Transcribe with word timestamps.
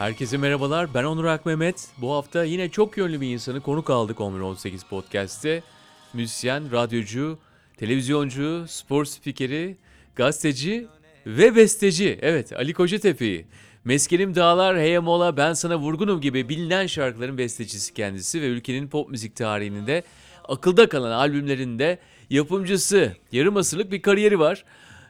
Herkese 0.00 0.36
merhabalar. 0.36 0.94
Ben 0.94 1.04
Onur 1.04 1.24
Akmehmet. 1.24 1.88
Bu 1.98 2.12
hafta 2.12 2.44
yine 2.44 2.68
çok 2.68 2.96
yönlü 2.96 3.20
bir 3.20 3.28
insanı 3.28 3.60
konuk 3.60 3.90
aldık 3.90 4.20
1118 4.20 4.82
Podcast'te. 4.84 5.62
Müzisyen, 6.14 6.72
radyocu, 6.72 7.38
televizyoncu, 7.76 8.64
spor 8.68 9.04
spikeri, 9.04 9.76
gazeteci 10.16 10.86
ve 11.26 11.56
besteci. 11.56 12.18
Evet, 12.22 12.52
Ali 12.52 12.74
Kocatepe'yi. 12.74 13.46
Meskenim 13.84 14.34
Dağlar, 14.34 14.78
Hey 14.78 14.98
Mola, 14.98 15.36
Ben 15.36 15.52
Sana 15.52 15.78
Vurgunum 15.78 16.20
gibi 16.20 16.48
bilinen 16.48 16.86
şarkıların 16.86 17.38
bestecisi 17.38 17.94
kendisi 17.94 18.42
ve 18.42 18.46
ülkenin 18.46 18.88
pop 18.88 19.10
müzik 19.10 19.36
tarihinde 19.36 20.02
akılda 20.48 20.88
kalan 20.88 21.12
albümlerinde 21.12 21.98
yapımcısı. 22.30 23.16
Yarım 23.32 23.56
asırlık 23.56 23.92
bir 23.92 24.02
kariyeri 24.02 24.38
var. 24.38 24.64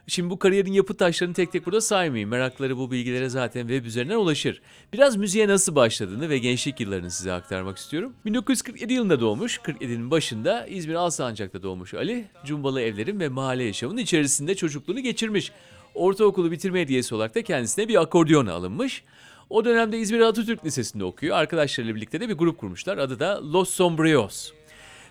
Şimdi 0.07 0.29
bu 0.29 0.39
kariyerin 0.39 0.73
yapı 0.73 0.93
taşlarını 0.93 1.33
tek 1.33 1.51
tek 1.51 1.65
burada 1.65 1.81
saymayayım. 1.81 2.29
Merakları 2.29 2.77
bu 2.77 2.91
bilgilere 2.91 3.29
zaten 3.29 3.61
web 3.61 3.85
üzerinden 3.85 4.15
ulaşır. 4.15 4.61
Biraz 4.93 5.15
müziğe 5.15 5.47
nasıl 5.47 5.75
başladığını 5.75 6.29
ve 6.29 6.37
gençlik 6.37 6.79
yıllarını 6.79 7.11
size 7.11 7.33
aktarmak 7.33 7.77
istiyorum. 7.77 8.13
1947 8.25 8.93
yılında 8.93 9.19
doğmuş. 9.19 9.57
47'nin 9.57 10.11
başında 10.11 10.67
İzmir 10.67 10.95
Alsancak'ta 10.95 11.63
doğmuş 11.63 11.93
Ali. 11.93 12.25
Cumbalı 12.45 12.81
evlerin 12.81 13.19
ve 13.19 13.29
mahalle 13.29 13.63
yaşamının 13.63 14.01
içerisinde 14.01 14.55
çocukluğunu 14.55 14.99
geçirmiş. 14.99 15.51
Ortaokulu 15.95 16.51
bitirme 16.51 16.81
hediyesi 16.81 17.15
olarak 17.15 17.35
da 17.35 17.43
kendisine 17.43 17.87
bir 17.87 18.01
akordeon 18.01 18.45
alınmış. 18.45 19.03
O 19.49 19.65
dönemde 19.65 19.99
İzmir 19.99 20.19
Atatürk 20.19 20.65
Lisesi'nde 20.65 21.03
okuyor. 21.03 21.37
Arkadaşlarıyla 21.37 21.95
birlikte 21.95 22.19
de 22.19 22.29
bir 22.29 22.33
grup 22.33 22.57
kurmuşlar. 22.57 22.97
Adı 22.97 23.19
da 23.19 23.53
Los 23.53 23.69
Sombrios. 23.69 24.51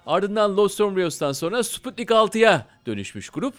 Ardından 0.07 0.57
Los 0.57 0.75
Sombrios'tan 0.75 1.33
sonra 1.33 1.63
Sputnik 1.63 2.11
6'ya 2.11 2.67
dönüşmüş 2.87 3.31
grup. 3.31 3.55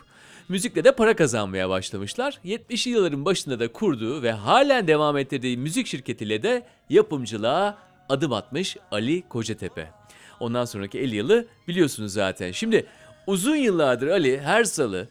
Müzikle 0.51 0.83
de 0.83 0.91
para 0.91 1.15
kazanmaya 1.15 1.69
başlamışlar. 1.69 2.39
70'li 2.45 2.91
yılların 2.91 3.25
başında 3.25 3.59
da 3.59 3.71
kurduğu 3.71 4.23
ve 4.23 4.31
halen 4.31 4.87
devam 4.87 5.17
ettirdiği 5.17 5.57
müzik 5.57 5.87
şirketiyle 5.87 6.43
de 6.43 6.63
yapımcılığa 6.89 7.77
adım 8.09 8.33
atmış 8.33 8.77
Ali 8.91 9.21
Kocatepe. 9.29 9.89
Ondan 10.39 10.65
sonraki 10.65 10.99
50 10.99 11.15
yılı 11.15 11.45
biliyorsunuz 11.67 12.13
zaten. 12.13 12.51
Şimdi 12.51 12.85
uzun 13.27 13.55
yıllardır 13.55 14.07
Ali 14.07 14.41
her 14.41 14.63
salı 14.63 15.07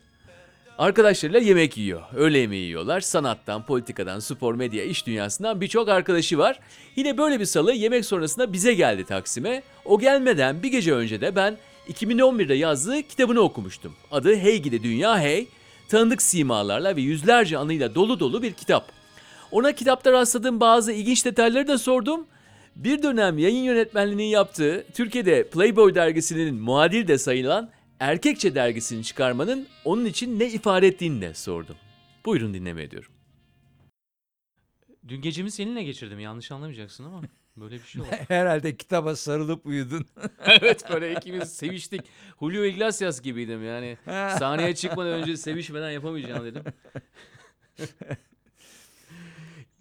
Arkadaşlarıyla 0.79 1.41
yemek 1.41 1.77
yiyor. 1.77 2.03
Öğle 2.15 2.39
yemeği 2.39 2.65
yiyorlar. 2.65 3.01
Sanattan, 3.01 3.67
politikadan, 3.67 4.19
spor, 4.19 4.55
medya, 4.55 4.85
iş 4.85 5.07
dünyasından 5.07 5.61
birçok 5.61 5.89
arkadaşı 5.89 6.39
var. 6.39 6.61
Yine 6.97 7.19
böyle 7.19 7.41
bir 7.41 7.45
salı 7.45 7.73
yemek 7.73 8.05
sonrasında 8.05 8.53
bize 8.53 8.75
geldi 8.75 9.05
Taksim'e. 9.05 9.63
O 9.85 9.99
gelmeden 9.99 10.63
bir 10.63 10.69
gece 10.69 10.95
önce 10.95 11.21
de 11.21 11.37
ben 11.37 11.57
2011'de 11.89 12.55
yazdığı 12.55 13.03
kitabını 13.03 13.41
okumuştum. 13.41 13.95
Adı 14.11 14.37
Hey 14.37 14.63
Gidi 14.63 14.83
Dünya 14.83 15.21
Hey. 15.21 15.49
Tanıdık 15.89 16.23
simalarla 16.23 16.97
ve 16.97 17.01
yüzlerce 17.01 17.59
anıyla 17.59 17.95
dolu 17.95 18.21
dolu 18.21 18.43
bir 18.43 18.53
kitap. 18.53 18.93
Ona 19.51 19.73
kitapta 19.73 20.13
rastladığım 20.13 20.61
bazı 20.61 20.93
ilginç 20.93 21.25
detayları 21.25 21.69
da 21.69 21.79
sordum. 21.79 22.27
Bir 22.77 23.03
dönem 23.03 23.39
yayın 23.39 23.63
yönetmenliğini 23.63 24.31
yaptığı, 24.31 24.87
Türkiye'de 24.95 25.49
Playboy 25.49 25.95
dergisinin 25.95 26.55
muadil 26.55 27.09
de 27.09 27.19
sayılan 27.19 27.71
Erkekçe 28.01 28.55
dergisini 28.55 29.05
çıkarmanın 29.05 29.67
onun 29.85 30.05
için 30.05 30.39
ne 30.39 30.47
ifade 30.47 30.87
ettiğini 30.87 31.21
de 31.21 31.35
sordum. 31.35 31.77
Buyurun 32.25 32.55
dinlemeye 32.55 32.87
ediyorum. 32.87 33.13
Dün 35.09 35.21
gecemi 35.23 35.51
seninle 35.51 35.83
geçirdim 35.83 36.21
yanlış 36.21 36.51
anlamayacaksın 36.53 37.05
ama 37.05 37.23
böyle 37.57 37.75
bir 37.75 37.85
şey 37.85 38.03
oldu. 38.03 38.09
Herhalde 38.29 38.77
kitaba 38.77 39.17
sarılıp 39.17 39.67
uyudun. 39.67 40.07
evet 40.47 40.85
böyle 40.93 41.13
ikimiz 41.13 41.53
seviştik. 41.57 42.01
Julio 42.41 42.65
Iglesias 42.65 43.23
gibiydim 43.23 43.65
yani. 43.65 43.99
Sahneye 44.39 44.75
çıkmadan 44.75 45.13
önce 45.13 45.37
sevişmeden 45.37 45.91
yapamayacağım 45.91 46.45
dedim. 46.45 46.63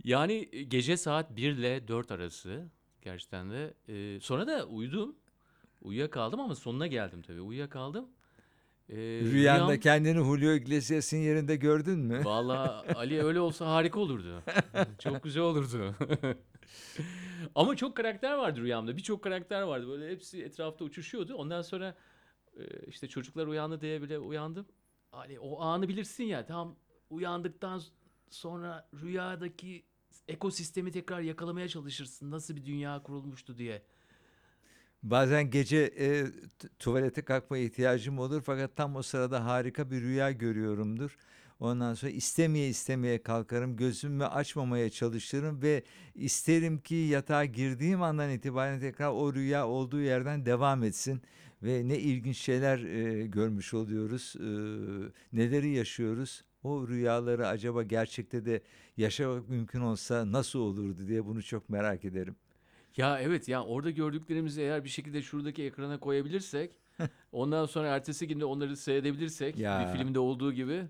yani 0.04 0.50
gece 0.68 0.98
saat 0.98 1.36
1 1.36 1.52
ile 1.52 1.88
4 1.88 2.12
arası 2.12 2.70
gerçekten 3.02 3.52
de. 3.52 3.74
e, 3.88 4.20
sonra 4.20 4.48
da 4.48 4.66
uyudum. 4.66 5.16
Uyuyakaldım 5.82 6.40
ama 6.40 6.56
sonuna 6.56 6.88
geldim 6.88 7.22
tabii. 7.22 7.42
Uyuyakaldım. 7.42 8.06
E, 8.90 8.96
Rüyanda 8.98 9.74
rüyam- 9.74 9.80
kendini 9.80 10.24
Julio 10.24 10.52
Iglesias'ın 10.54 11.18
yerinde 11.18 11.56
gördün 11.56 12.00
mü? 12.00 12.22
Valla 12.26 12.86
Ali 12.96 13.24
öyle 13.24 13.40
olsa 13.40 13.66
harika 13.68 14.00
olurdu. 14.00 14.44
çok 15.00 15.24
güzel 15.24 15.44
olurdu. 15.44 15.96
Ama 17.56 17.76
çok 17.76 17.98
karakter 17.98 18.34
vardı 18.34 18.62
rüyamda. 18.62 18.98
Birçok 18.98 19.24
karakter 19.24 19.62
vardı. 19.62 19.88
Böyle 19.88 20.12
hepsi 20.12 20.44
etrafta 20.44 20.86
uçuşuyordu. 20.86 21.36
Ondan 21.36 21.62
sonra 21.62 21.96
e, 22.58 22.64
işte 22.88 23.08
çocuklar 23.08 23.48
uyandı 23.48 23.82
diye 23.82 24.02
bile 24.02 24.20
uyandım. 24.20 24.66
Hani 25.12 25.40
o 25.40 25.62
anı 25.62 25.88
bilirsin 25.88 26.24
ya 26.24 26.46
tam 26.46 26.76
uyandıktan 27.10 27.82
sonra 28.30 28.90
rüyadaki 29.02 29.84
ekosistemi 30.28 30.92
tekrar 30.92 31.22
yakalamaya 31.22 31.68
çalışırsın. 31.68 32.32
Nasıl 32.32 32.56
bir 32.56 32.66
dünya 32.66 33.04
kurulmuştu 33.04 33.58
diye. 33.58 33.84
Bazen 35.04 35.52
gece 35.52 35.78
e, 35.78 36.26
tuvalete 36.80 37.22
kalkmaya 37.22 37.64
ihtiyacım 37.64 38.20
olur 38.20 38.42
fakat 38.42 38.76
tam 38.76 38.96
o 38.96 39.02
sırada 39.02 39.46
harika 39.46 39.92
bir 39.92 40.02
rüya 40.02 40.32
görüyorumdur. 40.32 41.18
Ondan 41.60 41.94
sonra 41.94 42.12
istemeye 42.12 42.70
istemeye 42.70 43.24
kalkarım, 43.24 43.76
gözümü 43.76 44.26
açmamaya 44.26 44.90
çalışırım 44.90 45.62
ve 45.62 45.84
isterim 46.16 46.78
ki 46.80 46.96
yatağa 46.96 47.46
girdiğim 47.46 48.02
andan 48.02 48.30
itibaren 48.30 48.80
tekrar 48.80 49.10
o 49.12 49.34
rüya 49.34 49.68
olduğu 49.68 50.02
yerden 50.02 50.46
devam 50.46 50.84
etsin. 50.84 51.22
Ve 51.64 51.88
ne 51.88 52.00
ilginç 52.00 52.38
şeyler 52.38 52.80
e, 52.80 53.28
görmüş 53.28 53.74
oluyoruz, 53.74 54.36
e, 54.40 54.48
neleri 55.38 55.70
yaşıyoruz. 55.70 56.44
O 56.64 56.88
rüyaları 56.88 57.48
acaba 57.48 57.84
gerçekte 57.84 58.46
de 58.46 58.62
yaşamak 58.98 59.50
mümkün 59.50 59.82
olsa 59.82 60.32
nasıl 60.32 60.60
olurdu 60.60 61.08
diye 61.08 61.26
bunu 61.26 61.44
çok 61.44 61.70
merak 61.70 62.06
ederim. 62.06 62.36
Ya 62.98 63.20
evet 63.20 63.48
ya 63.48 63.64
orada 63.64 63.90
gördüklerimizi 63.92 64.62
eğer 64.62 64.84
bir 64.84 64.90
şekilde 64.90 65.22
şuradaki 65.22 65.64
ekrana 65.64 66.00
koyabilirsek 66.00 66.72
ondan 67.32 67.66
sonra 67.66 67.88
ertesi 67.88 68.28
günde 68.28 68.46
onları 68.46 68.78
seyredebilirsek 68.78 69.58
Ya. 69.58 69.80
bir 69.94 69.98
filmde 70.00 70.20
olduğu 70.20 70.54
gibi 70.54 70.84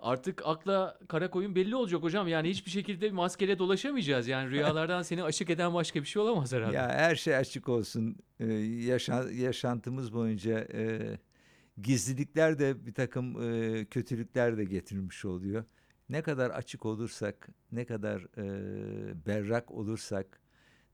artık 0.00 0.42
akla 0.44 0.98
kara 1.08 1.30
koyun 1.30 1.54
belli 1.54 1.76
olacak 1.76 2.02
hocam. 2.02 2.28
Yani 2.28 2.48
hiçbir 2.50 2.70
şekilde 2.70 3.10
maskeyle 3.10 3.58
dolaşamayacağız. 3.58 4.28
Yani 4.28 4.50
rüyalardan 4.50 5.02
seni 5.02 5.22
aşık 5.22 5.50
eden 5.50 5.74
başka 5.74 6.00
bir 6.00 6.06
şey 6.06 6.22
olamaz 6.22 6.52
herhalde. 6.52 6.76
Ya 6.76 6.88
her 6.88 7.16
şey 7.16 7.36
açık 7.36 7.68
olsun. 7.68 8.16
Ee, 8.40 8.46
yaşa- 8.62 9.30
yaşantımız 9.30 10.12
boyunca 10.12 10.58
e, 10.72 11.00
gizlilikler 11.82 12.58
de 12.58 12.86
bir 12.86 12.94
takım 12.94 13.42
e, 13.52 13.84
kötülükler 13.84 14.56
de 14.58 14.64
getirmiş 14.64 15.24
oluyor. 15.24 15.64
Ne 16.08 16.22
kadar 16.22 16.50
açık 16.50 16.86
olursak, 16.86 17.48
ne 17.72 17.84
kadar 17.84 18.20
e, 18.38 19.26
berrak 19.26 19.70
olursak, 19.70 20.40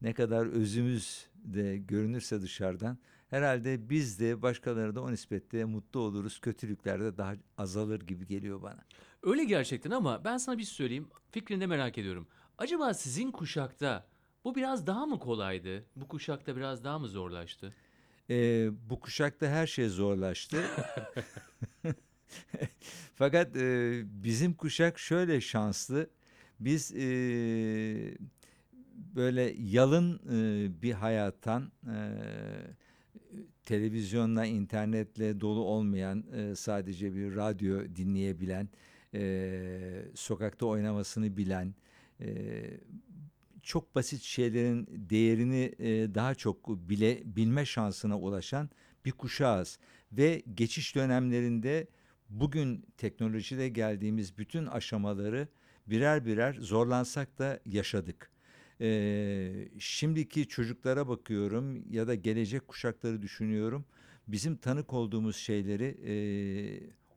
ne 0.03 0.13
kadar 0.13 0.47
özümüz 0.47 1.27
de 1.35 1.77
görünürse 1.79 2.43
dışarıdan 2.43 2.99
herhalde 3.33 3.91
biz 3.91 4.21
de 4.21 4.43
başkaları 4.43 4.95
da 4.95 5.03
o 5.03 5.13
nispetle 5.13 5.65
mutlu 5.65 6.01
oluruz. 6.01 6.41
Kötülükler 6.41 7.01
de 7.01 7.17
daha 7.17 7.35
azalır 7.59 8.01
gibi 8.01 8.27
geliyor 8.27 8.63
bana. 8.63 8.85
Öyle 9.23 9.45
gerçekten 9.45 9.91
ama 9.91 10.25
ben 10.25 10.39
sana 10.39 10.59
bir 10.59 10.65
şey 10.65 10.75
söyleyeyim. 10.75 11.09
Fikrini 11.31 11.61
de 11.61 11.67
merak 11.67 11.99
ediyorum. 11.99 12.27
Acaba 12.59 12.95
sizin 12.95 13.31
kuşakta 13.31 14.07
bu 14.45 14.55
biraz 14.55 14.87
daha 14.87 15.07
mı 15.07 15.19
kolaydı? 15.19 15.85
Bu 15.97 16.09
kuşakta 16.09 16.57
biraz 16.57 16.85
daha 16.85 16.99
mı 16.99 17.09
zorlaştı? 17.09 17.75
Ee, 18.31 18.71
bu 18.91 19.01
kuşakta 19.01 19.47
her 19.47 19.67
şey 19.67 19.89
zorlaştı. 19.89 20.63
Fakat 23.15 23.57
e, 23.57 24.03
bizim 24.05 24.55
kuşak 24.55 24.99
şöyle 24.99 25.41
şanslı. 25.41 26.11
Biz 26.61 26.93
e, 26.95 27.05
böyle 28.93 29.55
yalın 29.59 30.21
e, 30.31 30.83
bir 30.83 30.93
hayattan 30.93 31.73
e, 31.87 31.97
televizyonla, 33.65 34.47
internetle 34.47 35.41
dolu 35.41 35.61
olmayan, 35.61 36.25
e, 36.33 36.55
sadece 36.57 37.15
bir 37.15 37.37
radyo 37.37 37.81
dinleyebilen, 37.97 38.69
e, 39.15 40.05
sokakta 40.15 40.67
oynamasını 40.67 41.37
bilen, 41.37 41.75
e, 42.21 42.63
çok 43.63 43.95
basit 43.95 44.23
şeylerin 44.23 44.89
değerini 45.11 45.73
e, 45.79 46.15
daha 46.15 46.35
çok 46.35 46.69
bile 46.69 47.23
bilme 47.25 47.65
şansına 47.65 48.19
ulaşan 48.19 48.71
bir 49.05 49.13
kuşağız 49.13 49.79
ve 50.13 50.43
geçiş 50.55 50.95
dönemlerinde 50.95 51.87
bugün 52.29 52.87
teknolojide 52.97 53.69
geldiğimiz 53.69 54.39
bütün 54.39 54.67
aşamaları 54.67 55.49
birer 55.87 56.27
birer 56.27 56.55
zorlansak 56.55 57.39
da 57.39 57.61
yaşadık. 57.67 58.32
Ee, 58.83 59.69
şimdiki 59.79 60.49
çocuklara 60.49 61.09
bakıyorum 61.09 61.93
ya 61.93 62.07
da 62.07 62.15
gelecek 62.15 62.69
kuşakları 62.69 63.23
düşünüyorum. 63.23 63.85
Bizim 64.29 64.57
tanık 64.57 64.93
olduğumuz 64.93 65.37
şeyleri 65.37 65.85
e, 66.07 66.15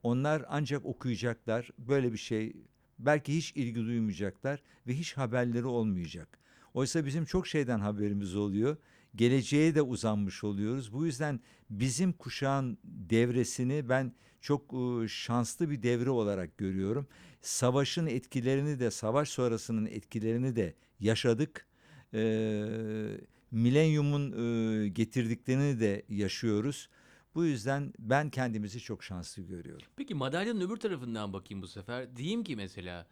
onlar 0.03 0.45
ancak 0.49 0.85
okuyacaklar. 0.85 1.69
Böyle 1.79 2.13
bir 2.13 2.17
şey 2.17 2.53
belki 2.99 3.37
hiç 3.37 3.51
ilgi 3.51 3.85
duymayacaklar 3.85 4.61
ve 4.87 4.93
hiç 4.93 5.13
haberleri 5.17 5.65
olmayacak. 5.65 6.39
Oysa 6.73 7.05
bizim 7.05 7.25
çok 7.25 7.47
şeyden 7.47 7.79
haberimiz 7.79 8.35
oluyor. 8.35 8.77
Geleceğe 9.15 9.75
de 9.75 9.81
uzanmış 9.81 10.43
oluyoruz. 10.43 10.93
Bu 10.93 11.05
yüzden 11.05 11.39
bizim 11.69 12.13
kuşağın 12.13 12.77
devresini 12.83 13.89
ben 13.89 14.13
çok 14.41 14.75
şanslı 15.07 15.69
bir 15.69 15.83
devre 15.83 16.09
olarak 16.09 16.57
görüyorum. 16.57 17.07
Savaşın 17.41 18.07
etkilerini 18.07 18.79
de 18.79 18.91
savaş 18.91 19.29
sonrasının 19.29 19.85
etkilerini 19.85 20.55
de 20.55 20.73
yaşadık. 20.99 21.65
Ee, 22.13 23.17
milenyumun 23.51 24.31
e, 24.31 24.87
getirdiklerini 24.87 25.79
de 25.79 26.05
yaşıyoruz. 26.09 26.89
Bu 27.35 27.45
yüzden 27.45 27.93
ben 27.99 28.29
kendimizi 28.29 28.79
çok 28.79 29.03
şanslı 29.03 29.41
görüyorum. 29.41 29.87
Peki 29.95 30.15
madalyanın 30.15 30.61
öbür 30.61 30.77
tarafından 30.77 31.33
bakayım 31.33 31.61
bu 31.61 31.67
sefer. 31.67 32.15
Diyeyim 32.17 32.43
ki 32.43 32.55
mesela 32.55 33.07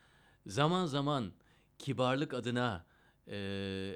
zaman 0.47 0.85
zaman 0.85 1.31
kibarlık 1.79 2.33
adına 2.33 2.85
e, 3.27 3.37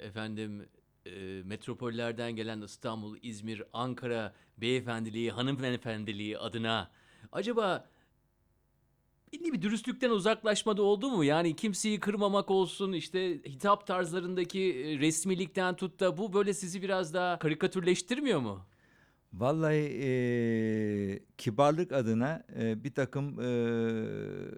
efendim 0.04 0.70
e, 1.06 1.42
metropollerden 1.44 2.36
gelen 2.36 2.62
İstanbul, 2.62 3.18
İzmir, 3.22 3.64
Ankara 3.74 4.34
beyefendiliği, 4.58 5.32
hanımefendiliği 5.32 6.38
adına 6.38 6.92
acaba 7.32 7.90
belli 9.40 9.54
bir 9.54 9.62
dürüstlükten 9.62 10.10
uzaklaşmada 10.10 10.82
oldu 10.82 11.10
mu? 11.10 11.24
Yani 11.24 11.56
kimseyi 11.56 12.00
kırmamak 12.00 12.52
olsun 12.52 12.94
işte 12.94 13.44
hitap 13.46 13.88
tarzlarındaki 13.88 14.60
e, 14.62 15.00
resmilikten 15.00 15.76
tut 15.76 16.00
da 16.00 16.18
bu 16.18 16.34
böyle 16.34 16.54
sizi 16.54 16.82
biraz 16.82 17.14
daha 17.14 17.40
karikatürleştirmiyor 17.40 18.40
mu? 18.40 18.68
Vallahi 19.34 19.76
eee, 19.78 21.20
kibarlık 21.38 21.92
adına 21.92 22.44
eee, 22.60 22.84
bir 22.84 22.94
takım 22.94 23.40
eee, 23.40 24.52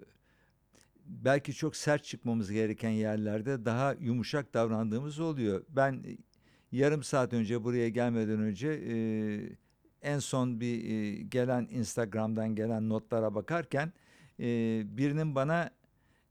belki 1.06 1.52
çok 1.54 1.76
sert 1.76 2.04
çıkmamız 2.04 2.50
gereken 2.52 2.90
yerlerde 2.90 3.64
daha 3.64 3.92
yumuşak 4.00 4.54
davrandığımız 4.54 5.20
oluyor. 5.20 5.64
Ben 5.68 6.04
yarım 6.72 7.02
saat 7.02 7.32
önce 7.32 7.64
buraya 7.64 7.88
gelmeden 7.88 8.40
önce 8.40 8.80
eee, 8.80 9.56
en 10.02 10.18
son 10.18 10.60
bir 10.60 10.78
eee, 10.84 11.22
gelen 11.22 11.68
Instagram'dan 11.70 12.54
gelen 12.54 12.88
notlara 12.88 13.34
bakarken 13.34 13.92
eee, 14.40 14.82
birinin 14.86 15.34
bana 15.34 15.70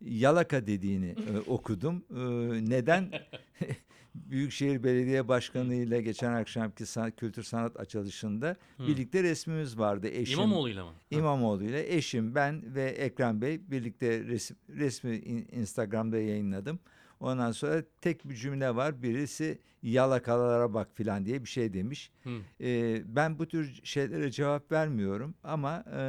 yalaka 0.01 0.67
dediğini 0.67 1.05
eee, 1.05 1.39
okudum. 1.47 2.03
Eee, 2.09 2.69
neden? 2.69 3.11
Büyükşehir 4.15 4.83
Belediye 4.83 5.27
Başkanı 5.27 5.75
ile 5.75 6.01
geçen 6.01 6.33
akşamki 6.33 6.85
san- 6.85 7.11
kültür 7.11 7.43
sanat 7.43 7.79
açılışında 7.79 8.55
Hı. 8.77 8.87
birlikte 8.87 9.23
resmimiz 9.23 9.79
vardı. 9.79 10.07
Eşim, 10.07 10.33
İmamoğlu'yla 10.39 10.85
mı? 10.85 10.91
Ha. 10.91 10.97
İmamoğlu 11.11 11.63
ile 11.63 11.95
eşim, 11.95 12.35
ben 12.35 12.75
ve 12.75 12.83
Ekrem 12.83 13.41
Bey 13.41 13.71
birlikte 13.71 14.23
resim, 14.23 14.57
resmi 14.69 15.15
in- 15.17 15.47
Instagram'da 15.51 16.17
yayınladım. 16.17 16.79
Ondan 17.19 17.51
sonra 17.51 17.83
tek 18.01 18.29
bir 18.29 18.35
cümle 18.35 18.75
var. 18.75 19.03
Birisi 19.03 19.59
yalakalara 19.83 20.73
bak 20.73 20.89
filan 20.93 21.25
diye 21.25 21.43
bir 21.43 21.49
şey 21.49 21.73
demiş. 21.73 22.11
Ee, 22.61 23.01
ben 23.05 23.39
bu 23.39 23.47
tür 23.47 23.79
şeylere 23.83 24.31
cevap 24.31 24.71
vermiyorum 24.71 25.33
ama 25.43 25.83
e, 25.97 26.01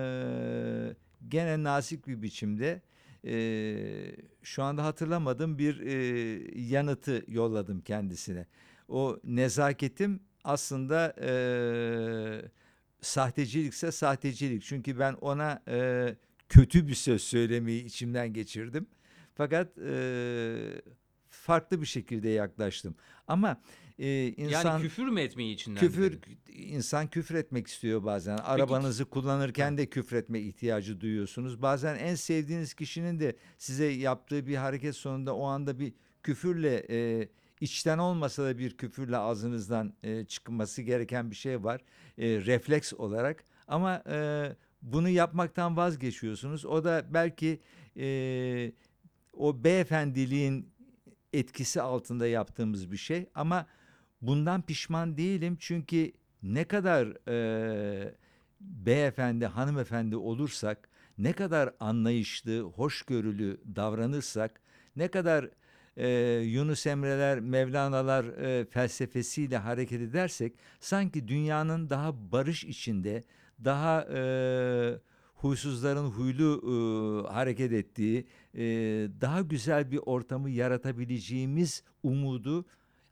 gene 1.29 1.63
nazik 1.63 2.07
bir 2.07 2.23
biçimde 2.23 2.83
e, 3.27 4.17
şu 4.43 4.63
anda 4.63 4.85
hatırlamadım 4.85 5.59
bir 5.59 5.81
e, 5.81 5.95
yanıtı 6.61 7.25
yolladım 7.29 7.81
kendisine. 7.81 8.47
O 8.89 9.21
nezaketim 9.25 10.21
aslında 10.45 11.15
e, 11.21 11.33
sahtecilikse 13.01 13.93
sahtecilik. 13.93 14.63
Çünkü 14.63 14.99
ben 14.99 15.13
ona 15.13 15.63
e, 15.69 16.09
kötü 16.49 16.89
bir 16.89 16.95
söz 16.95 17.23
söylemeyi 17.23 17.85
içimden 17.85 18.33
geçirdim. 18.33 18.87
Fakat 19.35 19.79
e, 19.79 20.83
farklı 21.31 21.81
bir 21.81 21.87
şekilde 21.87 22.29
yaklaştım. 22.29 22.95
Ama 23.29 23.61
e, 24.01 24.29
insan 24.37 24.71
Yani 24.71 24.83
küfür 24.83 25.09
mü 25.09 25.21
etmeyi 25.21 25.55
içinden 25.55 25.81
küfür 25.81 26.13
diledin? 26.13 26.39
insan 26.53 27.07
küfür 27.07 27.35
etmek 27.35 27.67
istiyor 27.67 28.05
bazen. 28.05 28.37
Arabanızı 28.37 29.05
kullanırken 29.05 29.79
de 29.79 29.87
küfretme 29.87 30.41
ihtiyacı 30.41 31.01
duyuyorsunuz. 31.01 31.63
Bazen 31.63 31.97
en 31.97 32.15
sevdiğiniz 32.15 32.75
kişinin 32.75 33.21
de 33.21 33.37
size 33.59 33.85
yaptığı 33.85 34.47
bir 34.47 34.57
hareket 34.57 34.97
sonunda 34.97 35.37
o 35.37 35.45
anda 35.45 35.79
bir 35.79 35.93
küfürle 36.23 36.87
e, 36.91 37.29
içten 37.61 37.99
olmasa 37.99 38.45
da 38.45 38.59
bir 38.59 38.77
küfürle 38.77 39.17
ağzınızdan 39.17 39.95
e, 40.03 40.25
çıkması 40.25 40.83
gereken 40.83 41.31
bir 41.31 41.37
şey 41.37 41.65
var. 41.65 41.81
E, 42.19 42.27
refleks 42.29 42.93
olarak. 42.93 43.45
Ama 43.69 44.03
e, 44.11 44.49
bunu 44.83 45.09
yapmaktan 45.09 45.77
vazgeçiyorsunuz. 45.77 46.65
O 46.67 46.85
da 46.85 47.05
belki 47.11 47.61
e, 47.97 48.73
o 49.33 49.65
beyefendiliğin 49.65 50.69
etkisi 51.33 51.83
altında 51.83 52.27
yaptığımız 52.27 52.93
bir 52.93 52.97
şey. 52.97 53.27
Ama 53.35 53.67
bundan 54.23 54.63
pişman 54.63 55.17
değilim 55.17 55.57
çünkü 55.61 56.13
ne 56.43 56.65
kadar 56.65 57.29
e, 57.29 58.15
beyefendi, 58.61 59.47
hanımefendi 59.47 60.17
olursak, 60.17 60.89
ne 61.19 61.33
kadar 61.33 61.75
anlayışlı, 61.81 62.61
hoşgörülü 62.61 63.61
davranırsak, 63.77 64.61
ne 64.97 65.09
kadar 65.09 65.51
e, 65.97 66.09
Yunus 66.45 66.87
Emre'ler, 66.87 67.41
Mevlana'lar 67.41 68.25
e, 68.25 68.65
felsefesiyle 68.65 69.57
hareket 69.57 70.01
edersek, 70.01 70.55
sanki 70.81 71.29
dünyanın 71.29 71.91
daha 71.91 72.33
barış 72.33 72.65
içinde, 72.65 73.25
daha 73.65 74.03
e, 74.03 74.21
huysuzların 75.35 76.07
huylu 76.07 76.61
e, 76.63 77.33
hareket 77.33 77.73
ettiği, 77.73 78.27
e, 78.55 78.63
daha 79.21 79.41
güzel 79.41 79.91
bir 79.91 80.01
ortamı 80.07 80.51
yaratabileceğimiz 80.51 81.85
umudu 82.03 82.67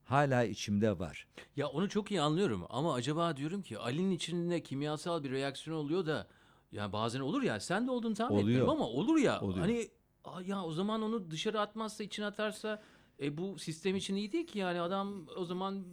hala 0.08 0.44
içimde 0.44 0.98
var. 0.98 1.26
Ya 1.56 1.68
onu 1.68 1.88
çok 1.88 2.10
iyi 2.10 2.20
anlıyorum 2.20 2.66
ama 2.70 2.94
acaba 2.94 3.36
diyorum 3.36 3.62
ki 3.62 3.78
Ali'nin 3.78 4.10
içinde 4.10 4.62
kimyasal 4.62 5.24
bir 5.24 5.30
reaksiyon 5.30 5.76
oluyor 5.76 6.06
da 6.06 6.26
ya 6.72 6.92
bazen 6.92 7.20
olur 7.20 7.42
ya 7.42 7.60
sen 7.60 7.86
de 7.86 7.90
olduğunu 7.90 8.14
tahmin 8.14 8.34
Oluyor. 8.34 8.48
etmiyorum 8.48 8.70
ama 8.70 8.86
olur 8.88 9.18
ya. 9.18 9.40
Oluyor. 9.40 9.58
Hani 9.58 9.88
"Aa, 10.24 10.42
ya 10.42 10.62
o 10.64 10.72
zaman 10.72 11.02
onu 11.02 11.30
dışarı 11.30 11.60
atmazsa 11.60 12.04
içine 12.04 12.26
atarsa 12.26 12.82
e, 13.20 13.38
bu 13.38 13.58
sistem 13.58 13.96
için 13.96 14.14
iyi 14.16 14.32
değil 14.32 14.46
ki 14.46 14.58
yani 14.58 14.80
adam 14.80 15.26
o 15.36 15.44
zaman 15.44 15.84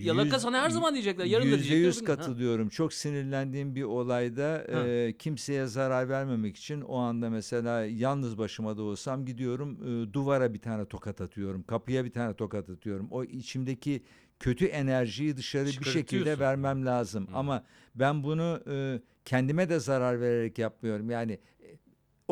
yalaka 0.00 0.34
Yüz- 0.34 0.42
sana 0.42 0.62
her 0.62 0.70
zaman 0.70 0.94
diyecekler. 0.94 1.24
Yarın 1.24 1.46
da 1.46 1.50
diyecekler. 1.50 1.76
yüz 1.76 2.00
gün- 2.00 2.06
Ha. 2.06 2.16
katılıyorum. 2.16 2.68
Çok 2.68 2.92
sinirlendiğim 2.92 3.74
bir 3.74 3.82
olayda 3.82 4.66
Ha. 4.72 4.86
e, 4.88 5.12
kimseye 5.18 5.66
zarar 5.66 6.08
vermemek 6.08 6.56
için 6.56 6.80
o 6.80 6.96
anda 6.96 7.30
mesela 7.30 7.84
yalnız 7.84 8.38
başıma 8.38 8.76
da 8.76 8.82
olsam 8.82 9.26
gidiyorum 9.26 9.78
e, 9.82 10.12
duvara 10.12 10.54
bir 10.54 10.58
tane 10.58 10.84
tokat 10.84 11.20
atıyorum. 11.20 11.62
Kapıya 11.62 12.04
bir 12.04 12.12
tane 12.12 12.34
tokat 12.34 12.70
atıyorum. 12.70 13.08
O 13.10 13.24
içimdeki 13.24 14.02
kötü 14.40 14.64
enerjiyi 14.64 15.36
dışarı 15.36 15.66
bir 15.66 15.84
şekilde 15.90 16.38
vermem 16.38 16.86
lazım. 16.86 17.26
Hı. 17.26 17.36
Ama 17.36 17.64
ben 17.94 18.22
bunu 18.24 18.60
e, 18.70 19.00
kendime 19.24 19.68
de 19.68 19.80
zarar 19.80 20.20
vererek 20.20 20.58
yapmıyorum. 20.58 21.10
Yani 21.10 21.38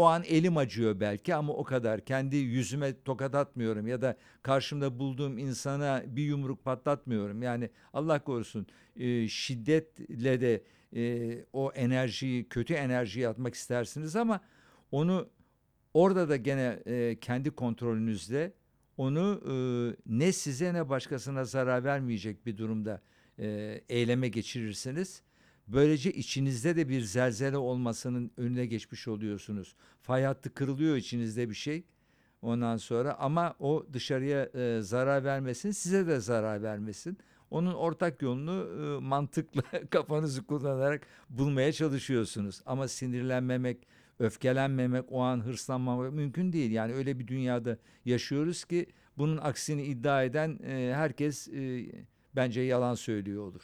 o 0.01 0.05
an 0.05 0.23
elim 0.25 0.57
acıyor 0.57 1.01
belki 1.01 1.35
ama 1.35 1.53
o 1.53 1.65
kadar. 1.65 2.05
Kendi 2.05 2.37
yüzüme 2.37 3.03
tokat 3.03 3.35
atmıyorum 3.35 3.87
ya 3.87 4.03
da 4.03 4.17
karşımda 4.43 4.99
bulduğum 4.99 5.39
insana 5.39 6.03
bir 6.07 6.23
yumruk 6.23 6.65
patlatmıyorum. 6.65 7.43
Yani 7.43 7.71
Allah 7.93 8.25
korusun 8.25 8.67
e, 8.97 9.29
şiddetle 9.29 10.41
de 10.41 10.63
e, 10.97 11.45
o 11.53 11.73
enerjiyi, 11.73 12.49
kötü 12.49 12.75
enerjiyi 12.75 13.29
atmak 13.29 13.55
istersiniz 13.55 14.17
ama 14.17 14.41
onu 14.91 15.29
orada 15.95 16.29
da 16.29 16.37
gene 16.37 16.83
e, 16.87 17.19
kendi 17.21 17.51
kontrolünüzde 17.51 18.53
onu 18.97 19.41
e, 19.47 19.55
ne 20.07 20.33
size 20.33 20.75
ne 20.75 20.89
başkasına 20.89 21.45
zarar 21.45 21.85
vermeyecek 21.85 22.47
bir 22.47 22.57
durumda 22.57 23.03
e, 23.39 23.81
eyleme 23.89 24.29
geçirirsiniz. 24.29 25.23
Böylece 25.73 26.13
içinizde 26.13 26.77
de 26.77 26.89
bir 26.89 27.01
zelzele 27.01 27.57
olmasının 27.57 28.31
önüne 28.37 28.67
geçmiş 28.67 29.09
oluyorsunuz. 29.09 29.77
Fay 30.03 30.25
hattı 30.25 30.55
kırılıyor 30.55 30.97
içinizde 30.97 31.51
bir 31.51 31.55
şey. 31.55 31.85
Ondan 32.43 32.77
sonra 32.77 33.15
ama 33.19 33.55
o 33.59 33.87
dışarıya 33.93 34.45
e, 34.45 34.81
zarar 34.83 35.25
vermesin, 35.25 35.71
size 35.71 36.07
de 36.07 36.21
zarar 36.21 36.63
vermesin. 36.63 37.19
Onun 37.51 37.75
ortak 37.75 38.23
yolunu 38.23 38.69
e, 38.83 39.01
mantıkla 39.01 39.63
kafanızı 39.91 40.47
kullanarak 40.47 41.07
bulmaya 41.31 41.73
çalışıyorsunuz. 41.73 42.63
Ama 42.67 42.89
sinirlenmemek, 42.89 43.87
öfkelenmemek, 44.19 45.05
o 45.09 45.21
an 45.21 45.45
hırslanmamak 45.45 46.13
mümkün 46.13 46.53
değil. 46.53 46.71
Yani 46.71 46.95
öyle 46.95 47.19
bir 47.19 47.29
dünyada 47.29 47.79
yaşıyoruz 48.05 48.65
ki 48.65 48.87
bunun 49.19 49.37
aksini 49.37 49.83
iddia 49.83 50.25
eden 50.25 50.59
e, 50.63 50.93
herkes 50.95 51.49
e, 51.49 51.87
bence 52.37 52.61
yalan 52.61 52.95
söylüyor 52.95 53.43
olur. 53.43 53.63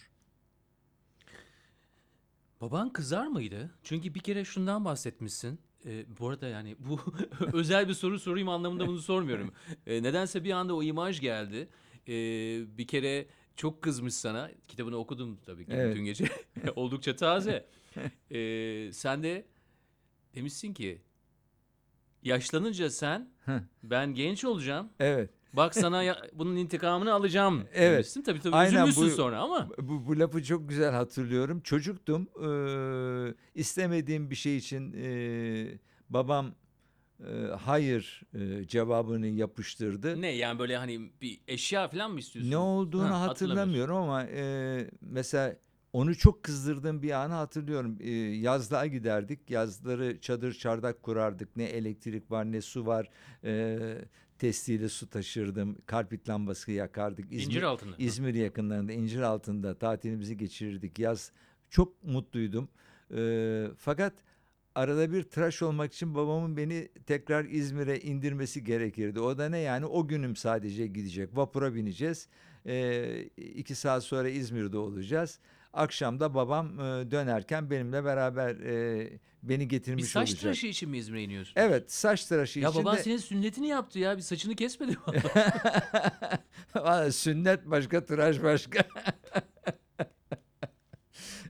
Baban 2.66 2.92
kızar 2.92 3.26
mıydı? 3.26 3.70
Çünkü 3.82 4.14
bir 4.14 4.20
kere 4.20 4.44
şundan 4.44 4.84
bahsetmişsin. 4.84 5.60
Ee, 5.84 6.04
bu 6.18 6.28
arada 6.28 6.48
yani 6.48 6.76
bu 6.78 7.00
özel 7.52 7.88
bir 7.88 7.94
soru 7.94 8.18
sorayım 8.18 8.48
anlamında 8.48 8.86
bunu 8.86 8.98
sormuyorum. 8.98 9.52
Ee, 9.86 10.02
nedense 10.02 10.44
bir 10.44 10.50
anda 10.50 10.76
o 10.76 10.82
imaj 10.82 11.20
geldi. 11.20 11.68
Ee, 12.08 12.12
bir 12.78 12.86
kere 12.86 13.26
çok 13.56 13.82
kızmış 13.82 14.14
sana. 14.14 14.50
Kitabını 14.68 14.96
okudum 14.96 15.38
tabii 15.46 15.66
ki 15.66 15.72
Evet. 15.74 15.90
bütün 15.90 16.04
gece. 16.04 16.24
Oldukça 16.76 17.16
taze. 17.16 17.66
Ee, 18.30 18.90
sen 18.92 19.22
de 19.22 19.46
demişsin 20.34 20.74
ki 20.74 21.02
yaşlanınca 22.22 22.90
sen 22.90 23.30
ben 23.82 24.14
genç 24.14 24.44
olacağım. 24.44 24.88
Evet. 25.00 25.30
Bak 25.56 25.74
sana 25.74 26.02
ya- 26.02 26.22
bunun 26.32 26.56
intikamını 26.56 27.12
alacağım 27.12 27.64
Evet. 27.74 27.92
demişsin. 27.94 28.22
Tabii 28.22 28.40
tabii 28.40 28.54
Aynen 28.56 28.72
üzülmüşsün 28.72 29.04
bu- 29.06 29.10
sonra 29.10 29.38
ama. 29.40 29.68
Bu, 29.78 30.06
bu 30.06 30.18
lafı 30.18 30.44
çok 30.44 30.68
güzel 30.68 30.92
hatırlıyorum. 30.92 31.60
Çocuktum. 31.60 32.28
Ee, 32.44 33.34
istemediğim 33.54 34.30
bir 34.30 34.36
şey 34.36 34.56
için 34.56 34.92
ee, 34.96 35.78
babam 36.10 36.54
e, 37.20 37.30
hayır 37.60 38.22
e, 38.34 38.66
cevabını 38.66 39.26
yapıştırdı. 39.26 40.20
Ne 40.22 40.28
yani 40.36 40.58
böyle 40.58 40.76
hani 40.76 41.10
bir 41.20 41.40
eşya 41.48 41.88
falan 41.88 42.10
mı 42.10 42.18
istiyorsun? 42.18 42.50
Ne 42.52 42.56
olduğunu 42.56 43.10
Ha, 43.10 43.20
hatırlamıyorum 43.20 43.96
ama 43.96 44.24
e, 44.24 44.90
mesela 45.00 45.56
onu 45.92 46.14
çok 46.14 46.42
kızdırdığım 46.42 47.02
bir 47.02 47.10
anı 47.10 47.32
hatırlıyorum. 47.32 47.96
E, 48.00 48.10
yazlığa 48.16 48.86
giderdik. 48.86 49.50
Yazları 49.50 50.20
çadır 50.20 50.52
çardak 50.54 51.02
kurardık. 51.02 51.56
Ne 51.56 51.64
elektrik 51.64 52.30
var 52.30 52.52
ne 52.52 52.60
su 52.60 52.86
var. 52.86 53.08
E, 53.44 53.78
testiyle 54.38 54.88
su 54.88 55.10
taşırdım. 55.10 55.78
Karpit 55.86 56.28
lambası 56.28 56.72
yakardık. 56.72 57.32
İncir 57.32 57.62
altında. 57.62 57.96
İzmir 57.98 58.34
yakınlarında, 58.34 58.92
incir 58.92 59.20
altında 59.20 59.78
tatilimizi 59.78 60.36
geçirirdik. 60.36 60.98
Yaz 60.98 61.32
çok 61.70 62.04
mutluydum. 62.04 62.68
E, 63.14 63.66
fakat 63.78 64.12
arada 64.74 65.12
bir 65.12 65.22
tıraş 65.22 65.62
olmak 65.62 65.92
için 65.92 66.14
babamın 66.14 66.56
beni 66.56 66.88
tekrar 67.06 67.44
İzmir'e 67.44 68.00
indirmesi 68.00 68.64
gerekirdi. 68.64 69.20
O 69.20 69.38
da 69.38 69.48
ne 69.48 69.58
yani 69.58 69.86
o 69.86 70.08
günüm 70.08 70.36
sadece 70.36 70.86
gidecek. 70.86 71.36
Vapura 71.36 71.74
bineceğiz. 71.74 72.28
E, 72.66 73.28
iki 73.36 73.74
saat 73.74 74.04
sonra 74.04 74.28
İzmir'de 74.28 74.78
olacağız. 74.78 75.38
Akşam 75.76 76.20
da 76.20 76.34
babam 76.34 76.80
e, 76.80 77.10
dönerken 77.10 77.70
benimle 77.70 78.04
beraber 78.04 78.56
e, 78.56 79.10
beni 79.42 79.60
Bir 79.64 79.68
getirmiş 79.68 80.04
saç 80.04 80.28
olacak. 80.28 80.40
tıraşı 80.40 80.66
için 80.66 80.90
mi 80.90 80.98
İzmir'e 80.98 81.22
iniyorsun? 81.22 81.52
Evet 81.56 81.92
saç 81.92 82.24
tıraşı 82.24 82.60
Ya 82.60 82.70
için 82.70 82.84
baban 82.84 82.96
de 82.96 83.02
senin 83.02 83.16
sünnetini 83.16 83.68
yaptı 83.68 83.98
ya. 83.98 84.16
Bir 84.16 84.22
saçını 84.22 84.56
kesmedi. 84.56 84.96
Valla 86.74 87.12
sünnet 87.12 87.66
başka, 87.66 88.04
tıraş 88.04 88.42
başka. 88.42 88.84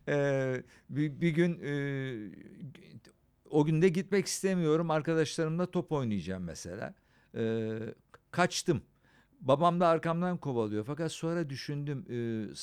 Ee, 0.08 0.62
bir, 0.90 1.20
bir 1.20 1.30
gün 1.30 1.60
e, 1.64 1.74
o 3.50 3.64
günde 3.64 3.88
gitmek 3.88 4.26
istemiyorum. 4.26 4.90
Arkadaşlarımla 4.90 5.70
top 5.70 5.92
oynayacağım 5.92 6.44
mesela. 6.44 6.94
Ee, 7.36 7.78
kaçtım. 8.30 8.82
Babam 9.40 9.80
da 9.80 9.88
arkamdan 9.88 10.38
kovalıyor. 10.38 10.84
Fakat 10.84 11.12
sonra 11.12 11.50
düşündüm 11.50 12.04
e, 12.10 12.54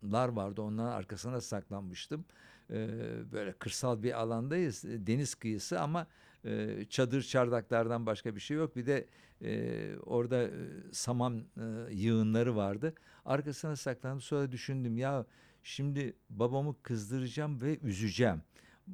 samanlar 0.00 0.28
vardı. 0.28 0.62
Onların 0.62 0.92
arkasına 0.92 1.40
saklanmıştım. 1.40 2.24
Ee, 2.70 2.88
böyle 3.32 3.52
kırsal 3.52 4.02
bir 4.02 4.20
alandayız. 4.20 4.84
e, 4.84 5.06
Deniz 5.06 5.34
kıyısı 5.34 5.80
ama 5.80 6.06
e, 6.44 6.84
çadır 6.90 7.22
çardaklardan 7.22 8.06
başka 8.06 8.34
bir 8.34 8.40
şey 8.40 8.56
yok. 8.56 8.76
Bir 8.76 8.86
de 8.86 9.06
e, 9.42 9.96
orada 10.06 10.42
e, 10.42 10.50
saman 10.92 11.44
e, 11.56 11.94
yığınları 11.94 12.56
vardı. 12.56 12.94
Arkasına 13.24 13.76
saklandım. 13.76 14.20
Sonra 14.20 14.52
düşündüm 14.52 14.98
ya 14.98 15.26
şimdi 15.62 16.14
babamı 16.30 16.74
kızdıracağım 16.82 17.60
ve 17.60 17.78
üzeceğim. 17.82 18.42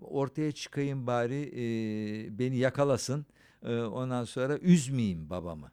Ortaya 0.01 0.53
çıkayım 0.53 1.07
bari 1.07 1.43
e, 1.55 2.39
beni 2.39 2.57
yakalasın. 2.57 3.27
E, 3.63 3.77
ondan 3.83 4.25
sonra 4.25 4.59
üzmeyeyim 4.59 5.31
babamı. 5.31 5.71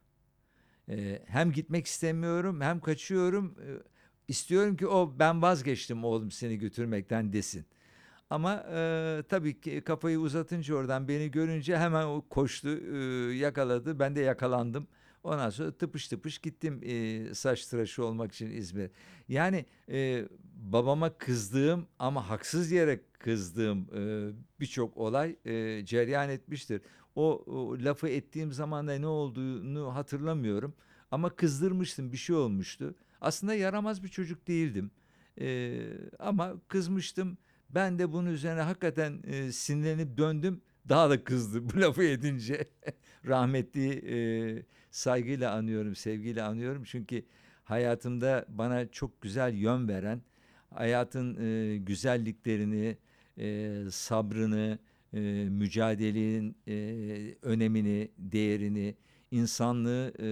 E, 0.90 1.24
hem 1.28 1.52
gitmek 1.52 1.86
istemiyorum 1.86 2.62
hem 2.62 2.80
kaçıyorum. 2.80 3.56
E, 3.60 3.93
istiyorum 4.28 4.78
ki 4.78 4.88
o 4.88 5.14
ben 5.20 5.42
vazgeçtim 5.42 6.04
oğlum 6.04 6.32
seni 6.32 6.58
götürmekten 6.58 7.34
desin. 7.34 7.66
Ama 8.30 8.66
e, 8.74 9.24
tabii 9.30 9.62
ki 9.62 9.82
kafayı 9.82 10.20
uzatınca 10.20 10.76
oradan 10.76 11.08
beni 11.08 11.32
görünce 11.32 11.78
hemen 11.78 12.06
o 12.06 12.26
koştu, 12.30 12.70
e, 12.70 12.98
yakaladı. 13.36 14.00
Ben 14.00 14.16
de 14.16 14.22
yakalandım. 14.22 14.88
Ondan 15.24 15.50
sonra 15.50 15.72
tıpış 15.72 16.08
tıpış 16.08 16.38
gittim 16.38 16.80
e, 16.84 17.34
saç 17.34 17.66
tıraşı 17.66 18.06
olmak 18.06 18.32
için 18.34 18.52
İzmir. 18.52 18.92
Yani 19.28 19.66
e, 19.90 20.26
babama 20.56 21.18
kızdığım 21.18 21.88
ama 22.00 22.30
haksız 22.30 22.72
yere 22.72 23.02
kızdığım 23.20 23.88
e, 23.96 24.32
birçok 24.60 24.98
olay 24.98 25.36
e, 25.46 25.86
cereyan 25.86 26.30
etmiştir. 26.30 26.82
O, 27.16 27.44
o 27.48 27.78
lafı 27.80 28.08
ettiğim 28.08 28.52
zaman 28.52 28.88
da 28.88 28.94
ne 28.94 29.08
olduğunu 29.08 29.96
hatırlamıyorum. 29.96 30.74
Ama 31.12 31.30
kızdırmıştım, 31.30 32.12
bir 32.12 32.18
şey 32.18 32.36
olmuştu. 32.36 32.96
Aslında 33.24 33.54
yaramaz 33.54 34.04
bir 34.04 34.08
çocuk 34.08 34.48
değildim. 34.48 34.92
E, 35.42 35.80
ama 36.20 36.54
kızmıştım. 36.68 37.38
Ben 37.70 38.00
de 38.00 38.12
bunun 38.12 38.34
üzerine 38.34 38.62
hakikaten 38.62 39.22
e, 39.28 39.52
sinirlenip 39.52 40.18
döndüm. 40.18 40.62
Daha 40.90 41.10
da 41.10 41.24
kızdı 41.24 41.70
bu 41.70 41.82
lafı 41.82 42.04
edince. 42.04 42.66
Rahmetli 43.26 43.90
e, 44.16 44.18
saygıyla 44.92 45.54
anıyorum, 45.54 45.96
sevgiyle 45.96 46.44
anıyorum. 46.44 46.84
Çünkü 46.84 47.26
hayatımda 47.64 48.46
bana 48.50 48.92
çok 48.92 49.22
güzel 49.22 49.54
yön 49.54 49.88
veren, 49.88 50.22
hayatın 50.70 51.38
e, 51.46 51.78
güzelliklerini, 51.78 52.98
e, 53.38 53.76
sabrını, 53.92 54.80
e, 55.14 55.20
mücadelenin 55.50 56.56
e, 56.68 56.76
önemini, 57.42 58.12
değerini, 58.18 58.96
insanlığı 59.34 60.14
e, 60.20 60.26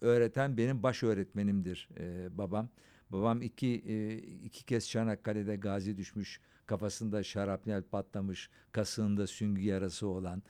öğreten 0.00 0.56
benim 0.56 0.82
baş 0.82 1.02
öğretmenimdir 1.02 1.88
e, 1.98 2.38
babam. 2.38 2.68
Babam 3.10 3.42
iki, 3.42 3.82
e, 3.86 4.16
iki 4.18 4.64
kez 4.64 4.88
Çanakkale'de 4.88 5.56
gazi 5.56 5.96
düşmüş, 5.96 6.40
kafasında 6.66 7.22
şarapnel 7.22 7.82
patlamış, 7.82 8.50
kasığında 8.72 9.26
süngü 9.26 9.62
yarası 9.62 10.06
olan 10.06 10.42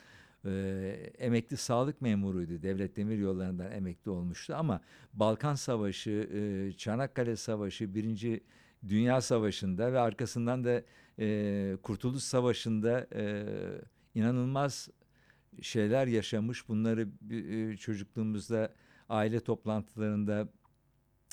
e, 0.45 0.51
emekli 1.19 1.57
sağlık 1.57 2.01
memuruydu. 2.01 2.63
Devlet 2.63 2.97
Demir 2.97 3.19
Yolları'ndan 3.19 3.73
emekli 3.73 4.11
olmuştu 4.11 4.55
ama 4.57 4.81
Balkan 5.13 5.55
Savaşı, 5.55 6.11
e, 6.11 6.73
Çanakkale 6.73 7.37
Savaşı, 7.37 7.95
Birinci 7.95 8.41
Dünya 8.89 9.21
Savaşı'nda 9.21 9.93
ve 9.93 9.99
arkasından 9.99 10.65
da 10.65 10.83
e, 11.19 11.77
Kurtuluş 11.83 12.23
Savaşı'nda 12.23 13.07
e, 13.15 13.45
inanılmaz 14.15 14.89
şeyler 15.63 16.07
yaşamış. 16.07 16.69
Bunları 16.69 17.09
e, 17.31 17.77
çocukluğumuzda 17.77 18.75
aile 19.09 19.41
toplantılarında 19.41 20.49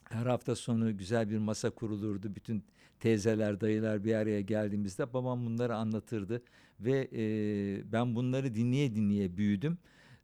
her 0.09 0.25
hafta 0.25 0.55
sonu 0.55 0.97
güzel 0.97 1.29
bir 1.29 1.37
masa 1.37 1.69
kurulurdu. 1.69 2.35
Bütün 2.35 2.63
teyzeler, 2.99 3.61
dayılar 3.61 4.03
bir 4.03 4.13
araya 4.13 4.41
geldiğimizde 4.41 5.13
babam 5.13 5.45
bunları 5.45 5.75
anlatırdı. 5.75 6.43
Ve 6.79 7.09
e, 7.13 7.91
ben 7.91 8.15
bunları 8.15 8.55
dinleye 8.55 8.95
dinleye 8.95 9.37
büyüdüm. 9.37 9.77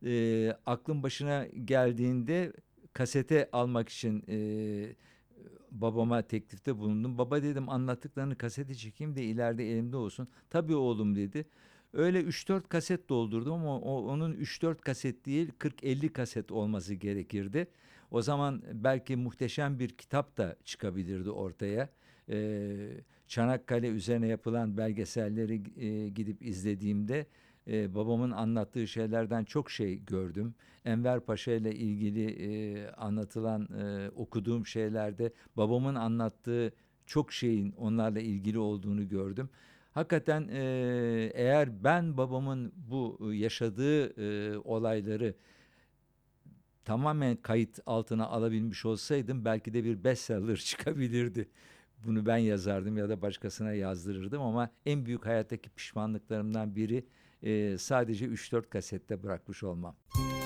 E, 0.05 0.53
aklım 0.65 1.03
başına 1.03 1.46
geldiğinde 1.46 2.53
kasete 2.93 3.50
almak 3.51 3.89
için 3.89 4.24
e, 4.29 4.38
babama 5.72 6.22
teklifte 6.22 6.77
bulundum. 6.77 7.17
Baba 7.17 7.43
dedim 7.43 7.70
anlattıklarını 7.70 8.36
kasete 8.38 8.75
çekeyim 8.75 9.15
de 9.15 9.24
ileride 9.24 9.72
elimde 9.72 9.98
olsun. 9.98 10.27
Tabii 10.50 10.75
oğlum 10.75 11.15
dedi. 11.15 11.46
Öyle 11.94 12.22
3-4 12.22 12.68
kaset 12.68 13.10
doldurdum 13.10 13.54
ama 13.54 13.80
onun 13.80 14.34
3-4 14.34 14.76
kaset 14.82 15.26
değil 15.26 15.52
40-50 15.60 16.10
kaset 16.10 16.52
olması 16.52 16.94
gerekirdi. 16.94 17.68
O 18.12 18.22
zaman 18.22 18.62
belki 18.74 19.16
muhteşem 19.16 19.80
bir 19.80 19.90
kitap 19.90 20.38
da 20.38 20.56
çıkabilirdi 20.66 21.30
ortaya. 21.30 21.90
Ee, 22.30 22.90
Çanakkale 23.28 23.88
üzerine 23.88 24.28
yapılan 24.28 24.78
belgeselleri 24.78 25.62
e, 25.86 26.10
gidip 26.10 26.42
izlediğimde 26.42 27.26
e, 27.68 27.96
babamın 27.96 28.32
anlattığı 28.32 28.88
şeylerden 28.88 29.44
çok 29.44 29.72
şey 29.72 30.06
gördüm. 30.06 30.56
Enver 30.86 31.20
Paşa 31.20 31.52
ile 31.52 31.76
ilgili 31.76 32.26
e, 32.26 32.88
anlatılan 32.92 33.68
e, 33.80 34.10
okuduğum 34.10 34.66
şeylerde 34.66 35.34
babamın 35.58 35.96
anlattığı 35.96 36.74
çok 37.06 37.34
şeyin 37.34 37.72
onlarla 37.72 38.20
ilgili 38.20 38.60
olduğunu 38.60 39.08
gördüm. 39.08 39.50
Hakikaten 39.92 40.48
e, 40.52 40.62
eğer 41.34 41.84
ben 41.84 42.18
babamın 42.18 42.74
bu 42.76 43.32
yaşadığı 43.34 44.22
e, 44.22 44.58
olayları 44.58 45.36
tamamen 46.86 47.36
kayıt 47.36 47.80
altına 47.86 48.28
alabilmiş 48.28 48.86
olsaydım 48.86 49.46
belki 49.46 49.74
de 49.74 49.84
bir 49.84 50.04
bestseller 50.04 50.56
çıkabilirdi. 50.66 51.50
Bunu 52.06 52.26
ben 52.26 52.38
yazardım 52.38 52.98
ya 52.98 53.10
da 53.10 53.22
başkasına 53.22 53.74
yazdırırdım 53.74 54.42
ama 54.42 54.70
en 54.86 55.06
büyük 55.06 55.26
hayattaki 55.26 55.70
pişmanlıklarımdan 55.70 56.76
biri 56.76 57.06
e, 57.44 57.78
sadece 57.78 58.26
3-4 58.26 58.70
kasette 58.70 59.24
bırakmış 59.24 59.64
olmam. 59.64 59.96
Dikleşen 60.16 60.41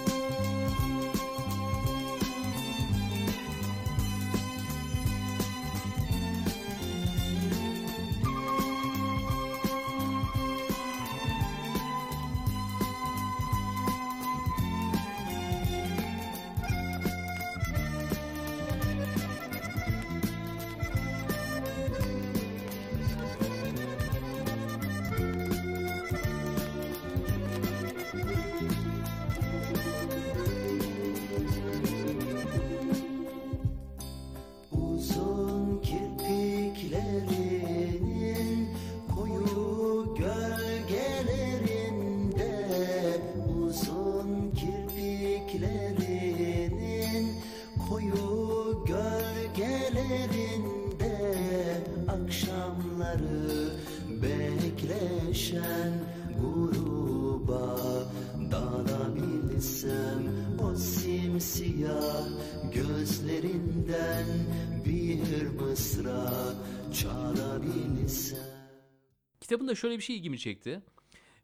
Kitabında 69.46 69.76
şöyle 69.76 69.98
bir 69.98 70.04
şey 70.04 70.16
ilgimi 70.16 70.40
çekti. 70.40 70.82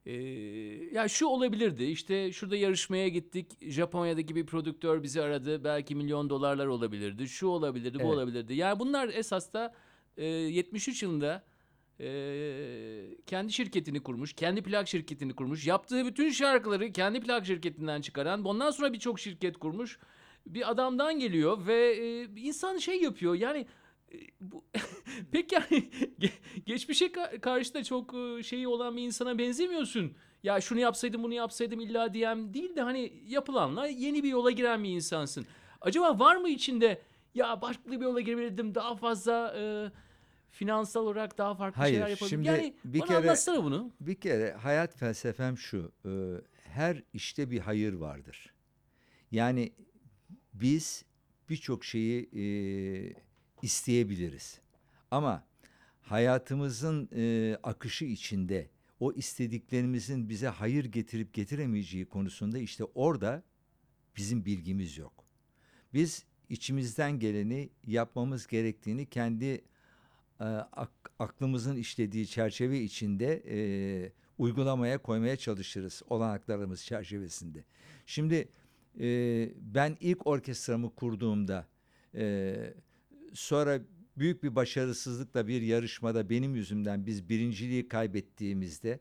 Ee, 0.06 0.14
ya 0.94 1.08
şu 1.08 1.26
olabilirdi 1.26 1.84
işte 1.84 2.32
şurada 2.32 2.56
yarışmaya 2.56 3.08
gittik 3.08 3.72
Japonya'daki 3.72 4.36
bir 4.36 4.46
prodüktör 4.46 5.04
bizi 5.04 5.22
aradı 5.22 5.64
belki 5.64 5.96
milyon 5.96 6.30
dolarlar 6.30 6.68
olabilirdi 6.68 7.28
şu 7.28 7.48
olabilirdi 7.48 7.98
bu 7.98 8.02
Evet. 8.02 8.14
olabilirdi 8.14 8.54
yani 8.54 8.80
bunlar 8.80 9.10
esas 9.10 9.54
da 9.54 9.74
e, 10.18 10.26
73 10.26 11.04
yılında 11.04 11.44
e, 12.00 12.08
kendi 13.26 13.54
şirketini 13.54 14.00
kurmuş 14.04 14.34
kendi 14.34 14.62
plak 14.64 14.88
şirketini 14.88 15.36
kurmuş 15.36 15.68
yaptığı 15.68 16.06
bütün 16.06 16.30
şarkıları 16.30 16.92
kendi 16.92 17.20
plak 17.20 17.46
şirketinden 17.46 18.02
çıkaran 18.02 18.46
ondan 18.46 18.72
sonra 18.72 18.94
birçok 18.94 19.20
şirket 19.20 19.58
kurmuş 19.58 20.00
bir 20.48 20.72
adamdan 20.72 21.20
geliyor 21.20 21.68
ve 21.68 21.92
e, 21.92 22.24
insan 22.42 22.78
şey 22.78 23.02
yapıyor 23.02 23.36
yani 23.36 23.66
bu 24.42 24.64
pek 25.32 25.52
yani 25.52 25.66
ge- 26.20 26.32
geçmişe 26.66 27.06
ka- 27.06 27.40
karşı 27.40 27.74
da 27.74 27.84
çok 27.84 28.16
şeyi 28.44 28.68
olan 28.68 28.98
bir 28.98 29.02
insana 29.04 29.38
benzemiyorsun. 29.38 30.14
Ya 30.44 30.62
şunu 30.62 30.80
yapsaydım 30.80 31.24
bunu 31.24 31.34
yapsaydım 31.34 31.80
illa 31.80 32.14
diyem 32.14 32.54
değil 32.54 32.76
de 32.76 32.82
hani 32.82 33.14
yapılanla 33.28 33.88
yeni 33.88 34.24
bir 34.24 34.30
yola 34.30 34.52
giren 34.52 34.84
bir 34.84 34.90
insansın. 34.90 35.46
Acaba 35.82 36.20
var 36.20 36.36
mı 36.36 36.50
içinde 36.50 37.02
ya 37.36 37.60
farklı 37.60 37.92
bir 37.92 38.06
yola 38.06 38.22
girebilirdim 38.22 38.76
daha 38.76 38.96
fazla 38.96 39.54
e, 39.58 39.92
finansal 40.50 41.02
olarak 41.06 41.38
daha 41.38 41.56
farklı 41.56 41.78
Hayır, 41.82 41.94
şeyler 41.94 42.08
yapabilirdim. 42.08 42.46
şimdi 42.46 42.48
Yani 42.48 42.76
bir 42.86 43.00
bana 43.00 43.08
kere- 43.08 43.18
anlatsana 43.18 43.64
bunu. 43.64 43.92
Bir 44.02 44.16
kere 44.16 44.52
hayat 44.54 44.96
felsefem 44.98 45.58
şu. 45.58 45.92
e, 46.06 46.10
Her 46.70 47.04
işte 47.14 47.52
bir 47.52 47.60
hayır 47.60 47.94
vardır. 47.94 48.54
Yani 49.32 49.72
biz 50.54 51.06
birçok 51.50 51.86
şeyi 51.86 52.24
e, 52.24 52.44
isteyebiliriz. 53.62 54.60
Ama 55.12 55.44
hayatımızın 56.02 57.10
e, 57.16 57.56
akışı 57.64 58.06
içinde 58.06 58.70
o 59.00 59.14
istediklerimizin 59.14 60.30
bize 60.30 60.48
hayır 60.48 60.86
getirip 60.86 61.34
getiremeyeceği 61.34 62.06
konusunda 62.06 62.60
işte 62.60 62.84
orada 62.84 63.44
bizim 64.18 64.46
bilgimiz 64.46 64.98
yok. 64.98 65.26
Biz 65.94 66.26
içimizden 66.50 67.20
geleni 67.20 67.70
yapmamız 67.88 68.48
gerektiğini 68.48 69.06
kendi 69.06 69.46
e, 69.46 70.44
ak- 70.72 71.12
aklımızın 71.20 71.76
işlediği 71.76 72.28
çerçeve 72.28 72.82
içinde 72.82 73.44
e, 73.50 74.12
uygulamaya 74.38 74.98
koymaya 74.98 75.38
çalışırız 75.38 76.02
olanaklarımız 76.10 76.86
çerçevesinde. 76.86 77.64
Şimdi 78.06 78.50
e, 79.00 79.50
ben 79.56 79.98
ilk 80.00 80.28
orkestramı 80.28 80.96
kurduğumda 80.96 81.68
e, 82.16 82.56
sonra 83.34 83.80
büyük 84.18 84.44
bir 84.44 84.56
başarısızlıkla 84.56 85.48
bir 85.48 85.62
yarışmada 85.62 86.30
benim 86.30 86.56
yüzümden 86.56 87.06
biz 87.06 87.30
birinciliği 87.30 87.88
kaybettiğimizde 87.88 89.00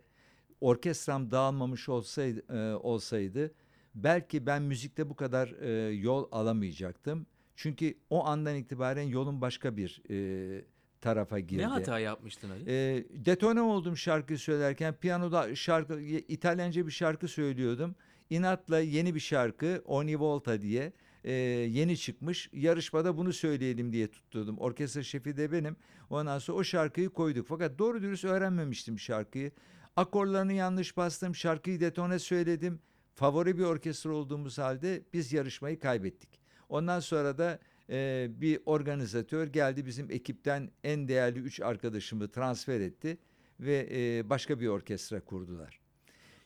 orkestram 0.61 1.31
dağılmamış 1.31 1.89
olsaydı, 1.89 2.57
e, 2.57 2.75
olsaydı 2.75 3.55
belki 3.95 4.47
ben 4.47 4.63
müzikte 4.63 5.11
bu 5.11 5.17
kadar 5.17 5.49
e, 5.49 5.95
yol 5.95 6.29
alamayacaktım. 6.33 7.27
Çünkü 7.57 7.95
o 8.11 8.25
andan 8.27 8.57
itibaren 8.57 9.03
yolun 9.03 9.41
başka 9.41 9.77
bir 9.77 10.03
e, 10.11 10.65
tarafa 11.01 11.39
girdi. 11.39 11.63
Ne 11.63 11.67
hata 11.67 11.99
yapmıştın 11.99 12.51
Ali? 12.51 12.65
E, 12.67 13.05
detone 13.25 13.61
oldum 13.61 13.97
şarkı 13.97 14.39
söylerken 14.39 14.95
piyanoda 14.95 15.55
şarkı 15.55 16.01
İtalyanca 16.01 16.87
bir 16.87 16.93
şarkı 16.93 17.29
söylüyordum. 17.29 17.95
İnatla 18.31 18.79
yeni 18.79 19.15
bir 19.15 19.21
şarkı 19.21 19.83
Ogni 19.85 20.21
Volta 20.21 20.63
diye 20.63 20.93
e, 21.25 21.33
yeni 21.33 21.97
çıkmış. 21.97 22.51
Yarışmada 22.53 23.17
bunu 23.17 23.33
söyleyelim 23.33 23.93
diye 23.93 24.11
tutturdum. 24.11 24.59
Orkestra 24.59 25.03
şefi 25.03 25.37
de 25.37 25.53
benim. 25.53 25.77
Ondan 26.11 26.39
sonra 26.39 26.59
o 26.59 26.65
şarkıyı 26.65 27.09
koyduk. 27.09 27.47
Fakat 27.49 27.79
doğru 27.79 28.03
dürüst 28.03 28.25
öğrenmemiştim 28.25 28.99
şarkıyı. 28.99 29.51
Akorlarını 29.97 30.53
yanlış 30.53 30.97
bastım. 30.97 31.35
Şarkıyı 31.35 31.81
detone 31.81 32.19
söyledim. 32.19 32.81
Favori 33.15 33.59
bir 33.59 33.65
orkestra 33.65 34.13
olduğumuz 34.13 34.59
halde 34.59 35.03
biz 35.13 35.33
yarışmayı 35.33 35.79
kaybettik. 35.79 36.41
Ondan 36.69 37.01
sonra 37.01 37.39
da 37.39 37.59
e, 37.91 38.29
bir 38.31 38.61
organizatör 38.67 39.47
geldi 39.47 39.87
bizim 39.87 40.11
ekipten 40.11 40.71
en 40.85 41.09
değerli 41.09 41.39
üç 41.39 41.61
arkadaşımı 41.61 42.31
transfer 42.31 42.81
etti 42.81 43.19
ve 43.61 43.89
e, 43.93 44.31
başka 44.31 44.61
bir 44.61 44.67
orkestra 44.67 45.21
kurdular. 45.21 45.81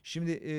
Şimdi 0.02 0.30
e, 0.30 0.54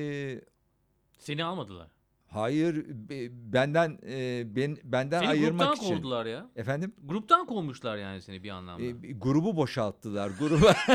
Seni 1.18 1.44
almadılar. 1.44 1.95
Hayır 2.36 2.86
be- 3.10 3.30
benden 3.54 4.00
e, 4.08 4.44
ben, 4.56 4.78
benden 4.84 5.20
Seni 5.20 5.30
ayırmak 5.30 5.68
gruptan 5.68 5.86
için. 5.86 5.96
kovdular 5.96 6.26
ya. 6.26 6.50
Efendim 6.56 6.94
Gruptan 7.04 7.46
kovmuşlar 7.46 7.98
yani 7.98 8.22
seni 8.22 8.44
bir 8.44 8.50
anlamda. 8.50 8.86
e, 8.86 8.92
grubu 9.12 9.56
boşalttılar. 9.56 10.32
Gruba 10.40 10.76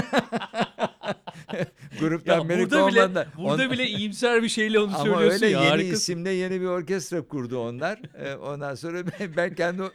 Gruptan 2.01 2.41
Ya 2.41 2.49
beni 2.49 2.59
burada 2.61 2.87
bile 2.89 3.01
kovmadılar. 3.01 3.29
burada 3.39 3.63
On- 3.65 3.71
bile 3.71 3.87
iyimser 3.87 4.43
bir 4.43 4.49
şeyle 4.49 4.79
onu 4.81 4.95
Ama 4.95 4.99
söylüyorsun 5.05 5.33
öyle 5.35 5.47
ya. 5.47 5.61
yeni 5.61 5.71
harikasın. 5.71 5.95
isimle 5.95 6.31
yeni 6.31 6.61
bir 6.61 6.67
orkestra 6.67 7.23
kurdu 7.29 7.59
onlar. 7.59 8.01
Ee, 8.15 8.35
ondan 8.35 8.75
sonra 8.75 8.99
ben, 9.21 9.37
ben 9.37 9.55
kendi 9.55 9.83
o- 9.83 9.93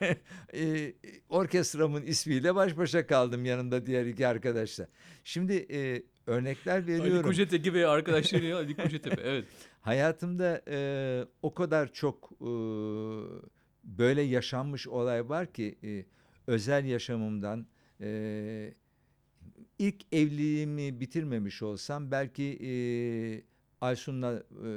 e, 0.54 0.92
orkestramın 1.28 2.02
ismiyle 2.02 2.54
baş 2.54 2.76
başa 2.76 3.06
kaldım 3.06 3.44
yanında 3.44 3.86
diğer 3.86 4.06
iki 4.06 4.26
arkadaşla. 4.26 4.88
Şimdi 5.24 5.66
e, 5.70 6.02
örnekler 6.26 6.76
Ali 6.76 6.86
veriyorum. 6.86 7.22
Kocatepe 7.22 7.72
ve 7.72 7.86
arkadaşları 7.86 8.44
ya 8.44 8.56
Ali 8.56 8.76
Kocatepe. 8.76 9.22
Evet. 9.22 9.44
Hayatımda 9.80 10.62
e, 10.68 10.78
o 11.42 11.54
kadar 11.54 11.92
çok 11.92 12.32
e, 12.40 12.50
böyle 13.84 14.22
yaşanmış 14.22 14.88
olay 14.88 15.28
var 15.28 15.52
ki 15.52 15.78
e, 15.84 16.04
özel 16.46 16.84
yaşamımdan 16.84 17.66
e, 18.00 18.74
ilk 19.78 20.14
evliliğimi 20.14 21.00
bitirmemiş 21.00 21.62
olsam 21.62 22.10
belki 22.10 22.58
e, 22.62 22.70
Aysun'la 23.80 24.42
e, 24.66 24.68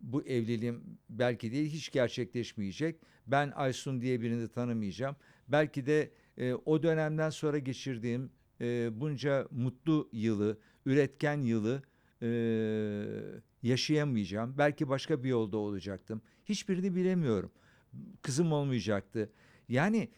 bu 0.00 0.22
evliliğim 0.22 0.98
belki 1.08 1.52
değil 1.52 1.70
hiç 1.70 1.92
gerçekleşmeyecek. 1.92 3.00
Ben 3.26 3.52
Aysun 3.54 4.00
diye 4.00 4.20
birini 4.20 4.48
tanımayacağım. 4.48 5.16
Belki 5.48 5.86
de 5.86 6.10
e, 6.38 6.54
o 6.54 6.82
dönemden 6.82 7.30
sonra 7.30 7.58
geçirdiğim 7.58 8.30
e, 8.60 8.90
bunca 9.00 9.48
mutlu 9.50 10.08
yılı, 10.12 10.58
üretken 10.86 11.40
yılı 11.40 11.82
e, 12.22 12.28
yaşayamayacağım. 13.62 14.54
Belki 14.58 14.88
başka 14.88 15.22
bir 15.24 15.28
yolda 15.28 15.56
olacaktım. 15.56 16.22
Hiçbirini 16.44 16.94
bilemiyorum. 16.94 17.50
Kızım 18.22 18.52
olmayacaktı. 18.52 19.30
Yani 19.68 20.08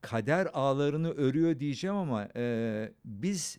kader 0.00 0.48
ağlarını 0.52 1.10
örüyor 1.10 1.58
diyeceğim 1.58 1.96
ama 1.96 2.28
e, 2.36 2.92
biz 3.04 3.58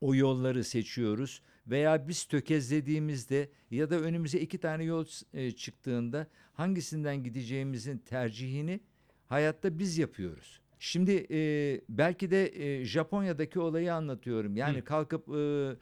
o 0.00 0.14
yolları 0.14 0.64
seçiyoruz 0.64 1.42
veya 1.66 2.08
biz 2.08 2.24
tökezlediğimizde 2.24 3.50
ya 3.70 3.90
da 3.90 4.00
önümüze 4.00 4.40
iki 4.40 4.58
tane 4.58 4.84
yol 4.84 5.06
e, 5.34 5.52
çıktığında 5.52 6.26
hangisinden 6.52 7.22
gideceğimizin 7.24 7.98
tercihini 7.98 8.80
hayatta 9.26 9.78
biz 9.78 9.98
yapıyoruz. 9.98 10.60
Şimdi 10.78 11.26
e, 11.30 11.80
belki 11.88 12.30
de 12.30 12.46
e, 12.46 12.84
Japonya'daki 12.84 13.60
olayı 13.60 13.94
anlatıyorum. 13.94 14.56
Yani 14.56 14.78
Hı. 14.78 14.84
kalkıp 14.84 15.28
e, 15.28 15.76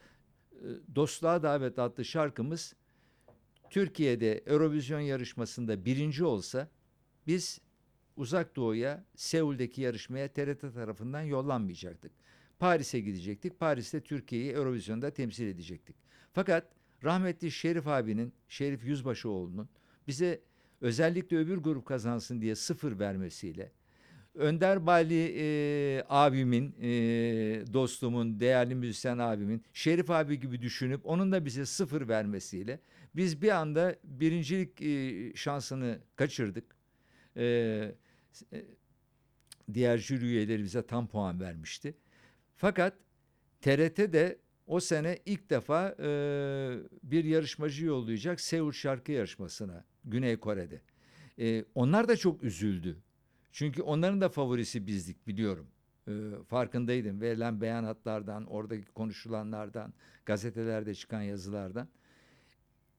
Dostluğa 0.95 1.43
Davet 1.43 1.79
adlı 1.79 2.05
şarkımız 2.05 2.75
Türkiye'de 3.71 4.43
Eurovision 4.47 5.01
yarışmasında 5.01 5.85
birinci 5.85 6.25
olsa 6.25 6.69
biz 7.27 7.61
Uzak 8.17 8.57
Doğu'ya 8.57 9.05
Seul'deki 9.17 9.81
yarışmaya 9.81 10.29
TRT 10.29 10.75
tarafından 10.75 11.23
yollanmayacaktık. 11.23 12.13
Paris'e 12.59 13.01
gidecektik. 13.01 13.61
Paris'te 13.61 14.01
Türkiye'yi 14.01 14.53
Eurovision'da 14.53 15.11
temsil 15.11 15.47
edecektik. 15.47 15.97
Fakat 16.33 16.69
rahmetli 17.05 17.51
Şerif 17.51 17.87
abinin, 17.87 18.33
Şerif 18.49 18.85
Yüzbaşıoğlu'nun 18.85 19.69
bize 20.07 20.41
özellikle 20.81 21.39
öbür 21.39 21.59
grup 21.59 21.87
kazansın 21.87 22.41
diye 22.41 22.55
sıfır 22.55 22.99
vermesiyle 22.99 23.73
Önder 24.35 24.87
Bali 24.87 25.35
e, 25.39 26.05
abimin, 26.09 26.75
e, 26.83 26.89
dostumun, 27.73 28.41
değerli 28.41 28.75
müzisyen 28.75 29.19
abimin, 29.19 29.63
Şerif 29.73 30.11
abi 30.11 30.41
gibi 30.41 30.63
düşünüp 30.63 31.07
onun 31.07 31.33
da 31.33 31.45
bize 31.45 31.67
sıfır 31.67 32.09
vermesiyle 32.09 32.81
biz 33.17 33.43
bir 33.43 33.49
anda 33.49 33.97
birincilik 34.05 34.83
e, 34.83 35.33
şansını 35.37 35.99
kaçırdık. 36.17 36.65
E, 37.37 37.45
e, 38.53 38.65
diğer 39.75 39.99
jüri 39.99 40.25
üyeleri 40.25 40.63
bize 40.63 40.87
tam 40.87 41.07
puan 41.07 41.41
vermişti. 41.41 41.95
Fakat 42.57 42.95
TRT 43.61 44.13
de 44.13 44.39
o 44.67 44.81
sene 44.81 45.19
ilk 45.27 45.51
defa 45.51 45.97
e, 45.99 46.09
bir 47.03 47.25
yarışmacı 47.25 47.87
yollayacak 47.87 48.41
Seul 48.41 48.73
şarkı 48.73 49.13
yarışmasına 49.13 49.85
Güney 50.05 50.37
Kore'de. 50.37 50.81
E, 51.39 51.65
onlar 51.75 52.09
da 52.09 52.17
çok 52.17 52.43
üzüldü. 52.43 52.97
Çünkü 53.55 53.83
onların 53.83 54.21
da 54.21 54.29
favorisi 54.29 54.87
bizdik 54.87 55.27
biliyorum. 55.27 55.67
Ee, 56.09 56.13
farkındaydım. 56.49 57.21
Verilen 57.21 57.61
beyanatlardan, 57.61 58.45
oradaki 58.45 58.87
konuşulanlardan, 58.87 59.93
gazetelerde 60.27 60.95
çıkan 60.95 61.23
yazılardan. 61.23 61.89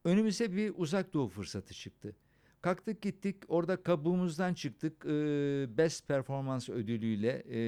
Önümüze 0.05 0.55
bir 0.55 0.73
uzak 0.75 1.13
doğu 1.13 1.27
fırsatı 1.27 1.73
çıktı. 1.73 2.15
Kalktık 2.61 3.01
gittik 3.01 3.35
orada 3.47 3.83
kabuğumuzdan 3.83 4.53
çıktık. 4.53 5.05
Ee, 5.05 5.09
Best 5.77 6.07
Performance 6.07 6.73
ödülüyle 6.73 7.43
e, 7.49 7.59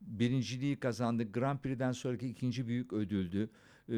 birinciliği 0.00 0.80
kazandık. 0.80 1.34
Grand 1.34 1.58
Prix'den 1.58 1.92
sonraki 1.92 2.28
ikinci 2.28 2.66
büyük 2.66 2.92
ödüldü. 2.92 3.50
Ee, 3.88 3.92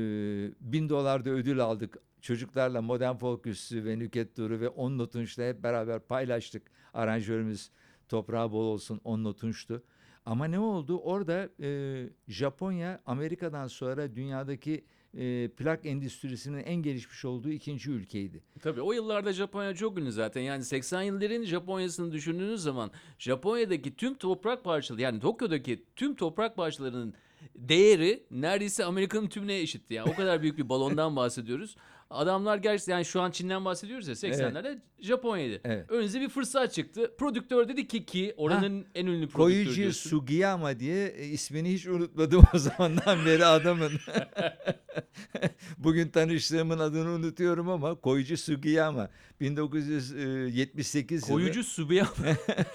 bin 0.61 0.89
dolar 0.89 1.25
da 1.25 1.31
ödül 1.31 1.61
aldık. 1.61 1.99
Çocuklarla 2.21 2.83
Modern 2.83 3.49
Üssü 3.49 3.85
ve 3.85 3.99
Nüket 3.99 4.37
Duru 4.37 4.61
ve 4.61 4.69
On 4.69 4.99
Notunç'la 4.99 5.49
hep 5.49 5.63
beraber 5.63 6.01
paylaştık. 6.01 6.63
Aranjörümüz 6.95 7.71
toprağı 8.09 8.53
bol 8.53 8.65
olsun 8.65 9.01
On 9.05 9.25
Notunç'tu. 9.25 9.83
Ama 10.27 10.45
ne 10.45 10.59
oldu? 10.59 10.99
Orada 10.99 11.49
e, 11.61 12.09
Japonya 12.29 13.03
Amerika'dan 13.07 13.67
sonra 13.67 14.17
dünyadaki 14.17 14.85
e, 15.15 15.49
plak 15.49 15.87
endüstrisinin 15.87 16.63
en 16.63 16.77
gelişmiş 16.77 17.25
olduğu 17.25 17.51
ikinci 17.51 17.91
ülkeydi. 17.91 18.43
Tabii 18.63 18.81
o 18.81 18.93
yıllarda 18.93 19.33
Japonya 19.33 19.75
çok 19.75 19.99
ünlü 19.99 20.13
zaten. 20.13 20.41
Yani 20.41 20.63
80'lerin 20.63 21.45
Japonya'sını 21.45 22.13
düşündüğünüz 22.13 22.63
zaman 22.63 22.91
Japonya'daki 23.19 23.97
tüm 23.97 24.15
toprak 24.15 24.65
parçaları 24.65 25.03
yani 25.03 25.21
Tokyo'daki 25.21 25.85
tüm 25.97 26.15
toprak 26.15 26.57
parçalarının 26.57 27.15
değeri 27.57 28.23
neredeyse 28.31 28.85
Amerika'nın 28.85 29.29
tümüne 29.29 29.59
eşitti. 29.59 29.95
Yani 29.95 30.11
o 30.13 30.15
kadar 30.15 30.43
büyük 30.43 30.59
bir 30.59 30.69
balondan 30.69 31.17
bahsediyoruz. 31.17 31.77
Adamlar 32.11 32.57
gerçekten 32.57 32.93
yani 32.93 33.05
şu 33.05 33.21
an 33.21 33.31
Çin'den 33.31 33.65
bahsediyoruz 33.65 34.09
ya 34.09 34.15
80'lerde 34.15 34.79
Japonya'ydı. 35.01 35.61
Evet. 35.65 35.91
Önünüze 35.91 36.21
bir 36.21 36.29
fırsat 36.29 36.73
çıktı. 36.73 37.15
Prodüktör 37.19 37.69
dedi 37.69 37.89
ki 37.89 38.07
ki 38.07 38.35
oranın 38.37 38.87
en 38.95 39.07
ünlü 39.07 39.29
prodüktörü 39.29 39.65
Koyucu 39.65 39.75
diyorsun. 39.75 40.11
Sugiyama 40.11 40.81
diye 40.81 41.07
e, 41.07 41.27
ismini 41.27 41.73
hiç 41.73 41.87
unutmadım 41.87 42.43
o 42.55 42.59
zamandan 42.59 43.27
beri 43.27 43.45
adamın. 43.47 43.93
Bugün 45.79 46.09
tanıştığımın 46.09 46.79
adını 46.79 47.11
unutuyorum 47.11 47.69
ama 47.69 47.95
Koyucu 47.95 48.37
Sugiyama 48.37 49.11
1978 49.41 51.29
yılı. 51.29 51.41
Koyucu 51.41 51.65
Subiya. 51.65 52.07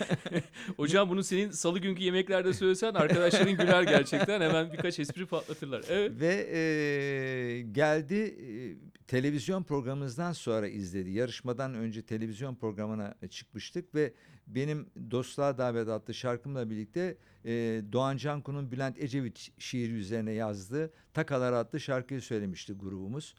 Hocam 0.78 1.10
bunu 1.10 1.24
senin 1.24 1.52
salı 1.52 1.80
günkü 1.80 2.04
yemeklerde 2.04 2.54
söylesen 2.54 2.94
arkadaşların 2.94 3.58
güler 3.58 3.84
gerçekten. 3.84 4.42
Hemen 4.42 4.74
birkaç 4.74 5.00
espri 5.00 5.26
patlatırlar. 5.26 5.82
Evet. 5.90 6.12
Ve 6.20 6.36
e, 6.58 7.62
geldi 7.62 8.16
e, 8.16 8.89
televizyon 9.10 9.64
programımızdan 9.64 10.34
sonra 10.34 10.68
izledi. 10.68 11.10
Yarışmadan 11.10 11.74
önce 11.74 12.02
televizyon 12.02 12.56
programına 12.56 13.16
çıkmıştık 13.30 13.96
ve 13.96 14.14
benim 14.48 14.90
Dostluğa 15.12 15.58
Davet 15.58 15.88
adlı 15.88 16.14
şarkımla 16.14 16.70
birlikte 16.70 17.18
e, 17.46 17.52
Doğan 17.92 18.18
Canku'nun 18.18 18.72
Bülent 18.72 19.04
Ecevit 19.04 19.50
şiiri 19.58 19.94
üzerine 19.94 20.32
yazdığı 20.32 20.94
Takalar 21.14 21.54
adlı 21.54 21.80
şarkıyı 21.80 22.22
söylemişti 22.22 22.74
grubumuz. 22.74 23.36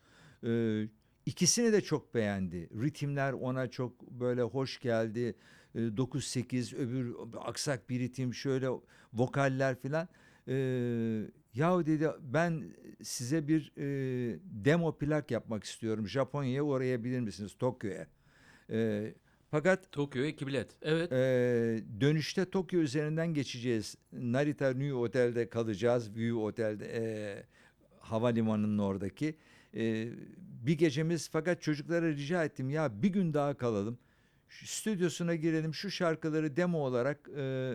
E, 0.46 0.82
ikisini 1.26 1.72
de 1.72 1.80
çok 1.80 2.14
beğendi. 2.14 2.68
Ritimler 2.82 3.32
ona 3.32 3.70
çok 3.70 4.10
böyle 4.10 4.42
hoş 4.42 4.80
geldi. 4.80 5.34
E, 5.74 5.78
9-8 5.78 6.76
öbür 6.76 7.14
aksak 7.38 7.90
bir 7.90 8.00
ritim 8.00 8.34
şöyle 8.34 8.68
vokaller 9.12 9.80
filan. 9.80 10.08
E, 10.48 10.54
yahu 11.54 11.86
dedi 11.86 12.08
ben 12.20 12.64
size 13.02 13.48
bir 13.48 13.72
e, 13.76 14.38
demo 14.44 14.98
plak 14.98 15.30
yapmak 15.30 15.64
istiyorum. 15.64 16.08
Japonya'ya 16.08 16.62
uğrayabilir 16.62 17.20
misiniz? 17.20 17.54
Tokyo'ya. 17.58 18.06
E, 18.70 19.12
fakat 19.50 19.92
Tokyo'ya 19.92 20.28
iki 20.28 20.46
bilet. 20.46 20.70
Evet. 20.82 21.12
e, 21.12 21.20
dönüşte 22.00 22.50
Tokyo 22.50 22.80
üzerinden 22.80 23.34
geçeceğiz. 23.34 23.96
Narita 24.12 24.68
New 24.72 24.94
Otel'de 24.94 25.48
kalacağız. 25.50 26.16
View 26.16 26.38
Otel'de 26.38 26.86
e, 26.94 27.02
havalimanının 28.00 28.78
oradaki. 28.78 29.36
E, 29.74 30.08
bir 30.64 30.78
gecemiz 30.78 31.28
fakat 31.32 31.62
çocuklara 31.62 32.08
rica 32.08 32.44
ettim 32.44 32.70
ya 32.70 33.02
bir 33.02 33.08
gün 33.08 33.34
daha 33.34 33.54
kalalım. 33.54 33.98
Şu 34.48 34.66
stüdyosuna 34.66 35.34
girelim 35.34 35.74
şu 35.74 35.90
şarkıları 35.90 36.56
demo 36.56 36.78
olarak 36.78 37.28
e, 37.36 37.74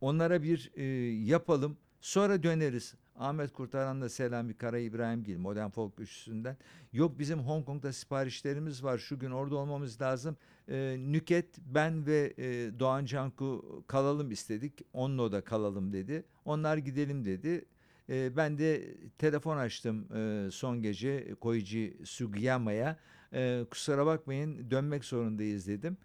onlara 0.00 0.42
bir 0.42 0.72
e, 0.74 0.84
yapalım. 1.24 1.76
Sonra 2.00 2.42
döneriz. 2.42 2.94
Ahmet 3.18 3.52
Kurtaran'la 3.52 4.08
Selami 4.08 4.54
Kara 4.54 4.78
İbrahimgil 4.78 5.38
Modern 5.38 5.70
Folk 5.70 6.00
Üçlüsü'nden. 6.00 6.56
Yok 6.92 7.18
bizim 7.18 7.38
Hong 7.38 7.66
Kong'da 7.66 7.92
siparişlerimiz 7.92 8.84
var. 8.84 8.98
Şu 8.98 9.18
gün 9.18 9.30
orada 9.30 9.56
olmamız 9.56 10.00
lazım. 10.00 10.36
E, 10.68 10.96
Nüket, 10.98 11.58
ben 11.58 12.06
ve 12.06 12.34
e, 12.38 12.44
Doğan 12.80 13.04
Canku 13.04 13.84
kalalım 13.86 14.30
istedik. 14.30 14.72
Onunla 14.92 15.32
da 15.32 15.40
kalalım 15.40 15.92
dedi. 15.92 16.24
Onlar 16.44 16.76
gidelim 16.76 17.24
dedi. 17.24 17.64
E, 18.08 18.36
ben 18.36 18.58
de 18.58 18.96
telefon 19.18 19.56
açtım 19.56 20.16
e, 20.16 20.50
son 20.50 20.82
gece 20.82 21.34
Koichi 21.34 21.96
Sugiyama'ya. 22.04 22.96
E, 23.32 23.64
kusura 23.70 24.06
bakmayın 24.06 24.70
dönmek 24.70 25.04
zorundayız 25.04 25.66
dedim. 25.66 25.96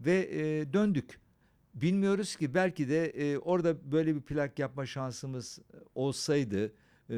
Ve 0.00 0.28
e, 0.32 0.72
döndük. 0.72 1.23
Bilmiyoruz 1.74 2.36
ki 2.36 2.54
belki 2.54 2.88
de 2.88 3.06
e, 3.06 3.38
orada 3.38 3.92
böyle 3.92 4.14
bir 4.16 4.20
plak 4.20 4.58
yapma 4.58 4.86
şansımız 4.86 5.58
olsaydı 5.94 6.72
e, 7.10 7.16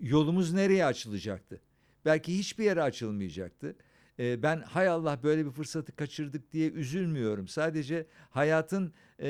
yolumuz 0.00 0.52
nereye 0.52 0.84
açılacaktı? 0.84 1.60
Belki 2.04 2.38
hiçbir 2.38 2.64
yere 2.64 2.82
açılmayacaktı. 2.82 3.76
E, 4.18 4.42
ben 4.42 4.60
hay 4.60 4.88
Allah 4.88 5.22
böyle 5.22 5.46
bir 5.46 5.50
fırsatı 5.50 5.96
kaçırdık 5.96 6.52
diye 6.52 6.70
üzülmüyorum. 6.70 7.48
Sadece 7.48 8.06
hayatın 8.30 8.92
e, 9.20 9.28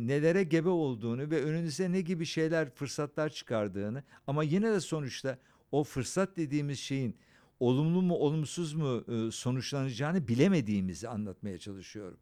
nelere 0.00 0.42
gebe 0.42 0.68
olduğunu 0.68 1.30
ve 1.30 1.42
önünüze 1.42 1.92
ne 1.92 2.00
gibi 2.00 2.26
şeyler, 2.26 2.70
fırsatlar 2.74 3.28
çıkardığını 3.28 4.02
ama 4.26 4.42
yine 4.42 4.72
de 4.72 4.80
sonuçta 4.80 5.38
o 5.72 5.84
fırsat 5.84 6.36
dediğimiz 6.36 6.78
şeyin 6.78 7.16
olumlu 7.60 8.02
mu 8.02 8.14
olumsuz 8.14 8.74
mu 8.74 9.04
e, 9.08 9.30
sonuçlanacağını 9.30 10.28
bilemediğimizi 10.28 11.08
anlatmaya 11.08 11.58
çalışıyorum. 11.58 12.18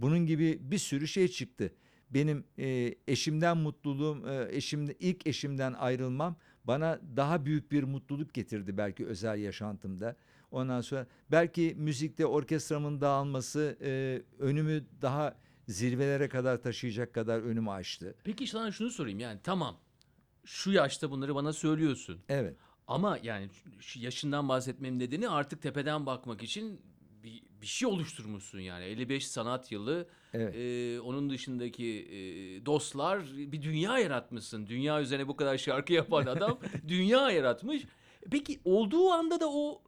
Bunun 0.00 0.26
gibi 0.26 0.58
bir 0.60 0.78
sürü 0.78 1.08
şey 1.08 1.28
çıktı. 1.28 1.72
Benim 2.10 2.44
e, 2.58 2.94
eşimden 3.08 3.56
mutluluğum, 3.56 4.28
e, 4.28 4.56
eşim 4.56 4.96
ilk 5.00 5.26
eşimden 5.26 5.72
ayrılmam 5.72 6.36
bana 6.64 7.00
daha 7.16 7.44
büyük 7.44 7.72
bir 7.72 7.82
mutluluk 7.82 8.34
getirdi 8.34 8.76
belki 8.78 9.06
özel 9.06 9.38
yaşantımda. 9.38 10.16
Ondan 10.50 10.80
sonra 10.80 11.06
belki 11.30 11.74
müzikte 11.78 12.26
orkestramın 12.26 13.00
dağılması 13.00 13.78
e, 13.82 14.22
önümü 14.38 14.84
daha 15.02 15.36
zirvelere 15.68 16.28
kadar 16.28 16.62
taşıyacak 16.62 17.14
kadar 17.14 17.40
önümü 17.40 17.70
açtı. 17.70 18.14
Peki 18.24 18.46
sana 18.46 18.72
şunu 18.72 18.90
sorayım 18.90 19.18
yani 19.18 19.40
tamam 19.42 19.76
şu 20.44 20.72
yaşta 20.72 21.10
bunları 21.10 21.34
bana 21.34 21.52
söylüyorsun. 21.52 22.20
Evet. 22.28 22.56
Ama 22.86 23.18
yani 23.22 23.48
yaşından 23.94 24.48
bahsetmemin 24.48 24.98
nedeni 24.98 25.28
artık 25.28 25.62
tepeden 25.62 26.06
bakmak 26.06 26.42
için 26.42 26.80
bir, 27.62 27.66
şey 27.66 27.88
oluşturmuşsun 27.88 28.58
yani. 28.60 28.84
55 28.84 29.28
sanat 29.28 29.72
yılı, 29.72 30.08
Evet. 30.34 30.54
e, 30.56 31.00
onun 31.00 31.30
dışındaki 31.30 31.86
e, 31.86 32.16
dostlar 32.66 33.24
bir 33.36 33.62
dünya 33.62 33.98
yaratmışsın. 33.98 34.66
Dünya 34.66 35.00
üzerine 35.02 35.28
bu 35.28 35.36
kadar 35.36 35.58
şarkı 35.58 35.92
yapan 35.92 36.26
adam 36.26 36.58
dünya 36.88 37.30
yaratmış. 37.30 37.82
Peki 38.30 38.60
olduğu 38.64 39.10
anda 39.10 39.40
da 39.40 39.50
o 39.50 39.82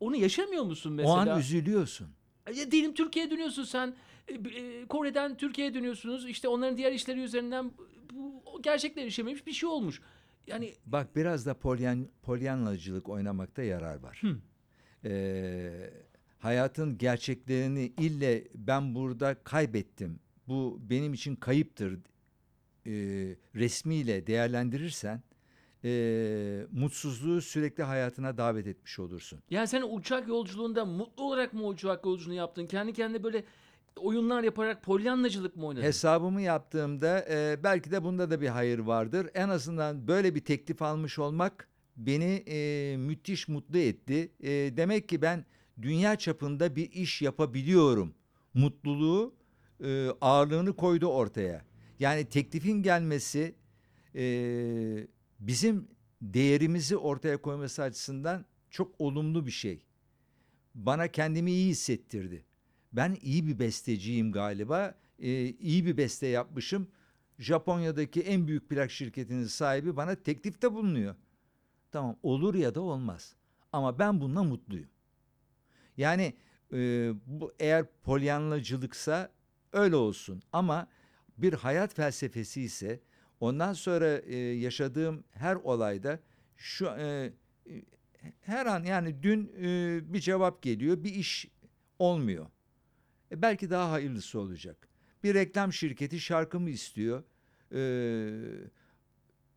onu 0.00 0.16
yaşamıyor 0.16 0.64
musun 0.64 0.92
mesela? 0.92 1.14
O 1.14 1.18
an 1.18 1.38
üzülüyorsun. 1.38 2.08
Ya 2.54 2.70
diyelim 2.70 2.94
Türkiye'ye 2.94 3.30
dönüyorsun 3.30 3.64
sen. 3.64 3.94
e, 4.28 4.34
e, 4.34 4.86
Kore'den 4.86 5.36
Türkiye'ye 5.36 5.74
dönüyorsunuz. 5.74 6.28
İşte 6.28 6.48
onların 6.48 6.76
diğer 6.76 6.92
işleri 6.92 7.20
üzerinden 7.20 7.72
bu 8.12 8.62
gerçekler 8.62 9.06
işememiş 9.06 9.46
bir 9.46 9.52
şey 9.52 9.68
olmuş. 9.68 10.00
Yani 10.46 10.74
Bak 10.86 11.16
biraz 11.16 11.46
da 11.46 11.54
polyan, 11.54 12.08
polyanlacılık 12.22 13.08
oynamakta 13.08 13.62
yarar 13.62 13.96
var. 13.96 14.22
Ee, 15.04 15.90
hayatın 16.40 16.98
gerçeklerini 16.98 17.92
ille 17.98 18.44
ben 18.54 18.94
burada 18.94 19.34
kaybettim. 19.44 20.20
Bu 20.48 20.78
benim 20.90 21.14
için 21.14 21.36
kayıptır 21.36 21.98
e, 22.86 22.92
resmiyle 23.54 24.26
değerlendirirsen 24.26 25.22
e, 25.84 26.66
mutsuzluğu 26.72 27.40
sürekli 27.40 27.82
hayatına 27.82 28.38
davet 28.38 28.66
etmiş 28.66 28.98
olursun. 28.98 29.40
Yani 29.50 29.68
sen 29.68 29.84
uçak 29.90 30.28
yolculuğunda 30.28 30.84
mutlu 30.84 31.24
olarak 31.24 31.52
mı 31.52 31.66
uçak 31.66 32.06
yolculuğunu 32.06 32.34
yaptın? 32.34 32.66
Kendi 32.66 32.92
kendine 32.92 33.22
böyle 33.22 33.44
oyunlar 33.96 34.42
yaparak 34.42 34.82
polyanlacılık 34.82 35.56
mı 35.56 35.66
oynadın? 35.66 35.84
Hesabımı 35.86 36.42
yaptığımda 36.42 37.26
e, 37.30 37.58
belki 37.64 37.90
de 37.90 38.04
bunda 38.04 38.30
da 38.30 38.40
bir 38.40 38.48
hayır 38.48 38.78
vardır. 38.78 39.30
En 39.34 39.48
azından 39.48 40.08
böyle 40.08 40.34
bir 40.34 40.40
teklif 40.40 40.82
almış 40.82 41.18
olmak 41.18 41.68
beni 41.96 42.44
e, 42.48 42.96
müthiş 42.96 43.48
mutlu 43.48 43.78
etti. 43.78 44.32
E, 44.40 44.48
demek 44.50 45.08
ki 45.08 45.22
ben 45.22 45.44
dünya 45.82 46.16
çapında 46.16 46.76
bir 46.76 46.92
iş 46.92 47.22
yapabiliyorum. 47.22 48.14
Mutluluğu 48.54 49.34
e, 49.84 50.08
ağırlığını 50.20 50.76
koydu 50.76 51.06
ortaya. 51.06 51.64
Yani 51.98 52.24
teklifin 52.24 52.82
gelmesi 52.82 53.54
e, 54.14 55.06
bizim 55.40 55.88
değerimizi 56.22 56.96
ortaya 56.96 57.42
koyması 57.42 57.82
açısından 57.82 58.44
çok 58.70 59.00
olumlu 59.00 59.46
bir 59.46 59.50
şey. 59.50 59.82
Bana 60.74 61.08
kendimi 61.08 61.50
iyi 61.50 61.68
hissettirdi. 61.70 62.44
Ben 62.92 63.16
iyi 63.22 63.46
bir 63.46 63.58
besteciyim 63.58 64.32
galiba. 64.32 64.94
Ee, 65.18 65.48
iyi 65.48 65.86
bir 65.86 65.96
beste 65.96 66.26
yapmışım. 66.26 66.88
Japonya'daki 67.38 68.20
en 68.20 68.46
büyük 68.46 68.68
plak 68.68 68.90
şirketinin 68.90 69.44
sahibi 69.44 69.96
bana 69.96 70.14
teklifte 70.14 70.72
bulunuyor. 70.72 71.14
Tamam 71.90 72.16
olur 72.22 72.54
ya 72.54 72.74
da 72.74 72.80
olmaz. 72.80 73.34
Ama 73.72 73.98
ben 73.98 74.20
bununla 74.20 74.42
mutluyum. 74.42 74.88
Yani 76.00 76.34
e, 76.72 77.10
bu 77.26 77.52
eğer 77.58 77.86
polyanlacılıksa 78.02 79.30
öyle 79.72 79.96
olsun. 79.96 80.42
Ama 80.52 80.88
bir 81.38 81.52
hayat 81.52 81.94
felsefesi 81.94 82.62
ise 82.62 83.00
ondan 83.40 83.72
sonra 83.72 84.18
e, 84.18 84.36
yaşadığım 84.36 85.24
her 85.30 85.54
olayda 85.54 86.20
şu 86.56 86.86
e, 86.86 87.32
her 88.40 88.66
an 88.66 88.84
yani 88.84 89.22
dün 89.22 89.52
e, 89.62 90.00
bir 90.12 90.20
cevap 90.20 90.62
geliyor, 90.62 91.04
bir 91.04 91.14
iş 91.14 91.48
olmuyor. 91.98 92.46
E, 93.32 93.42
belki 93.42 93.70
daha 93.70 93.90
hayırlısı 93.90 94.40
olacak. 94.40 94.88
Bir 95.24 95.34
reklam 95.34 95.72
şirketi 95.72 96.20
şarkımı 96.20 96.70
istiyor. 96.70 97.22
E, 97.74 97.80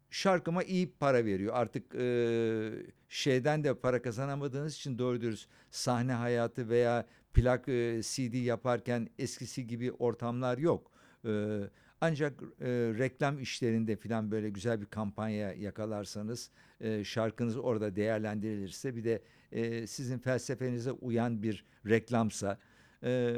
şarkıma 0.09 0.63
iyi 0.63 0.91
para 0.91 1.25
veriyor. 1.25 1.53
Artık 1.55 1.95
e, 1.95 2.71
şeyden 3.13 3.63
de 3.63 3.73
para 3.73 4.01
kazanamadığınız 4.01 4.75
için 4.75 4.97
doğru 4.99 5.21
dürüst 5.21 5.49
sahne 5.71 6.13
hayatı 6.13 6.69
veya 6.69 7.05
plak 7.33 7.69
e, 7.69 8.01
CD 8.03 8.33
yaparken 8.33 9.09
eskisi 9.19 9.67
gibi 9.67 9.91
ortamlar 9.91 10.57
yok. 10.57 10.91
E, 11.25 11.59
ancak 12.01 12.43
e, 12.61 12.67
reklam 12.97 13.39
işlerinde 13.39 13.95
falan 13.95 14.31
böyle 14.31 14.49
güzel 14.49 14.81
bir 14.81 14.85
kampanya 14.85 15.53
yakalarsanız 15.53 16.51
e, 16.81 17.03
şarkınız 17.03 17.57
orada 17.57 17.95
değerlendirilirse 17.95 18.95
bir 18.95 19.03
de 19.03 19.21
e, 19.51 19.87
sizin 19.87 20.17
felsefenize 20.19 20.91
uyan 20.91 21.43
bir 21.43 21.65
reklamsa 21.85 22.57
e, 23.03 23.35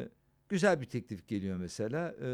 güzel 0.49 0.81
bir 0.81 0.85
teklif 0.85 1.27
geliyor 1.27 1.57
mesela. 1.57 2.15
E, 2.21 2.29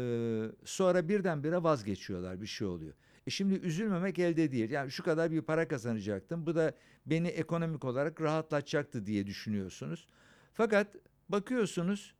sonra 0.64 1.08
birdenbire 1.08 1.62
vazgeçiyorlar 1.62 2.40
bir 2.40 2.46
şey 2.46 2.66
oluyor. 2.66 2.94
E 3.26 3.30
şimdi 3.30 3.54
üzülmemek 3.54 4.18
elde 4.18 4.52
değil. 4.52 4.70
Yani 4.70 4.90
şu 4.90 5.02
kadar 5.02 5.30
bir 5.30 5.42
para 5.42 5.68
kazanacaktım. 5.68 6.46
Bu 6.46 6.54
da 6.54 6.74
beni 7.06 7.28
ekonomik 7.28 7.84
olarak 7.84 8.20
rahatlatacaktı 8.20 9.06
diye 9.06 9.26
düşünüyorsunuz. 9.26 10.06
Fakat 10.54 10.96
bakıyorsunuz 11.28 12.14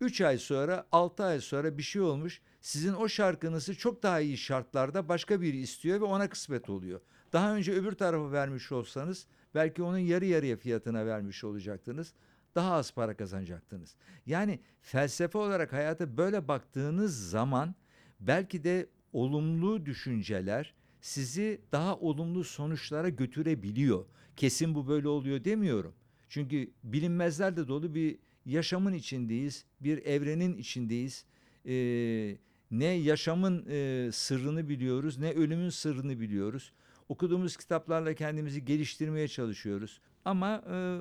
3 0.00 0.20
ay 0.20 0.38
sonra 0.38 0.86
6 0.92 1.24
ay 1.24 1.40
sonra 1.40 1.78
bir 1.78 1.82
şey 1.82 2.02
olmuş. 2.02 2.40
Sizin 2.60 2.92
o 2.92 3.08
şarkınızı 3.08 3.74
çok 3.74 4.02
daha 4.02 4.20
iyi 4.20 4.36
şartlarda 4.36 5.08
başka 5.08 5.40
biri 5.40 5.56
istiyor 5.56 6.00
ve 6.00 6.04
ona 6.04 6.28
kısmet 6.28 6.70
oluyor. 6.70 7.00
Daha 7.32 7.56
önce 7.56 7.72
öbür 7.72 7.92
tarafı 7.92 8.32
vermiş 8.32 8.72
olsanız 8.72 9.26
belki 9.54 9.82
onun 9.82 9.98
yarı 9.98 10.24
yarıya 10.24 10.56
fiyatına 10.56 11.06
vermiş 11.06 11.44
olacaktınız. 11.44 12.14
Daha 12.54 12.72
az 12.72 12.92
para 12.94 13.16
kazanacaktınız. 13.16 13.94
Yani 14.26 14.60
felsefe 14.80 15.38
olarak 15.38 15.72
hayata 15.72 16.16
böyle 16.16 16.48
baktığınız 16.48 17.30
zaman 17.30 17.74
belki 18.20 18.64
de 18.64 18.88
olumlu 19.12 19.86
düşünceler 19.86 20.74
sizi 21.00 21.60
daha 21.72 21.96
olumlu 21.96 22.44
sonuçlara 22.44 23.08
götürebiliyor. 23.08 24.04
Kesin 24.36 24.74
bu 24.74 24.88
böyle 24.88 25.08
oluyor 25.08 25.44
demiyorum. 25.44 25.94
Çünkü 26.28 26.70
bilinmezlerle 26.84 27.68
dolu 27.68 27.94
bir 27.94 28.18
yaşamın 28.46 28.92
içindeyiz, 28.92 29.64
bir 29.80 30.06
evrenin 30.06 30.56
içindeyiz. 30.56 31.24
Ee, 31.66 32.36
ne 32.70 32.84
yaşamın 32.84 33.66
e, 33.68 34.08
sırrını 34.12 34.68
biliyoruz, 34.68 35.18
ne 35.18 35.30
ölümün 35.32 35.70
sırrını 35.70 36.20
biliyoruz. 36.20 36.72
Okuduğumuz 37.08 37.56
kitaplarla 37.56 38.14
kendimizi 38.14 38.64
geliştirmeye 38.64 39.28
çalışıyoruz. 39.28 40.00
Ama 40.24 40.64
e, 40.66 40.98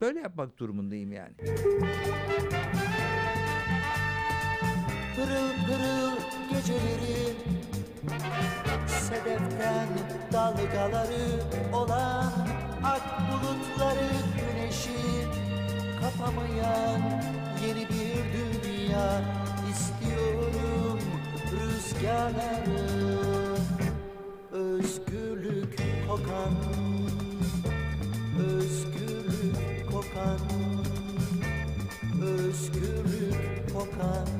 böyle 0.00 0.20
yapmak 0.20 0.58
durumundayım 0.58 1.12
yani. 1.12 1.34
Pırıl 5.16 5.50
pırıl 5.66 6.19
gecelerin 6.50 7.36
Sedeften 8.86 9.88
dalgaları 10.32 11.40
olan 11.72 12.32
Ak 12.84 13.02
bulutları 13.28 14.10
güneşi 14.36 15.26
Kapamayan 16.00 17.00
yeni 17.66 17.88
bir 17.88 18.24
dünya 18.32 19.22
istiyorum 19.70 20.98
Rüzgarları 21.52 23.00
Özgürlük 24.52 25.78
kokan 26.08 26.54
Özgürlük 28.38 29.90
kokan 29.92 30.40
Özgürlük 32.22 33.72
kokan 33.72 34.39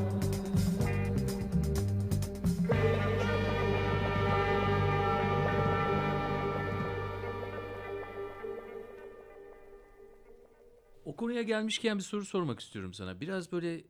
O 11.11 11.17
konuya 11.17 11.43
gelmişken 11.43 11.99
bir 11.99 12.03
soru 12.03 12.25
sormak 12.25 12.61
istiyorum 12.61 12.95
sana. 12.95 13.21
Biraz 13.21 13.53
böyle 13.53 13.85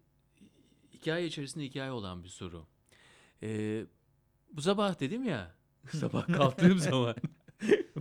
hikaye 0.95 1.27
içerisinde 1.27 1.65
hikaye 1.65 1.91
olan 1.91 2.25
bir 2.25 2.29
soru. 2.29 2.67
Ee, 3.43 3.87
bu 4.53 4.63
sabah 4.63 5.01
dedim 5.01 5.25
ya, 5.25 5.55
sabah 5.91 6.27
kalktığım 6.27 6.79
zaman 6.91 7.15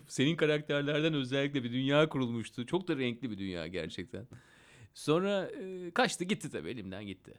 senin 0.07 0.35
karakterlerden 0.35 1.13
özellikle 1.13 1.63
bir 1.63 1.71
dünya 1.71 2.09
kurulmuştu. 2.09 2.65
Çok 2.65 2.87
da 2.87 2.97
renkli 2.97 3.31
bir 3.31 3.37
dünya 3.37 3.67
gerçekten. 3.67 4.27
Sonra 4.93 5.45
e, 5.45 5.91
kaçtı 5.91 6.23
gitti 6.23 6.51
tabii 6.51 6.69
elimden 6.69 7.05
gitti. 7.05 7.33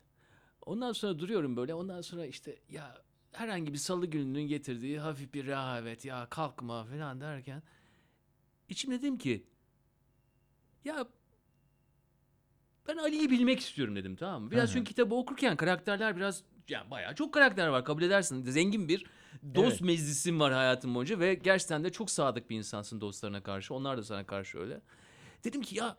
Ondan 0.62 0.93
sonra 0.93 1.19
duruyorum 1.19 1.57
böyle. 1.57 1.75
Ondan 1.75 2.01
sonra 2.01 2.27
işte 2.27 2.59
ya 2.69 3.03
herhangi 3.33 3.73
bir 3.73 3.79
salı 3.79 4.07
gününün 4.07 4.49
getirdiği 4.49 5.01
hafif 5.01 5.35
bir 5.35 5.47
rehavet 5.47 6.05
ya 6.05 6.27
kalkma 6.31 6.85
falan 6.85 7.21
derken 7.21 7.62
içimde 8.69 8.99
dedim 8.99 9.19
ki 9.19 9.47
ya 10.85 11.09
ben 12.90 12.96
Ali'yi 12.96 13.31
bilmek 13.31 13.61
istiyorum 13.61 13.96
dedim 13.96 14.16
tamam 14.16 14.42
mı? 14.42 14.50
Biraz 14.50 14.68
Hı 14.68 14.70
hı. 14.70 14.72
çünkü 14.72 14.88
kitabı 14.88 15.14
okurken 15.14 15.57
karakterler 15.57 16.16
biraz 16.16 16.42
yani 16.68 16.90
bayağı 16.90 17.14
çok 17.14 17.35
karakter 17.35 17.68
var 17.68 17.85
kabul 17.85 18.03
edersin. 18.03 18.42
Zengin 18.44 18.88
bir 18.88 19.07
dost 19.55 19.70
Evet. 19.70 19.81
meclisin 19.81 20.40
var 20.40 20.53
hayatın 20.53 20.94
boyunca 20.94 21.18
ve 21.18 21.35
gerçekten 21.35 21.85
de 21.85 21.92
çok 21.92 22.11
sadık 22.11 22.50
bir 22.50 22.57
insansın 22.57 23.00
dostlarına 23.00 23.42
karşı. 23.42 23.74
Onlar 23.74 23.98
da 23.98 24.03
sana 24.03 24.26
karşı 24.26 24.59
öyle. 24.59 24.81
Dedim 25.44 25.62
ki 25.62 25.76
ya 25.76 25.96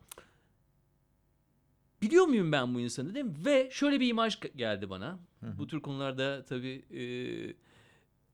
biliyor 2.01 2.25
muyum 2.25 2.51
ben 2.51 2.75
bu 2.75 2.79
insanı 2.79 3.15
dedim 3.15 3.35
ve 3.45 3.69
şöyle 3.71 3.99
bir 3.99 4.07
imaj 4.07 4.39
geldi 4.55 4.89
bana. 4.89 5.19
Bu 5.41 5.67
tür 5.67 5.81
konularda 5.81 6.45
tabii 6.45 6.85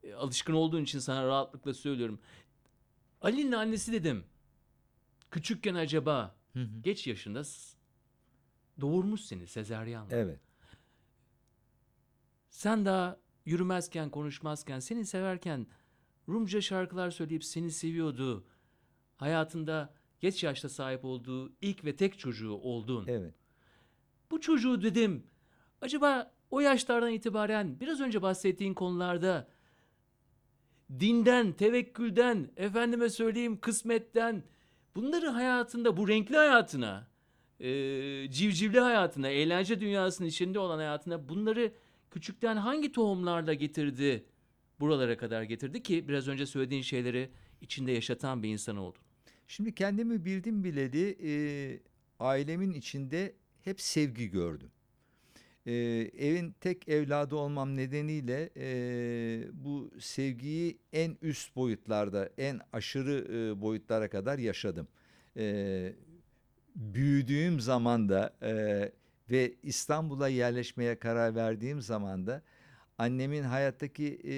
e, 0.03 0.13
alışkın 0.13 0.53
olduğun 0.53 0.83
için 0.83 0.99
sana 0.99 1.27
rahatlıkla 1.27 1.73
söylüyorum. 1.73 2.19
Ali'nin 3.21 3.51
annesi 3.51 3.91
dedim. 3.91 4.23
Küçükken 5.31 5.75
acaba 5.75 6.35
Hı 6.53 6.59
hı. 6.59 6.81
geç 6.81 7.07
yaşında 7.07 7.43
doğurmuş 8.81 9.21
seni 9.21 9.47
sezaryenle. 9.47 10.15
Evet. 10.15 10.39
Sen 12.49 12.85
daha 12.85 13.19
yürümezken, 13.45 14.09
konuşmazken, 14.09 14.79
seni 14.79 15.05
severken 15.05 15.67
Rumca 16.29 16.61
şarkılar 16.61 17.11
söyleyip 17.11 17.43
seni 17.43 17.71
seviyordu. 17.71 18.47
Hayatında 19.17 19.93
geç 20.19 20.43
yaşta 20.43 20.69
sahip 20.69 21.05
olduğu 21.05 21.53
ilk 21.61 21.85
ve 21.85 21.95
tek 21.95 22.19
çocuğu 22.19 22.53
oldun. 22.53 23.05
Evet. 23.07 23.33
Bu 24.31 24.41
çocuğu 24.41 24.81
dedim. 24.81 25.27
Acaba 25.81 26.31
o 26.51 26.59
yaşlardan 26.59 27.11
itibaren 27.11 27.79
biraz 27.79 28.01
önce 28.01 28.21
bahsettiğin 28.21 28.73
konularda 28.73 29.47
dinden, 30.99 31.53
tevekkülden, 31.53 32.51
efendime 32.57 33.09
söyleyeyim 33.09 33.59
kısmetten 33.59 34.43
bunları 34.95 35.27
hayatında, 35.27 35.97
bu 35.97 36.07
renkli 36.07 36.37
hayatına, 36.37 37.07
e, 37.59 38.31
civcivli 38.31 38.79
hayatına, 38.79 39.29
eğlence 39.29 39.79
dünyasının 39.79 40.27
içinde 40.27 40.59
olan 40.59 40.77
hayatına 40.77 41.29
bunları 41.29 41.71
küçükten 42.11 42.57
hangi 42.57 42.91
tohumlarla 42.91 43.53
getirdi, 43.53 44.25
buralara 44.79 45.17
kadar 45.17 45.43
getirdi 45.43 45.83
ki 45.83 46.07
biraz 46.07 46.27
önce 46.27 46.45
söylediğin 46.45 46.81
şeyleri 46.81 47.29
içinde 47.61 47.91
yaşatan 47.91 48.43
bir 48.43 48.49
insan 48.49 48.77
oldun. 48.77 49.01
Şimdi 49.47 49.75
kendimi 49.75 50.25
bildim 50.25 50.63
bileli 50.63 51.17
e, 51.23 51.31
ailemin 52.19 52.73
içinde 52.73 53.35
hep 53.63 53.81
sevgi 53.81 54.29
gördüm. 54.29 54.71
E, 55.65 55.73
evin 56.17 56.55
tek 56.61 56.89
evladı 56.89 57.35
olmam 57.35 57.75
nedeniyle 57.75 58.49
e, 58.57 58.67
bu 59.53 59.91
sevgiyi 59.99 60.77
en 60.93 61.17
üst 61.21 61.55
boyutlarda, 61.55 62.29
en 62.37 62.59
aşırı 62.73 63.27
e, 63.33 63.61
boyutlara 63.61 64.09
kadar 64.09 64.39
yaşadım. 64.39 64.87
E, 65.37 65.93
büyüdüğüm 66.77 67.59
zaman 67.59 68.09
da 68.09 68.33
e, 68.41 68.91
ve 69.29 69.55
İstanbul'a 69.63 70.27
yerleşmeye 70.27 70.99
karar 70.99 71.35
verdiğim 71.35 71.81
zaman 71.81 72.27
da 72.27 72.41
annemin 72.97 73.43
hayattaki 73.43 74.21
e, 74.25 74.35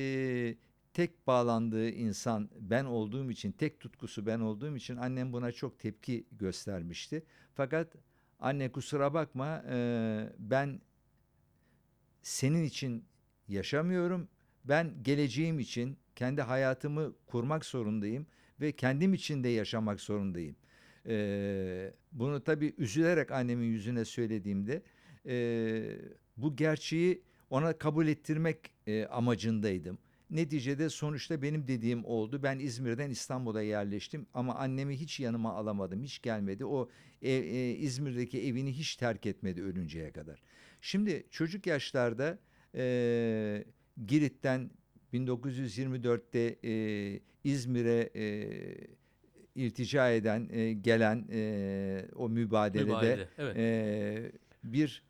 tek 0.93 1.28
bağlandığı 1.28 1.89
insan 1.89 2.49
ben 2.60 2.86
olduğum 2.86 3.32
için, 3.32 3.52
tek 3.52 3.80
tutkusu 3.80 4.25
ben 4.25 4.39
olduğum 4.39 4.75
için 4.75 4.95
annem 4.95 5.34
buna 5.34 5.52
çok 5.52 5.80
tepki 5.80 6.25
göstermişti. 6.32 7.23
Fakat 7.56 7.95
anne 8.39 8.71
kusura 8.71 9.13
bakma 9.13 9.63
e, 9.69 10.30
ben 10.39 10.82
senin 12.21 12.63
için 12.63 13.06
yaşamıyorum. 13.47 14.28
ben 14.65 15.04
geleceğim 15.04 15.60
için 15.60 15.97
kendi 16.15 16.41
hayatımı 16.41 17.13
kurmak 17.25 17.65
zorundayım 17.65 18.28
ve 18.62 18.71
kendim 18.71 19.13
için 19.13 19.43
de 19.43 19.49
yaşamak 19.49 20.02
zorundayım. 20.02 20.56
Ee, 21.10 21.93
bunu 22.12 22.43
tabii 22.43 22.74
üzülerek 22.78 23.32
annemin 23.32 23.65
yüzüne 23.65 24.06
söylediğimde 24.06 24.82
e, 25.26 25.98
bu 26.38 26.56
gerçeği 26.56 27.22
ona 27.50 27.78
kabul 27.78 28.08
ettirmek 28.08 28.58
e, 28.88 29.06
amacındaydım. 29.06 29.98
Neticede 30.30 30.89
sonuçta 30.89 31.41
benim 31.41 31.67
dediğim 31.67 32.06
oldu. 32.06 32.43
Ben 32.43 32.60
İzmir'den 32.60 33.10
İstanbul'a 33.10 33.62
yerleştim 33.62 34.28
ama 34.34 34.56
annemi 34.56 35.00
hiç 35.00 35.19
yanıma 35.19 35.54
alamadım. 35.54 36.04
Hiç 36.04 36.22
gelmedi. 36.22 36.65
O 36.65 36.89
e, 37.22 37.32
e, 37.32 37.72
İzmir'deki 37.72 38.48
evini 38.48 38.78
hiç 38.78 38.95
terk 38.95 39.26
etmedi 39.26 39.63
ölünceye 39.63 40.12
kadar. 40.12 40.41
Şimdi 40.82 41.28
çocuk 41.32 41.67
yaşlarda 41.67 42.39
e, 42.76 43.65
Girit'ten 44.08 44.72
1924'te 45.13 46.60
e, 46.63 47.19
İzmir'e 47.43 48.10
e, 48.15 48.99
iltica 49.60 50.10
eden, 50.10 50.50
e, 50.52 50.74
gelen 50.74 51.28
e, 51.32 52.06
o 52.15 52.30
mübadelede 52.30 52.86
Mübadele, 52.86 53.28
evet. 53.38 53.58
e, 53.58 54.32
bir 54.63 55.04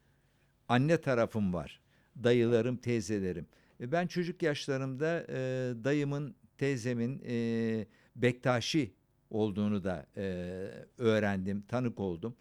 anne 0.67 0.97
tarafım 0.97 1.53
var. 1.53 1.81
Dayılarım, 2.23 2.77
teyzelerim. 2.77 3.47
E, 3.81 3.91
Ben 3.91 4.07
çocuk 4.07 4.43
yaşlarımda 4.43 5.25
e, 5.29 5.38
dayımın, 5.83 6.35
teyzemin 6.57 7.21
e, 7.27 7.85
Bektaşi 8.15 8.93
olduğunu 9.29 9.83
da 9.83 10.05
e, 10.17 10.23
öğrendim, 10.97 11.62
tanık 11.62 11.99
oldum. 11.99 12.35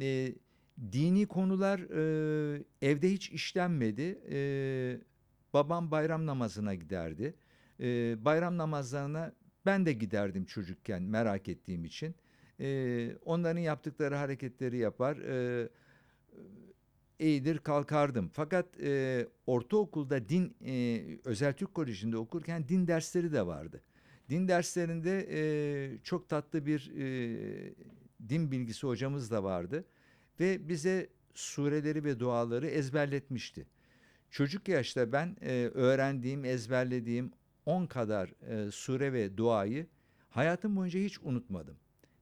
E, 0.00 0.32
dini 0.92 1.26
konular 1.26 1.78
e, 1.80 2.62
evde 2.82 3.12
hiç 3.12 3.30
işlenmedi. 3.30 4.18
E, 4.30 4.38
babam 5.54 5.90
bayram 5.90 6.26
namazına 6.26 6.74
giderdi. 6.74 7.34
E, 7.80 8.16
bayram 8.24 8.56
namazlarına 8.58 9.32
ben 9.66 9.86
de 9.86 9.92
giderdim 9.92 10.44
çocukken 10.44 11.02
merak 11.02 11.48
ettiğim 11.48 11.84
için. 11.84 12.14
E, 12.60 13.10
onların 13.24 13.60
yaptıkları 13.60 14.14
hareketleri 14.14 14.76
yapar. 14.78 15.16
E, 15.16 15.68
eğilir 17.20 17.58
kalkardım. 17.58 18.30
Fakat 18.32 18.80
e, 18.80 19.26
ortaokulda 19.46 20.28
din 20.28 20.56
e, 20.66 21.02
özel 21.24 21.52
Türk 21.52 21.74
Koleji'nde 21.74 22.16
okurken 22.16 22.68
din 22.68 22.86
dersleri 22.86 23.32
de 23.32 23.46
vardı. 23.46 23.82
Din 24.30 24.48
derslerinde 24.48 25.26
e, 25.30 25.98
çok 26.02 26.28
tatlı 26.28 26.66
bir 26.66 26.92
e, 26.96 27.74
din 28.28 28.50
bilgisi 28.50 28.86
hocamız 28.86 29.30
da 29.30 29.44
vardı 29.44 29.84
ve 30.40 30.68
bize 30.68 31.08
sureleri 31.34 32.04
ve 32.04 32.20
duaları 32.20 32.66
ezberletmişti. 32.66 33.66
Çocuk 34.30 34.68
yaşta 34.68 35.12
ben 35.12 35.36
e, 35.40 35.70
öğrendiğim, 35.74 36.44
ezberlediğim 36.44 37.32
10 37.66 37.86
kadar 37.86 38.32
e, 38.68 38.70
sure 38.70 39.12
ve 39.12 39.36
duayı 39.36 39.86
hayatım 40.30 40.76
boyunca 40.76 41.00
hiç 41.00 41.18
unutmadım. 41.22 41.76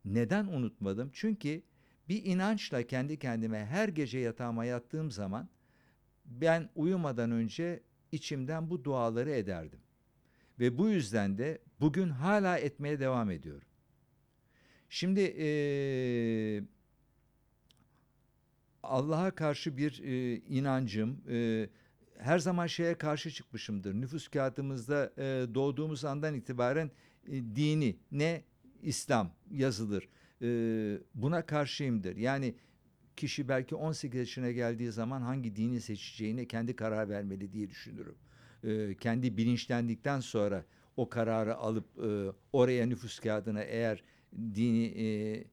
Neden 0.04 0.46
unutmadım? 0.46 1.10
Çünkü 1.12 1.62
bir 2.08 2.24
inançla 2.24 2.82
kendi 2.82 3.18
kendime 3.18 3.66
her 3.66 3.88
gece 3.88 4.18
yatağıma 4.18 4.64
yattığım 4.64 5.10
zaman 5.10 5.48
ben 6.26 6.70
uyumadan 6.74 7.30
önce 7.30 7.82
içimden 8.12 8.70
bu 8.70 8.84
duaları 8.84 9.30
ederdim. 9.30 9.80
Ve 10.60 10.78
bu 10.78 10.88
yüzden 10.88 11.38
de 11.38 11.58
bugün 11.80 12.08
hala 12.08 12.58
etmeye 12.58 13.00
devam 13.00 13.30
ediyorum. 13.30 13.68
Şimdi 14.88 15.20
eee, 15.20 16.64
Allah'a 18.82 19.30
karşı 19.30 19.76
bir 19.76 19.98
eee, 19.98 20.36
inancım, 20.48 21.22
eee, 21.28 21.70
her 22.18 22.38
zaman 22.38 22.66
şeye 22.66 22.94
karşı 22.98 23.30
çıkmışımdır. 23.30 23.94
Nüfus 23.94 24.28
kağıdımızda 24.28 25.12
eee, 25.18 25.54
doğduğumuz 25.54 26.04
andan 26.04 26.34
itibaren 26.34 26.90
e, 27.28 27.32
dini 27.32 27.96
ne 28.12 28.44
İslam 28.82 29.32
yazılır. 29.50 30.08
Eee, 30.40 31.00
buna 31.14 31.46
karşıyımdır. 31.46 32.16
Yani 32.16 32.54
kişi 33.16 33.48
belki 33.48 33.74
18 33.74 34.18
yaşına 34.20 34.50
geldiği 34.50 34.92
zaman 34.92 35.22
hangi 35.22 35.56
dini 35.56 35.80
seçeceğine 35.80 36.46
kendi 36.46 36.76
karar 36.76 37.08
vermeli 37.08 37.52
diye 37.52 37.70
düşünürüm. 37.70 38.14
Eee, 38.64 38.96
kendi 38.96 39.36
bilinçlendikten 39.36 40.20
sonra 40.20 40.64
o 40.96 41.08
kararı 41.08 41.56
alıp 41.56 41.86
eee, 42.02 42.32
oraya 42.52 42.86
nüfus 42.86 43.18
kağıdına 43.20 43.62
eğer 43.62 44.02
dini 44.54 44.86
eee, 44.86 45.44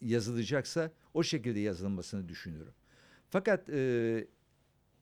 yazılacaksa 0.00 0.92
o 1.14 1.22
şekilde 1.22 1.60
yazılmasını 1.60 2.28
düşünürüm. 2.28 2.72
Fakat 3.30 3.68
eee, 3.68 4.28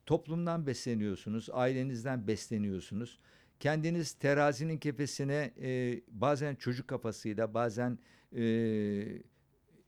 toplumdan 0.07 0.67
besleniyorsunuz, 0.67 1.49
ailenizden 1.53 2.27
besleniyorsunuz. 2.27 3.19
Kendiniz 3.61 4.13
terazinin 4.13 4.79
kefesine 4.79 5.53
e, 5.61 6.01
bazen 6.09 6.55
çocuk 6.55 6.89
kafasıyla, 6.89 7.55
bazen 7.55 7.99
e, 8.37 8.43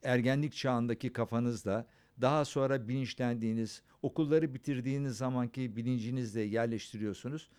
ergenlik 0.02 0.52
çağındaki 0.52 1.12
kafanızla, 1.12 1.86
daha 2.20 2.44
sonra 2.44 2.88
bilinçlendiğiniz, 2.88 3.82
okulları 4.02 4.54
bitirdiğiniz 4.54 5.16
zamanki 5.16 5.76
bilincinizle 5.76 6.40
yerleştiriyorsunuz. 6.40 7.50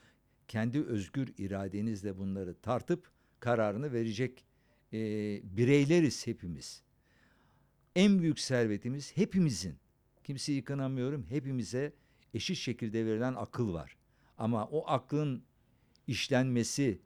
Kendi 0.47 0.83
özgür 0.83 1.33
iradenizle 1.37 2.17
bunları 2.17 2.53
tartıp 2.53 3.11
kararını 3.39 3.93
verecek 3.93 4.45
e, 4.93 4.97
bireyleriz 5.57 6.27
hepimiz. 6.27 6.83
En 7.95 8.21
büyük 8.21 8.39
servetimiz 8.39 9.17
hepimizin. 9.17 9.75
Kimseyi 10.23 10.63
kınamıyorum. 10.63 11.25
Hepimize 11.29 11.93
eşit 12.33 12.57
şekilde 12.57 13.05
verilen 13.05 13.33
akıl 13.33 13.73
var. 13.73 13.97
Ama 14.37 14.65
o 14.65 14.83
aklın 14.87 15.43
işlenmesi, 16.07 16.99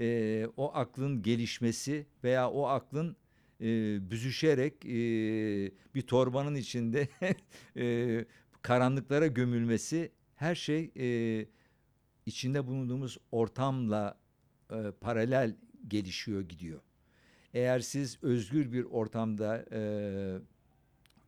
e, 0.00 0.46
o 0.56 0.74
aklın 0.74 1.22
gelişmesi 1.22 2.06
veya 2.24 2.50
o 2.50 2.66
aklın 2.66 3.16
e, 3.60 3.66
büzüşerek 4.10 4.86
e, 4.86 4.90
bir 5.94 6.02
torbanın 6.02 6.54
içinde 6.54 7.08
e, 7.76 8.24
karanlıklara 8.62 9.26
gömülmesi 9.26 10.12
her 10.34 10.54
şey 10.54 10.90
e, 10.96 11.46
içinde 12.26 12.66
bulunduğumuz 12.66 13.18
ortamla 13.32 14.18
e, 14.70 14.92
paralel 15.00 15.56
gelişiyor 15.88 16.40
gidiyor. 16.40 16.80
Eğer 17.54 17.80
siz 17.80 18.18
özgür 18.22 18.72
bir 18.72 18.84
ortamda 18.84 19.64
e, 19.72 19.80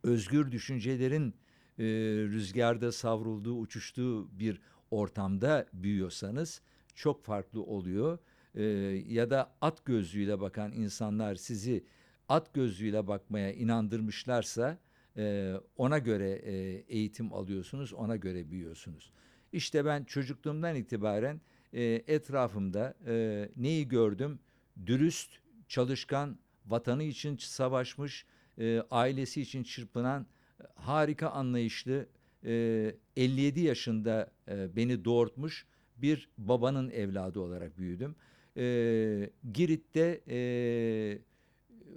özgür 0.03 0.53
düşüncelerin 0.53 1.35
e, 1.81 1.85
rüzgarda 2.29 2.93
savrulduğu, 2.93 3.55
uçuştuğu 3.55 4.39
bir 4.39 4.61
ortamda 4.91 5.67
büyüyorsanız 5.73 6.63
çok 6.95 7.25
farklı 7.25 7.63
oluyor. 7.63 8.19
E, 8.55 8.63
ya 9.09 9.31
da 9.31 9.53
at 9.61 9.85
gözlüğüyle 9.85 10.41
bakan 10.41 10.73
insanlar 10.73 11.35
sizi 11.35 11.85
at 12.29 12.55
gözlüğüyle 12.55 13.07
bakmaya 13.07 13.53
inandırmışlarsa 13.53 14.79
e, 15.17 15.55
ona 15.77 15.99
göre 15.99 16.31
e, 16.31 16.53
eğitim 16.89 17.33
alıyorsunuz, 17.33 17.93
ona 17.93 18.17
göre 18.17 18.51
büyüyorsunuz. 18.51 19.13
İşte 19.53 19.85
ben 19.85 20.05
çocukluğumdan 20.05 20.77
itibaren 20.77 21.41
e, 21.73 21.83
etrafımda 22.07 22.95
e, 23.07 23.49
neyi 23.57 23.89
gördüm? 23.89 24.39
Dürüst, 24.87 25.31
çalışkan, 25.69 26.39
vatanı 26.67 27.03
için 27.03 27.37
savaşmış, 27.37 28.27
e, 28.59 28.83
ailesi 28.91 29.41
için 29.41 29.63
çırpınan 29.63 30.27
harika 30.75 31.31
anlayışlı 31.31 32.07
e, 32.45 32.95
57 33.17 33.61
yaşında 33.61 34.31
e, 34.49 34.77
beni 34.77 35.05
doğurtmuş 35.05 35.67
bir 35.97 36.29
babanın 36.39 36.91
evladı 36.91 37.41
olarak 37.41 37.79
büyüdüm. 37.79 38.17
E, 38.57 39.31
Girit'te 39.53 40.21
e, 40.29 40.39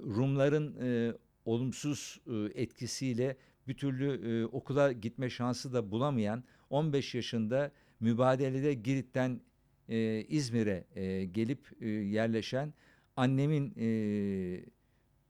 Rumların 0.06 0.76
e, 0.82 1.14
olumsuz 1.46 2.22
e, 2.28 2.62
etkisiyle 2.62 3.38
bir 3.68 3.74
türlü 3.74 4.30
e, 4.32 4.46
okula 4.46 4.92
gitme 4.92 5.30
şansı 5.30 5.74
da 5.74 5.92
bulamayan 5.92 6.44
15 6.70 7.16
yaşında 7.16 7.72
mübadelede 8.00 8.74
Girit'ten 8.74 9.42
e, 9.90 10.26
İzmir'e 10.30 10.86
e, 10.96 11.26
gelip 11.26 11.82
e, 11.82 11.88
yerleşen 11.88 12.74
annemin 13.16 13.74
e, 13.80 13.88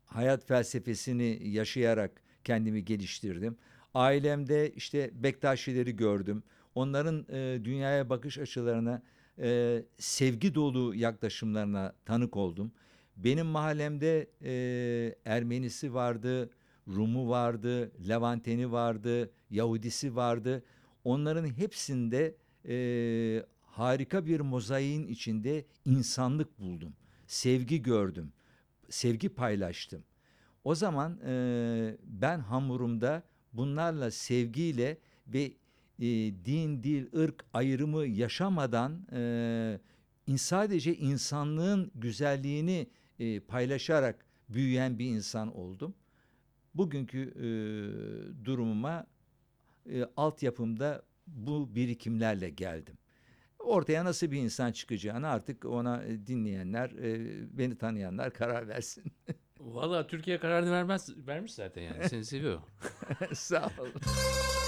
hayat 0.05 0.45
felsefesini 0.45 1.47
yaşayarak 1.47 2.22
kendimi 2.43 2.85
geliştirdim. 2.85 3.57
Ailemde 3.93 4.71
işte 4.71 5.11
Bektaşileri 5.13 5.95
gördüm. 5.95 6.43
Onların 6.75 7.25
e, 7.29 7.65
dünyaya 7.65 8.09
bakış 8.09 8.37
açılarına, 8.37 9.01
e, 9.39 9.83
sevgi 9.97 10.55
dolu 10.55 10.95
yaklaşımlarına 10.95 11.93
tanık 12.05 12.37
oldum. 12.37 12.71
Benim 13.17 13.45
mahallemde 13.45 14.27
e, 14.43 15.15
Ermenisi 15.25 15.93
vardı, 15.93 16.49
Rumu 16.87 17.29
vardı, 17.29 17.91
Levanteni 18.09 18.71
vardı, 18.71 19.31
Yahudisi 19.49 20.15
vardı. 20.15 20.63
Onların 21.03 21.45
hepsinde 21.45 22.35
e, 22.67 23.45
harika 23.61 24.25
bir 24.25 24.39
mozaiğin 24.39 25.07
içinde 25.07 25.65
insanlık 25.85 26.59
buldum. 26.59 26.93
Sevgi 27.27 27.81
gördüm, 27.81 28.33
sevgi 28.89 29.29
paylaştım. 29.29 30.03
O 30.63 30.75
zaman 30.75 31.19
e, 31.25 31.97
ben 32.03 32.39
hamurumda 32.39 33.23
bunlarla 33.53 34.11
sevgiyle 34.11 34.97
ve 35.27 35.43
e, 35.99 36.05
din, 36.45 36.83
dil, 36.83 37.17
ırk 37.19 37.45
ayrımı 37.53 38.05
yaşamadan 38.05 39.07
e, 40.27 40.37
sadece 40.37 40.95
insanlığın 40.95 41.91
güzelliğini 41.95 42.87
e, 43.19 43.39
paylaşarak 43.39 44.25
büyüyen 44.49 44.99
bir 44.99 45.05
insan 45.05 45.57
oldum. 45.57 45.93
Bugünkü 46.73 47.19
e, 47.19 47.45
durumuma 48.45 49.05
e, 49.89 50.05
altyapımda 50.17 51.03
bu 51.27 51.75
birikimlerle 51.75 52.49
geldim. 52.49 52.97
Ortaya 53.59 54.05
nasıl 54.05 54.31
bir 54.31 54.37
insan 54.37 54.71
çıkacağını 54.71 55.27
artık 55.27 55.65
ona 55.65 56.03
dinleyenler, 56.27 56.89
e, 56.89 57.57
beni 57.57 57.75
tanıyanlar 57.77 58.33
karar 58.33 58.67
versin. 58.67 59.03
Valla 59.65 60.07
Türkiye 60.07 60.39
kararını 60.39 60.71
vermez, 60.71 61.27
vermiş 61.27 61.53
zaten 61.53 61.81
yani. 61.81 62.09
Seni 62.09 62.25
seviyor. 62.25 62.61
Sağ 63.33 63.71
olun. 63.79 63.93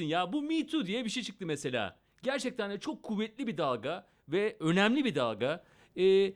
dersin 0.00 0.04
ya? 0.04 0.32
Bu 0.32 0.42
Me 0.42 0.66
Too 0.66 0.86
diye 0.86 1.04
bir 1.04 1.10
şey 1.10 1.22
çıktı 1.22 1.46
mesela. 1.46 1.98
Gerçekten 2.22 2.70
de 2.70 2.80
çok 2.80 3.02
kuvvetli 3.02 3.46
bir 3.46 3.56
dalga 3.56 4.06
ve 4.28 4.56
önemli 4.60 5.04
bir 5.04 5.14
dalga. 5.14 5.64
Ee, 5.96 6.32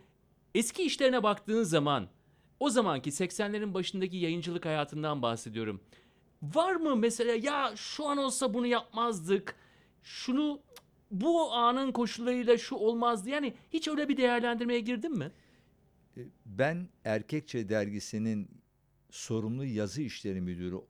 eski 0.55 0.83
işlerine 0.83 1.23
baktığın 1.23 1.63
zaman, 1.63 2.09
o 2.61 2.71
zamanki 2.71 3.11
80'lerin 3.11 3.75
başındaki 3.75 4.17
yayıncılık 4.17 4.67
hayatından 4.67 5.23
bahsediyorum. 5.23 5.81
Var 6.43 6.75
mı 6.75 6.97
mesela 6.97 7.33
ya 7.33 7.73
şu 7.77 8.07
an 8.07 8.19
olsa 8.19 8.55
bunu 8.55 8.67
yapmazdık, 8.67 9.57
şunu 10.03 10.61
bu 11.11 11.53
anın 11.53 11.93
koşullarıyla 11.93 12.59
şu 12.59 12.77
olmazdı. 12.77 13.31
Yani 13.31 13.55
hiç 13.73 13.89
öyle 13.89 14.09
bir 14.09 14.17
değerlendirmeye 14.17 14.81
girdin 14.81 15.19
mi? 15.19 15.33
Ben 16.47 16.89
Erkekçe 17.05 17.69
dergisinin 17.69 18.49
sorumlu 19.11 19.65
yazı 19.65 20.03
işleri 20.03 20.41
müdürü 20.41 20.81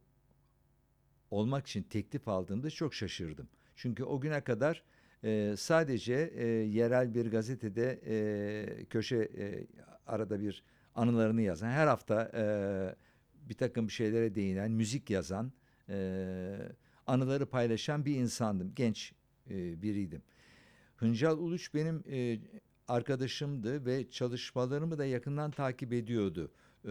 olmak 1.34 1.66
için 1.66 1.82
teklif 1.82 2.28
aldığımda 2.28 2.70
çok 2.70 2.94
şaşırdım. 2.94 3.48
Çünkü 3.76 4.04
o 4.04 4.20
güne 4.20 4.40
kadar 4.40 4.82
e, 5.24 5.54
sadece 5.58 6.32
e, 6.34 6.46
yerel 6.46 7.14
bir 7.14 7.30
gazetede 7.30 8.00
e, 8.06 8.84
köşe 8.84 9.16
e, 9.16 9.66
arada 10.06 10.40
bir 10.40 10.64
anılarını 10.94 11.42
yazan, 11.42 11.70
her 11.70 11.86
hafta 11.86 12.30
e, 12.34 12.44
bir 13.48 13.54
takım 13.54 13.90
şeylere 13.90 14.34
değinen, 14.34 14.70
müzik 14.70 15.10
yazan, 15.10 15.52
e, 15.88 16.56
anıları 17.06 17.46
paylaşan 17.46 18.04
bir 18.04 18.16
insandım. 18.16 18.72
Genç 18.76 19.12
e, 19.50 19.82
biriydim. 19.82 20.22
Hıncal 20.96 21.38
Uluç 21.38 21.74
benim 21.74 22.04
e, 22.10 22.38
arkadaşımdı 22.88 23.86
ve 23.86 24.10
çalışmalarımı 24.10 24.98
da 24.98 25.04
yakından 25.04 25.50
takip 25.50 25.92
ediyordu. 25.92 26.50
Ee, 26.84 26.90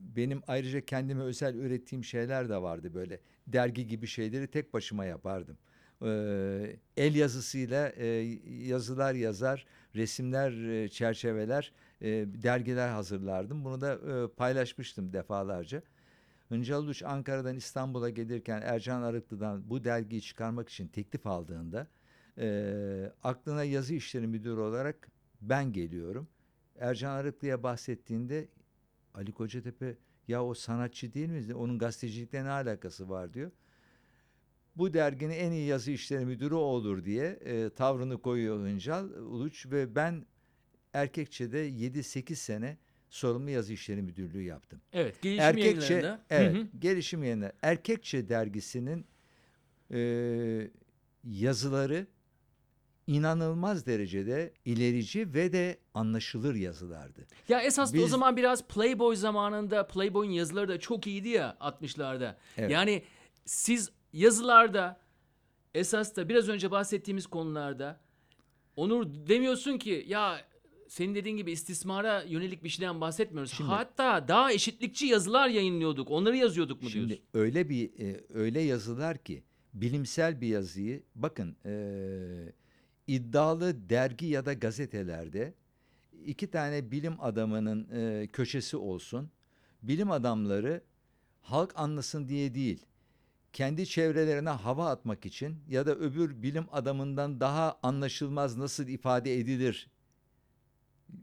benim 0.00 0.42
ayrıca 0.46 0.80
kendime 0.80 1.22
özel 1.22 1.54
ürettiğim 1.54 2.04
şeyler 2.04 2.48
de 2.48 2.62
vardı 2.62 2.94
böyle. 2.94 3.20
Dergi 3.46 3.86
gibi 3.86 4.06
şeyleri 4.06 4.46
tek 4.46 4.74
başıma 4.74 5.04
yapardım. 5.04 5.58
Ee, 6.02 6.76
el 6.96 7.14
yazısıyla 7.14 7.88
e, 7.88 8.06
yazılar 8.48 9.14
yazar, 9.14 9.66
resimler, 9.94 10.52
e, 10.52 10.88
çerçeveler, 10.88 11.72
e, 12.00 12.08
dergiler 12.42 12.88
hazırlardım. 12.88 13.64
Bunu 13.64 13.80
da 13.80 13.92
e, 13.94 14.28
paylaşmıştım 14.28 15.12
defalarca. 15.12 15.82
Hıncal 16.48 16.82
Uluç 16.82 17.02
Ankara'dan 17.02 17.56
İstanbul'a 17.56 18.10
gelirken 18.10 18.62
Ercan 18.64 19.02
Arıklı'dan 19.02 19.70
bu 19.70 19.84
dergiyi 19.84 20.22
çıkarmak 20.22 20.68
için 20.68 20.88
teklif 20.88 21.26
aldığında 21.26 21.86
e, 22.38 23.12
aklına 23.22 23.64
yazı 23.64 23.94
işleri 23.94 24.26
müdürü 24.26 24.60
olarak 24.60 25.08
ben 25.40 25.72
geliyorum. 25.72 26.28
Ercan 26.78 27.10
Arıklı'ya 27.10 27.62
bahsettiğinde 27.62 28.48
Ali 29.14 29.32
Kocatepe 29.32 29.96
ya 30.28 30.44
o 30.44 30.54
sanatçı 30.54 31.14
değil 31.14 31.28
mi? 31.28 31.54
Onun 31.54 31.78
gazetecilikle 31.78 32.44
ne 32.44 32.50
alakası 32.50 33.08
var 33.08 33.34
diyor. 33.34 33.50
Bu 34.76 34.94
derginin 34.94 35.34
en 35.34 35.50
iyi 35.52 35.66
yazı 35.66 35.90
işleri 35.90 36.26
müdürü 36.26 36.54
o 36.54 36.58
olur 36.58 37.04
diye 37.04 37.26
e, 37.26 37.70
tavrını 37.70 38.22
koyuyor 38.22 38.58
Hıncal 38.66 39.08
Uluç 39.10 39.66
ve 39.66 39.94
ben 39.94 40.26
Erkekçe'de 40.92 41.68
7-8 41.70 42.34
sene 42.34 42.78
sorumlu 43.10 43.50
yazı 43.50 43.72
işleri 43.72 44.02
müdürlüğü 44.02 44.42
yaptım. 44.42 44.80
Evet, 44.92 45.22
gelişim 45.22 45.44
Erkekçe, 45.44 45.94
yayınlarında. 45.94 46.24
evet, 46.30 46.54
Hı 46.56 46.60
hı. 46.60 46.66
gelişim 46.78 47.22
yayınları. 47.22 47.52
Erkekçe 47.62 48.28
dergisinin 48.28 49.06
e, 49.90 50.70
yazıları 51.24 52.06
inanılmaz 53.06 53.86
derecede 53.86 54.52
ilerici 54.64 55.34
ve 55.34 55.52
de 55.52 55.78
anlaşılır 55.94 56.54
yazılardı. 56.54 57.26
Ya 57.48 57.60
esas 57.62 57.94
da 57.94 57.98
o 57.98 58.02
Biz- 58.02 58.10
zaman 58.10 58.36
biraz 58.36 58.66
Playboy 58.68 59.16
zamanında 59.16 59.86
Playboy'un 59.86 60.30
yazıları 60.30 60.68
da 60.68 60.80
çok 60.80 61.06
iyiydi 61.06 61.28
ya 61.28 61.56
60'larda. 61.60 62.34
Evet. 62.56 62.70
Yani 62.70 63.02
siz 63.44 63.90
yazılarda 64.12 65.00
esas 65.74 66.16
da 66.16 66.28
biraz 66.28 66.48
önce 66.48 66.70
bahsettiğimiz 66.70 67.26
konularda 67.26 68.00
Onur 68.76 69.06
demiyorsun 69.28 69.78
ki 69.78 70.04
ya 70.08 70.40
senin 70.88 71.14
dediğin 71.14 71.36
gibi 71.36 71.52
istismara 71.52 72.22
yönelik 72.22 72.64
bir 72.64 72.68
şeyden 72.68 73.00
bahsetmiyoruz. 73.00 73.52
Şimdi- 73.52 73.68
Hatta 73.70 74.28
daha 74.28 74.52
eşitlikçi 74.52 75.06
yazılar 75.06 75.48
yayınlıyorduk. 75.48 76.10
Onları 76.10 76.36
yazıyorduk 76.36 76.82
mu 76.82 76.90
Şimdi 76.90 77.08
diyorsun? 77.08 77.26
öyle 77.34 77.68
bir 77.68 77.90
e, 78.00 78.20
öyle 78.34 78.60
yazılar 78.60 79.18
ki 79.18 79.42
bilimsel 79.74 80.40
bir 80.40 80.46
yazıyı 80.46 81.02
bakın 81.14 81.56
e, 81.66 81.72
iddialı 83.06 83.88
dergi 83.88 84.26
ya 84.26 84.46
da 84.46 84.52
gazetelerde 84.52 85.54
iki 86.26 86.50
tane 86.50 86.90
bilim 86.90 87.16
adamının 87.20 87.88
e, 87.92 88.26
köşesi 88.26 88.76
olsun. 88.76 89.30
Bilim 89.82 90.10
adamları 90.10 90.82
halk 91.40 91.72
anlasın 91.76 92.28
diye 92.28 92.54
değil. 92.54 92.86
Kendi 93.52 93.86
çevrelerine 93.86 94.48
hava 94.50 94.90
atmak 94.90 95.26
için 95.26 95.56
ya 95.68 95.86
da 95.86 95.94
öbür 95.94 96.42
bilim 96.42 96.66
adamından 96.72 97.40
daha 97.40 97.78
anlaşılmaz 97.82 98.56
nasıl 98.56 98.88
ifade 98.88 99.34
edilir 99.38 99.90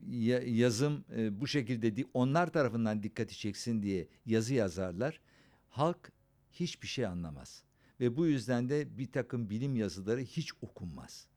ya- 0.09 0.41
yazım 0.43 1.05
e, 1.15 1.41
bu 1.41 1.47
şekilde 1.47 2.05
onlar 2.13 2.47
tarafından 2.53 3.03
dikkati 3.03 3.37
çeksin 3.37 3.83
diye 3.83 4.07
yazı 4.25 4.53
yazarlar. 4.53 5.21
Halk 5.69 6.11
hiçbir 6.51 6.87
şey 6.87 7.05
anlamaz 7.05 7.63
ve 7.99 8.17
bu 8.17 8.25
yüzden 8.27 8.69
de 8.69 8.97
bir 8.97 9.11
takım 9.11 9.49
bilim 9.49 9.75
yazıları 9.75 10.21
hiç 10.21 10.51
okunmaz. 10.61 11.27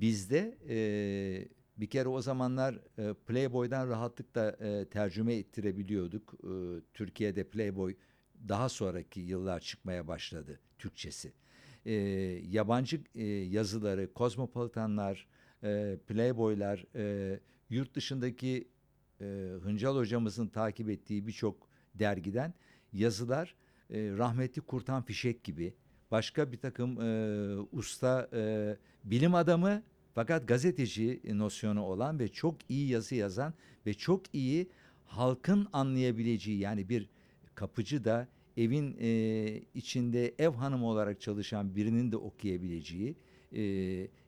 Bizde 0.00 0.58
e, 0.68 1.48
bir 1.76 1.86
kere 1.86 2.08
o 2.08 2.20
zamanlar 2.20 2.80
e, 2.98 3.14
Playboy'dan 3.14 3.88
rahatlıkla 3.88 4.50
e, 4.50 4.84
tercüme 4.84 5.34
ettirebiliyorduk. 5.34 6.34
E, 6.34 6.48
Türkiye'de 6.94 7.44
Playboy 7.44 7.96
daha 8.48 8.68
sonraki 8.68 9.20
yıllar 9.20 9.60
çıkmaya 9.60 10.08
başladı 10.08 10.60
Türkçesi. 10.78 11.32
E, 11.86 11.92
yabancı 12.50 13.00
e, 13.14 13.24
yazıları, 13.26 14.12
Kozmopolitanlar, 14.12 15.26
e, 15.62 15.98
Playboy'lar, 16.06 16.84
e, 16.94 17.40
yurt 17.70 17.94
dışındaki 17.94 18.68
e, 19.20 19.24
Hıncal 19.62 19.96
hocamızın 19.96 20.48
takip 20.48 20.90
ettiği 20.90 21.26
birçok 21.26 21.68
dergiden 21.94 22.54
yazılar 22.92 23.54
rahmetli 23.90 24.62
Kurtan 24.62 25.02
Fişek 25.02 25.44
gibi 25.44 25.74
başka 26.10 26.52
bir 26.52 26.58
takım 26.58 27.00
e, 27.00 27.56
usta 27.72 28.28
e, 28.32 28.76
bilim 29.04 29.34
adamı 29.34 29.82
fakat 30.14 30.48
gazeteci 30.48 31.20
nosyonu 31.24 31.82
olan 31.82 32.18
ve 32.18 32.28
çok 32.28 32.56
iyi 32.68 32.88
yazı 32.88 33.14
yazan 33.14 33.54
ve 33.86 33.94
çok 33.94 34.34
iyi 34.34 34.68
halkın 35.04 35.68
anlayabileceği 35.72 36.58
yani 36.58 36.88
bir 36.88 37.08
kapıcı 37.54 38.04
da 38.04 38.28
evin 38.56 38.96
e, 39.00 39.62
içinde 39.74 40.34
ev 40.38 40.50
hanımı 40.50 40.86
olarak 40.86 41.20
çalışan 41.20 41.76
birinin 41.76 42.12
de 42.12 42.16
okuyabileceği 42.16 43.16
e, 43.52 43.62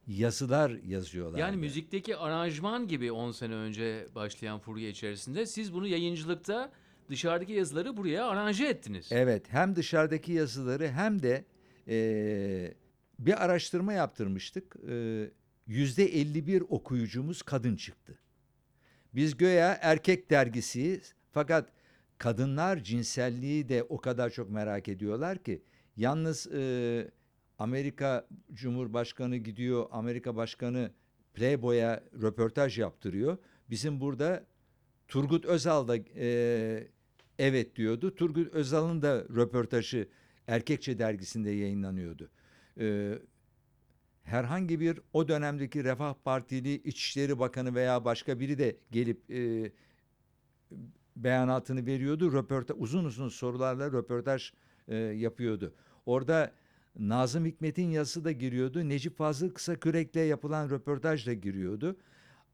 yazılar 0.09 0.70
yazıyorlar. 0.87 1.39
Yani 1.39 1.57
müzikteki 1.57 2.16
aranjman 2.16 2.89
gibi 2.89 3.12
10 3.12 3.33
sene 3.33 3.55
önce 3.55 4.07
başlayan 4.14 4.59
furya 4.59 4.89
içerisinde 4.89 5.47
siz 5.47 5.72
bunu 5.72 5.87
yayıncılıkta 5.87 6.72
dışarıdaki 7.11 7.53
yazıları 7.53 7.97
buraya 7.97 8.26
aranje 8.26 8.66
ettiniz. 8.66 9.09
Evet, 9.12 9.47
hem 9.49 9.76
dışarıdaki 9.76 10.33
yazıları 10.33 10.89
hem 10.89 11.22
de 11.22 11.45
e, 11.89 12.74
bir 13.18 13.45
araştırma 13.45 13.93
yaptırmıştık. 13.93 14.76
E, 14.89 15.30
Yüzde 15.66 16.05
51 16.05 16.61
okuyucumuz 16.68 17.43
kadın 17.43 17.76
çıktı. 17.76 18.18
Biz 19.14 19.36
göya 19.36 19.78
erkek 19.82 20.30
dergisiyiz 20.30 21.14
fakat 21.32 21.72
kadınlar 22.18 22.82
cinselliği 22.82 23.68
de 23.68 23.82
o 23.82 23.99
kadar 23.99 24.30
çok 24.30 24.51
merak 24.51 24.89
ediyorlar 24.89 25.39
ki 25.39 25.62
yalnız 25.97 26.47
e, 26.47 27.11
Amerika 27.59 28.28
Cumhurbaşkanı 28.53 29.36
gidiyor, 29.36 29.86
Amerika 29.91 30.36
Başkanı 30.36 30.91
Playboy'a 31.34 32.05
röportaj 32.22 32.78
yaptırıyor. 32.78 33.39
Bizim 33.70 34.01
burada 34.01 34.47
Turgut 35.09 35.45
Özal 35.45 35.89
da 35.89 35.97
e, 36.16 36.89
evet 37.39 37.76
diyordu. 37.76 38.14
Turgut 38.14 38.55
Özal'ın 38.55 39.03
da 39.03 39.24
röportajı 39.24 40.09
Erkekçe 40.49 40.99
dergisinde 40.99 41.51
yayınlanıyordu. 41.51 42.31
E, 42.81 43.19
herhangi 44.23 44.81
bir 44.81 45.01
o 45.13 45.29
dönemdeki 45.29 45.85
Refah 45.85 46.15
Partili 46.25 46.75
İçişleri 46.75 47.39
Bakanı 47.39 47.75
veya 47.75 48.05
başka 48.05 48.41
biri 48.41 48.59
de 48.59 48.77
gelip 48.91 49.31
e, 49.31 49.73
beyanatını 51.17 51.87
veriyordu. 51.87 52.33
Röportaj, 52.33 52.77
uzun 52.81 53.05
uzun 53.05 53.29
sorularla 53.29 53.93
röportaj 53.93 54.53
e, 54.89 54.97
yapıyordu. 54.97 55.75
Orada 56.07 56.53
Nazım 56.99 57.47
Hikmet'in 57.47 57.91
yazısı 57.91 58.25
da 58.25 58.33
giriyordu. 58.33 58.89
Necip 58.89 59.17
Fazıl 59.19 59.51
Kısakürek'le 59.51 60.17
yapılan 60.17 60.71
röportaj 60.71 61.27
da 61.27 61.33
giriyordu. 61.33 61.97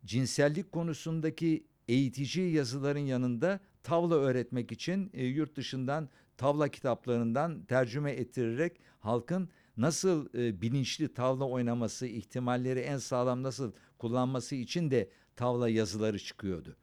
Cinsellik 0.05 0.73
konusundaki 0.73 1.67
eğitici 1.89 2.51
yazıların 2.51 2.99
yanında 2.99 3.61
tavla 3.83 4.15
öğretmek 4.15 4.73
için 4.73 5.11
e, 5.15 5.25
yurt 5.25 5.57
dışından 5.57 6.09
tavla 6.37 6.69
kitaplarından 6.69 7.65
tercüme 7.65 8.13
ettirerek 8.13 8.81
halkın 9.01 9.49
nasıl 9.77 10.29
e, 10.35 10.63
bilinçli 10.63 11.15
tavla 11.15 11.45
oynaması, 11.45 12.07
ihtimalleri 12.07 12.81
en 12.81 12.99
sağlam 12.99 13.43
nasıl 13.43 13.73
kullanması 13.99 14.55
için 14.55 14.91
de 14.91 15.11
tavla 15.37 15.69
yazıları 15.69 16.19
çıkıyordu. 16.19 16.77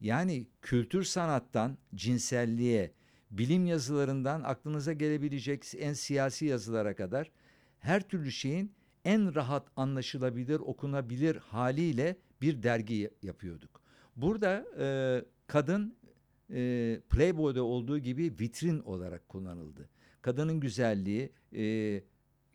Yani 0.00 0.46
kültür 0.62 1.04
sanattan 1.04 1.78
cinselliğe, 1.94 2.92
bilim 3.30 3.66
yazılarından 3.66 4.42
aklınıza 4.42 4.92
gelebilecek 4.92 5.64
en 5.78 5.92
siyasi 5.92 6.46
yazılara 6.46 6.96
kadar 6.96 7.30
her 7.78 8.08
türlü 8.08 8.32
şeyin 8.32 8.72
en 9.04 9.34
rahat 9.34 9.68
anlaşılabilir, 9.76 10.60
okunabilir 10.60 11.36
haliyle 11.36 12.16
bir 12.40 12.62
dergi 12.62 13.10
yapıyorduk. 13.22 13.80
Burada 14.16 14.64
e, 14.78 14.86
kadın 15.46 15.97
e, 16.52 17.00
Playboy'da 17.10 17.62
olduğu 17.62 17.98
gibi 17.98 18.32
vitrin 18.40 18.80
olarak 18.80 19.28
kullanıldı. 19.28 19.88
Kadının 20.22 20.60
güzelliği 20.60 21.32
e, 21.56 22.02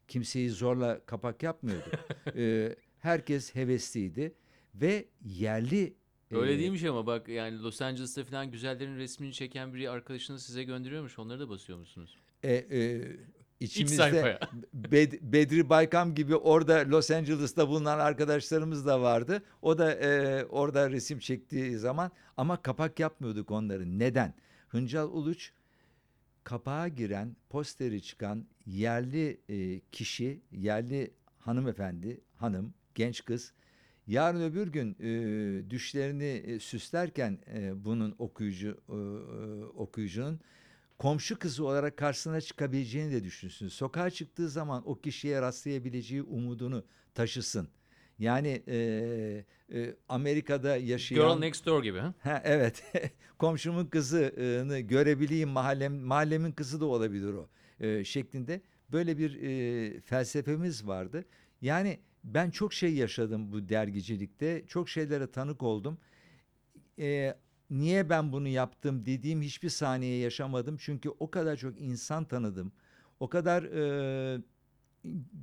kimseyi 0.07 0.49
zorla 0.49 1.05
kapak 1.05 1.43
yapmıyordu. 1.43 1.89
e, 2.35 2.75
herkes 2.99 3.55
hevesliydi 3.55 4.35
ve 4.75 5.05
yerli 5.25 5.93
Öyle 6.31 6.53
e, 6.53 6.59
değilmiş 6.59 6.83
ama 6.83 7.05
bak 7.05 7.27
yani 7.27 7.61
Los 7.61 7.81
Angeles'ta 7.81 8.23
falan 8.23 8.51
güzellerin 8.51 8.97
resmini 8.97 9.33
çeken 9.33 9.73
bir 9.73 9.87
arkadaşınız 9.87 10.45
size 10.45 10.63
gönderiyormuş. 10.63 11.19
Onları 11.19 11.39
da 11.39 11.49
basıyor 11.49 11.79
musunuz? 11.79 12.17
e, 12.43 12.53
e, 12.53 13.01
içimizde. 13.59 14.39
Bed- 14.73 15.19
Bedri 15.21 15.69
Baykam 15.69 16.15
gibi 16.15 16.35
orada 16.35 16.89
Los 16.89 17.11
Angeles'ta 17.11 17.67
bulunan 17.67 17.99
arkadaşlarımız 17.99 18.85
da 18.85 19.01
vardı. 19.01 19.43
O 19.61 19.77
da 19.77 19.93
e, 19.93 20.45
orada 20.45 20.91
resim 20.91 21.19
çektiği 21.19 21.77
zaman 21.77 22.11
ama 22.37 22.61
kapak 22.61 22.99
yapmıyorduk 22.99 23.51
onları. 23.51 23.99
Neden? 23.99 24.33
Hıncal 24.67 25.07
Uluç 25.07 25.51
kapağa 26.43 26.87
giren, 26.87 27.35
posteri 27.49 28.01
çıkan 28.01 28.45
yerli 28.65 29.41
e, 29.49 29.79
kişi, 29.91 30.41
yerli 30.51 31.13
hanımefendi, 31.39 32.21
hanım, 32.35 32.73
genç 32.95 33.25
kız 33.25 33.53
yarın 34.07 34.41
öbür 34.41 34.67
gün 34.67 34.95
e, 34.99 35.69
düşlerini 35.69 36.23
e, 36.23 36.59
süslerken 36.59 37.37
e, 37.53 37.85
bunun 37.85 38.15
okuyucu 38.19 38.77
e, 38.89 38.93
e, 38.93 39.63
okuyucunun 39.65 40.39
komşu 41.03 41.39
kızı 41.39 41.65
olarak 41.65 41.97
karşısına 41.97 42.41
çıkabileceğini 42.41 43.11
de 43.11 43.23
düşünsün. 43.23 43.67
Sokağa 43.67 44.09
çıktığı 44.09 44.49
zaman 44.49 44.89
o 44.89 44.95
kişiye 44.95 45.41
rastlayabileceği 45.41 46.23
umudunu 46.23 46.85
taşısın. 47.15 47.67
Yani 48.19 48.63
e, 48.67 48.77
e, 49.73 49.95
Amerika'da 50.09 50.77
yaşayan... 50.77 51.21
Girl 51.21 51.39
Next 51.39 51.65
Door 51.65 51.83
gibi. 51.83 51.99
Ha? 51.99 52.41
Evet. 52.45 52.83
Komşumun 53.37 53.85
kızını 53.85 54.79
görebileyim 54.79 55.49
mahallem, 55.49 55.95
mahallemin 55.95 56.51
kızı 56.51 56.81
da 56.81 56.85
olabilir 56.85 57.33
o 57.33 57.49
e, 57.79 58.03
şeklinde 58.03 58.61
böyle 58.91 59.17
bir 59.17 59.41
e, 59.41 60.01
felsefemiz 60.01 60.87
vardı. 60.87 61.25
Yani 61.61 61.99
ben 62.23 62.49
çok 62.49 62.73
şey 62.73 62.93
yaşadım 62.93 63.51
bu 63.51 63.69
dergicilikte. 63.69 64.63
Çok 64.67 64.89
şeylere 64.89 65.31
tanık 65.31 65.63
oldum. 65.63 65.97
E, 66.99 67.35
niye 67.73 68.09
ben 68.09 68.31
bunu 68.31 68.47
yaptım 68.47 69.05
dediğim 69.05 69.41
hiçbir 69.41 69.69
saniye 69.69 70.17
yaşamadım. 70.19 70.77
Çünkü 70.79 71.09
o 71.09 71.31
kadar 71.31 71.55
çok 71.57 71.81
insan 71.81 72.25
tanıdım. 72.25 72.71
O 73.19 73.29
kadar 73.29 73.63
e, 73.63 74.41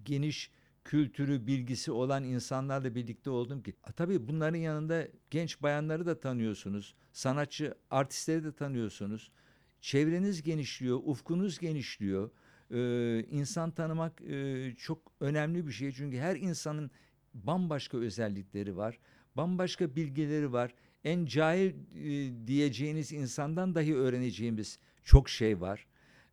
geniş 0.04 0.50
kültürü, 0.84 1.46
bilgisi 1.46 1.92
olan 1.92 2.24
insanlarla 2.24 2.94
birlikte 2.94 3.30
oldum 3.30 3.62
ki. 3.62 3.74
A, 3.84 3.92
Tabii 3.92 4.28
bunların 4.28 4.58
yanında 4.58 5.08
genç 5.30 5.62
bayanları 5.62 6.06
da 6.06 6.20
tanıyorsunuz. 6.20 6.94
Sanatçı, 7.12 7.74
artistleri 7.90 8.44
de 8.44 8.52
tanıyorsunuz. 8.52 9.30
Çevreniz 9.80 10.42
genişliyor, 10.42 11.00
ufkunuz 11.04 11.58
genişliyor. 11.58 12.30
Ee, 12.70 13.24
insan 13.30 13.70
tanımak 13.70 14.22
e, 14.22 14.74
çok 14.78 15.12
önemli 15.20 15.66
bir 15.66 15.72
şey. 15.72 15.92
Çünkü 15.92 16.18
her 16.18 16.36
insanın 16.36 16.90
bambaşka 17.34 17.98
özellikleri 17.98 18.76
var. 18.76 18.98
Bambaşka 19.36 19.96
bilgileri 19.96 20.52
var. 20.52 20.74
En 21.04 21.26
cahil 21.26 21.74
e, 21.94 22.46
diyeceğiniz 22.46 23.12
insandan 23.12 23.74
dahi 23.74 23.96
öğreneceğimiz 23.96 24.78
çok 25.04 25.28
şey 25.28 25.60
var. 25.60 25.86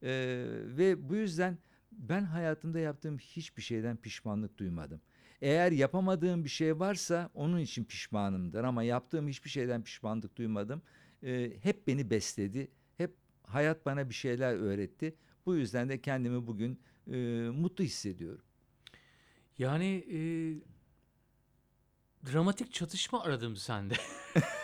Ee, 0.03 0.45
ve 0.49 1.09
bu 1.09 1.15
yüzden 1.15 1.57
ben 1.91 2.23
hayatımda 2.23 2.79
yaptığım 2.79 3.17
hiçbir 3.17 3.61
şeyden 3.61 3.97
pişmanlık 3.97 4.57
duymadım. 4.57 5.01
Eğer 5.41 5.71
yapamadığım 5.71 6.43
bir 6.43 6.49
şey 6.49 6.79
varsa 6.79 7.29
onun 7.33 7.59
için 7.59 7.83
pişmanımdır 7.83 8.63
ama 8.63 8.83
yaptığım 8.83 9.27
hiçbir 9.27 9.49
şeyden 9.49 9.83
pişmanlık 9.83 10.37
duymadım. 10.37 10.81
Ee, 11.23 11.51
hep 11.61 11.87
beni 11.87 12.09
besledi. 12.09 12.71
Hep 12.97 13.15
hayat 13.43 13.85
bana 13.85 14.09
bir 14.09 14.13
şeyler 14.13 14.53
öğretti. 14.53 15.15
Bu 15.45 15.55
yüzden 15.55 15.89
de 15.89 16.01
kendimi 16.01 16.47
bugün 16.47 16.79
e, 17.11 17.17
mutlu 17.49 17.83
hissediyorum. 17.83 18.45
Yani 19.57 20.05
e, 20.11 20.19
dramatik 22.31 22.73
çatışma 22.73 23.23
aradım 23.23 23.55
sende. 23.55 23.95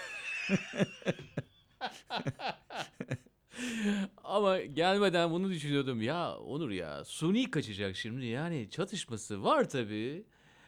Ama 4.24 4.60
gelmeden 4.62 5.32
bunu 5.32 5.50
düşünüyordum. 5.50 6.02
Ya 6.02 6.38
Onur 6.38 6.70
ya 6.72 7.06
suni 7.06 7.52
kaçacak 7.52 7.96
şimdi. 7.96 8.26
Yani 8.26 8.70
çatışması 8.70 9.44
var 9.44 9.70
tabii. 9.70 10.24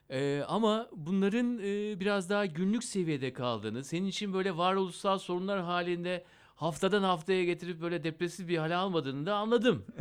Ee, 0.09 0.43
ama 0.47 0.89
bunların 0.91 1.59
e, 1.59 1.99
biraz 1.99 2.30
daha 2.30 2.45
günlük 2.45 2.84
seviyede 2.84 3.34
kaldığını, 3.34 3.84
senin 3.84 4.07
için 4.07 4.34
böyle 4.34 4.57
varoluşsal 4.57 5.17
sorunlar 5.17 5.61
halinde 5.61 6.26
haftadan 6.55 7.03
haftaya 7.03 7.43
getirip 7.43 7.82
böyle 7.82 8.03
depresif 8.03 8.47
bir 8.47 8.57
hale 8.57 8.76
almadığını 8.76 9.26
da 9.26 9.36
anladım. 9.36 9.86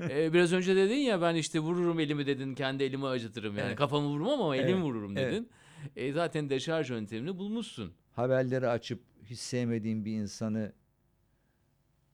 Ee, 0.00 0.32
biraz 0.32 0.52
önce 0.52 0.76
dedin 0.76 0.96
ya 0.96 1.22
ben 1.22 1.34
işte 1.34 1.58
vururum 1.58 2.00
elimi 2.00 2.26
dedin, 2.26 2.54
kendi 2.54 2.84
elimi 2.84 3.06
acıtırım 3.06 3.56
yani 3.58 3.66
Evet. 3.66 3.76
kafamı 3.76 4.06
vurmam 4.08 4.42
ama 4.42 4.56
elimi 4.56 4.70
Evet, 4.70 4.82
vururum 4.82 5.16
evet. 5.18 5.32
dedin. 5.32 5.50
E, 5.96 6.12
zaten 6.12 6.50
deşarj 6.50 6.90
yöntemini 6.90 7.38
bulmuşsun. 7.38 7.92
Haberleri 8.14 8.68
açıp 8.68 9.02
hiç 9.24 9.38
sevmediğim 9.38 10.04
bir 10.04 10.12
insanı 10.12 10.72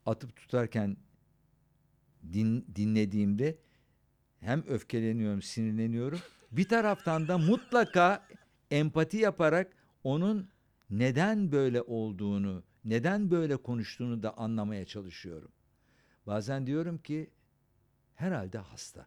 atıp 0.07 0.37
tutarken 0.37 0.97
din, 2.33 2.67
dinlediğimde 2.75 3.59
hem 4.41 4.65
öfkeleniyorum, 4.69 5.43
sinirleniyorum. 5.43 6.19
Bir 6.53 6.69
taraftan 6.69 7.29
da 7.29 7.39
mutlaka 7.39 8.27
empati 8.71 9.17
yaparak 9.17 9.73
onun 10.05 10.49
neden 10.91 11.53
böyle 11.53 11.83
olduğunu, 11.83 12.63
neden 12.85 13.31
böyle 13.31 13.57
konuştuğunu 13.57 14.23
da 14.23 14.39
anlamaya 14.39 14.85
çalışıyorum. 14.87 15.53
Bazen 16.27 16.67
diyorum 16.67 16.99
ki 16.99 17.31
herhalde 18.15 18.59
hasta. 18.59 19.07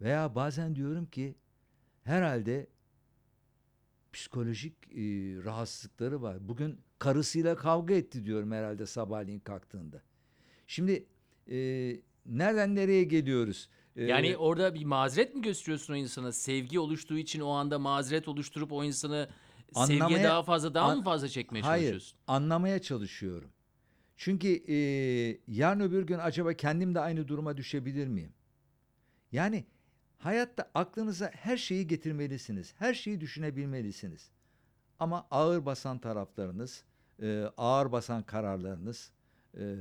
Veya 0.00 0.34
bazen 0.34 0.76
diyorum 0.76 1.06
ki 1.06 1.34
herhalde 2.04 2.66
psikolojik 4.16 4.72
e, 4.90 5.00
rahatsızlıkları 5.44 6.22
var. 6.22 6.48
Bugün 6.48 6.80
karısıyla 6.98 7.56
kavga 7.56 7.94
etti 7.94 8.24
diyorum 8.24 8.52
herhalde 8.52 8.86
sabahleyin 8.86 9.40
kalktığında. 9.40 10.02
Şimdi 10.66 11.06
e, 11.50 11.56
nereden 12.26 12.74
nereye 12.74 13.04
geliyoruz? 13.04 13.68
E, 13.96 14.04
Yani 14.04 14.36
orada 14.36 14.74
bir 14.74 14.84
mazeret 14.84 15.34
mi 15.34 15.42
gösteriyorsun 15.42 15.92
o 15.92 15.96
insana? 15.96 16.32
Sevgi 16.32 16.78
oluştuğu 16.80 17.18
için 17.18 17.40
o 17.40 17.48
anda 17.50 17.78
mazeret 17.78 18.28
oluşturup 18.28 18.72
o 18.72 18.84
insanı 18.84 19.28
sevgiye 19.74 19.98
Anlamaya- 20.02 20.24
daha 20.24 20.42
fazla 20.42 20.74
daha 20.74 20.90
an- 20.90 20.98
mı 20.98 21.04
fazla 21.04 21.28
çekmeye 21.28 21.60
Hayır, 21.62 21.82
çalışıyorsun? 21.82 22.18
anlamaya 22.26 22.78
çalışıyorum. 22.82 23.50
Çünkü 24.16 24.48
e, 24.68 24.76
yarın 25.48 25.80
öbür 25.80 26.02
gün 26.06 26.18
acaba 26.18 26.54
kendim 26.54 26.94
de 26.94 27.00
aynı 27.00 27.28
duruma 27.28 27.56
düşebilir 27.56 28.06
miyim? 28.08 28.32
Yani 29.32 29.64
hayatta 30.18 30.70
aklınıza 30.74 31.30
her 31.34 31.56
şeyi 31.56 31.86
getirmelisiniz. 31.86 32.74
Her 32.78 32.94
şeyi 32.94 33.20
düşünebilmelisiniz. 33.20 34.30
Ama 34.98 35.26
ağır 35.30 35.66
basan 35.66 35.98
taraflarınız, 35.98 36.84
e, 37.22 37.44
ağır 37.56 37.92
basan 37.92 38.22
kararlarınız 38.22 39.10
e, 39.58 39.76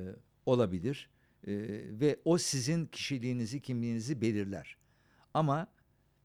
olabilir. 0.45 1.09
E, 1.47 1.53
ve 1.99 2.19
o 2.25 2.37
sizin 2.37 2.85
kişiliğinizi, 2.85 3.61
kimliğinizi 3.61 4.21
belirler. 4.21 4.77
Ama 5.33 5.67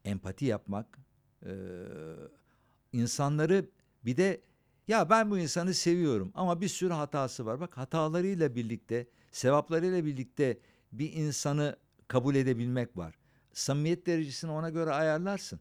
empati 0.05 0.45
yapmak, 0.45 0.99
insanları 2.93 3.65
bir 4.05 4.17
de 4.17 4.41
ya 4.87 5.09
ben 5.09 5.31
bu 5.31 5.37
insanı 5.37 5.73
seviyorum 5.73 6.31
ama 6.35 6.61
bir 6.61 6.67
sürü 6.67 6.93
hatası 6.93 7.45
var. 7.45 7.59
Bak 7.59 7.77
hatalarıyla 7.77 8.55
birlikte, 8.55 9.07
sevaplarıyla 9.31 10.05
birlikte 10.05 10.59
bir 10.91 11.13
insanı 11.13 11.77
kabul 12.07 12.35
edebilmek 12.35 12.97
var. 12.97 13.20
Samimiyet 13.53 14.05
derecesini 14.05 14.51
ona 14.51 14.69
göre 14.69 14.91
ayarlarsın. 14.91 15.59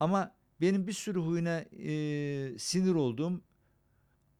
Ama 0.00 0.34
benim 0.60 0.86
bir 0.86 0.92
sürü 0.92 1.18
huyuna 1.18 1.58
e, 1.60 2.58
sinir 2.58 2.94
olduğum 2.94 3.40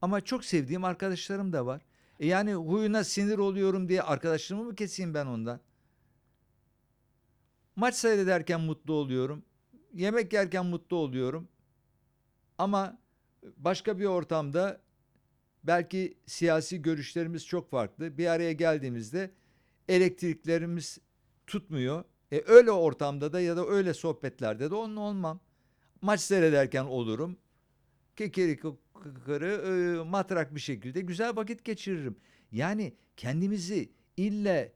ama 0.03 0.21
çok 0.21 0.45
sevdiğim 0.45 0.85
arkadaşlarım 0.85 1.53
da 1.53 1.67
var. 1.67 1.83
E 2.21 2.27
yani 2.27 2.55
huyuna 2.55 3.05
sinir 3.05 3.39
oluyorum 3.39 3.89
diye 3.89 4.03
arkadaşlarımı 4.03 4.65
mı 4.65 4.75
keseyim 4.75 5.15
ben 5.15 5.27
ondan? 5.27 5.61
Maç 7.77 7.95
seyrederken 7.95 8.61
mutlu 8.61 8.95
oluyorum. 8.95 9.45
Yemek 9.93 10.33
yerken 10.33 10.67
mutlu 10.67 10.97
oluyorum. 10.97 11.49
Ama 12.59 12.99
başka 13.57 13.99
bir 13.99 14.05
ortamda 14.05 14.81
belki 15.65 16.19
siyasi 16.27 16.83
görüşlerimiz 16.83 17.47
çok 17.47 17.71
farklı. 17.71 18.19
Bir 18.19 18.27
araya 18.27 18.53
geldiğimizde 18.53 19.31
elektriklerimiz 19.89 20.99
tutmuyor. 21.47 22.05
E 22.33 22.43
öyle 22.47 22.71
ortamda 22.71 23.33
da 23.33 23.41
ya 23.41 23.57
da 23.57 23.67
öyle 23.67 23.95
sohbetlerde 23.95 24.71
de 24.71 24.75
onun 24.75 24.97
olmam. 24.97 25.41
Maç 26.03 26.21
seyrederken 26.21 26.85
olurum. 26.85 27.37
Kekeri 28.17 28.57
kıkırı 29.03 29.47
e, 29.47 30.05
matrak 30.09 30.55
bir 30.55 30.61
şekilde 30.61 31.01
güzel 31.01 31.37
vakit 31.37 31.65
geçiririm. 31.65 32.17
Yani 32.53 32.93
kendimizi 33.17 33.93
ille 34.17 34.73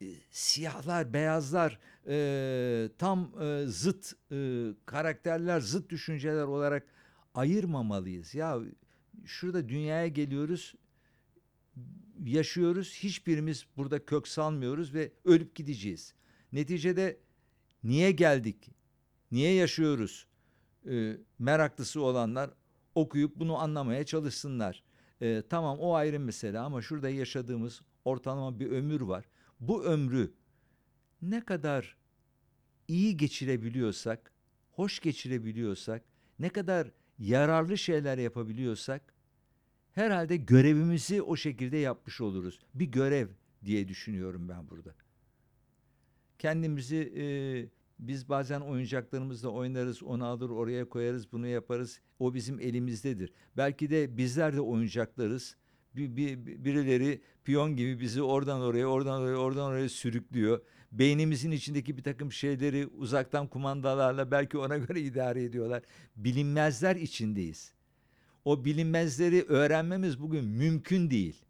e, 0.00 0.06
siyahlar, 0.30 1.12
beyazlar, 1.12 1.78
e, 2.06 2.88
tam 2.98 3.32
e, 3.42 3.64
zıt 3.66 4.12
e, 4.32 4.68
karakterler, 4.86 5.60
zıt 5.60 5.90
düşünceler 5.90 6.44
olarak 6.44 6.86
ayırmamalıyız. 7.34 8.34
Ya 8.34 8.58
şurada 9.24 9.68
dünyaya 9.68 10.08
geliyoruz, 10.08 10.74
yaşıyoruz. 12.24 12.94
Hiçbirimiz 12.94 13.66
burada 13.76 14.04
kök 14.04 14.28
salmıyoruz 14.28 14.94
ve 14.94 15.12
ölüp 15.24 15.54
gideceğiz. 15.54 16.14
Neticede 16.52 17.20
niye 17.84 18.10
geldik? 18.10 18.70
Niye 19.32 19.54
yaşıyoruz? 19.54 20.26
E, 20.90 21.16
meraklısı 21.38 22.02
olanlar 22.02 22.50
okuyup 22.94 23.36
bunu 23.36 23.58
anlamaya 23.58 24.06
çalışsınlar. 24.06 24.84
E, 25.22 25.42
tamam 25.50 25.78
o 25.78 25.94
ayrı 25.94 26.20
mesele 26.20 26.58
ama 26.58 26.82
şurada 26.82 27.10
yaşadığımız 27.10 27.82
ortalama 28.04 28.60
bir 28.60 28.70
ömür 28.70 29.00
var. 29.00 29.24
Bu 29.60 29.84
ömrü 29.84 30.32
ne 31.22 31.44
kadar 31.44 31.96
iyi 32.88 33.16
geçirebiliyorsak, 33.16 34.32
hoş 34.70 35.00
geçirebiliyorsak, 35.00 36.04
ne 36.38 36.48
kadar 36.48 36.90
yararlı 37.18 37.78
şeyler 37.78 38.18
yapabiliyorsak 38.18 39.14
herhalde 39.92 40.36
görevimizi 40.36 41.22
o 41.22 41.36
şekilde 41.36 41.76
yapmış 41.76 42.20
oluruz. 42.20 42.60
Bir 42.74 42.86
görev 42.86 43.28
diye 43.64 43.88
düşünüyorum 43.88 44.48
ben 44.48 44.70
burada. 44.70 44.94
Kendimizi 46.38 47.12
e, 47.16 47.24
biz 47.98 48.28
bazen 48.28 48.60
oyuncaklarımızla 48.60 49.48
oynarız, 49.48 50.02
onu 50.02 50.26
alır 50.26 50.50
oraya 50.50 50.88
koyarız, 50.88 51.32
bunu 51.32 51.46
yaparız. 51.46 52.00
O 52.18 52.34
bizim 52.34 52.60
elimizdedir. 52.60 53.32
Belki 53.56 53.90
de 53.90 54.16
bizler 54.16 54.56
de 54.56 54.60
oyuncaklarız. 54.60 55.56
Bir, 55.96 56.16
bir, 56.16 56.64
birileri 56.64 57.20
piyon 57.44 57.76
gibi 57.76 58.00
bizi 58.00 58.22
oradan 58.22 58.60
oraya, 58.60 58.86
oradan 58.86 59.20
oraya, 59.22 59.36
oradan 59.36 59.66
oraya 59.66 59.88
sürüklüyor. 59.88 60.60
Beynimizin 60.92 61.50
içindeki 61.50 61.96
bir 61.96 62.02
takım 62.02 62.32
şeyleri 62.32 62.86
uzaktan 62.86 63.46
kumandalarla 63.46 64.30
belki 64.30 64.58
ona 64.58 64.78
göre 64.86 65.00
idare 65.00 65.44
ediyorlar. 65.44 65.82
Bilinmezler 66.16 66.96
içindeyiz. 66.96 67.72
O 68.44 68.64
bilinmezleri 68.64 69.42
öğrenmemiz 69.42 70.20
bugün 70.20 70.44
mümkün 70.44 71.10
değil. 71.10 71.44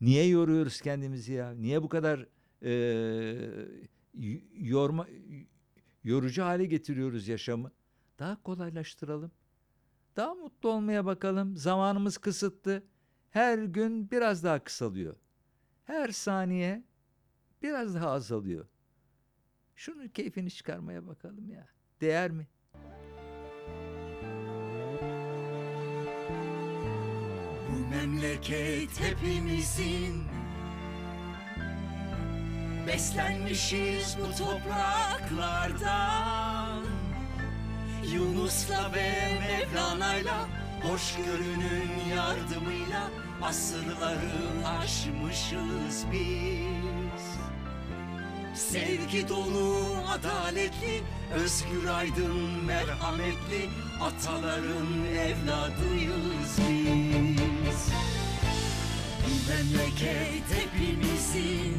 Niye 0.00 0.26
yoruyoruz 0.26 0.80
kendimizi 0.80 1.32
ya? 1.32 1.50
Niye 1.50 1.82
bu 1.82 1.88
kadar 1.88 2.26
y- 2.62 3.88
yorma 4.52 5.06
yorucu 6.04 6.42
hale 6.42 6.66
getiriyoruz 6.66 7.28
yaşamı? 7.28 7.72
Daha 8.18 8.42
kolaylaştıralım. 8.42 9.32
Daha 10.16 10.34
mutlu 10.34 10.68
olmaya 10.68 11.04
bakalım. 11.04 11.56
Zamanımız 11.56 12.18
kısıtlı. 12.18 12.82
Her 13.30 13.58
gün 13.58 14.10
biraz 14.10 14.44
daha 14.44 14.64
kısalıyor. 14.64 15.16
Her 15.84 16.08
saniye 16.08 16.84
biraz 17.62 17.94
daha 17.94 18.10
azalıyor. 18.10 18.66
Şunun 19.76 20.08
keyfini 20.08 20.50
çıkarmaya 20.50 21.06
bakalım 21.06 21.50
ya. 21.50 21.68
Değer 22.00 22.30
mi? 22.30 22.48
Bu 27.70 27.88
memleket 27.90 29.00
hepimizin 29.00 30.22
Beslenmişiz 32.86 34.16
bu 34.20 34.36
topraklardan. 34.38 36.84
Yunus'la 38.12 38.92
ve 38.94 39.12
Mevlana'yla 39.40 40.46
Hoşgörünün 40.82 41.90
yardımıyla 42.16 43.10
Asırları 43.42 44.32
aşmışız 44.82 46.04
biz. 46.12 47.24
Sevgi 48.54 49.28
dolu, 49.28 49.86
adaletli, 50.08 51.02
özgür 51.34 51.88
aydın, 51.88 52.64
merhametli 52.64 53.70
Ataların 54.00 55.04
evladıyız 55.04 56.58
biz. 56.58 57.88
Bu 59.24 59.30
memleket 59.50 60.44
hepimizin 60.50 61.76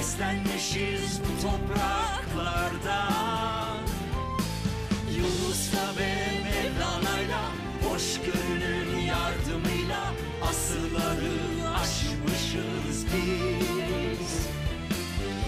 Beslenmişiz 0.00 1.20
bu 1.20 1.32
topraklardan 1.42 2.88
Yunus'la 5.16 5.86
ve 5.98 6.12
Mevlana'yla 6.44 7.42
Hoşgörünün 7.82 8.90
yardımıyla 9.00 10.02
Asırları 10.42 11.34
aşmışız 11.74 13.06
biz. 13.06 14.32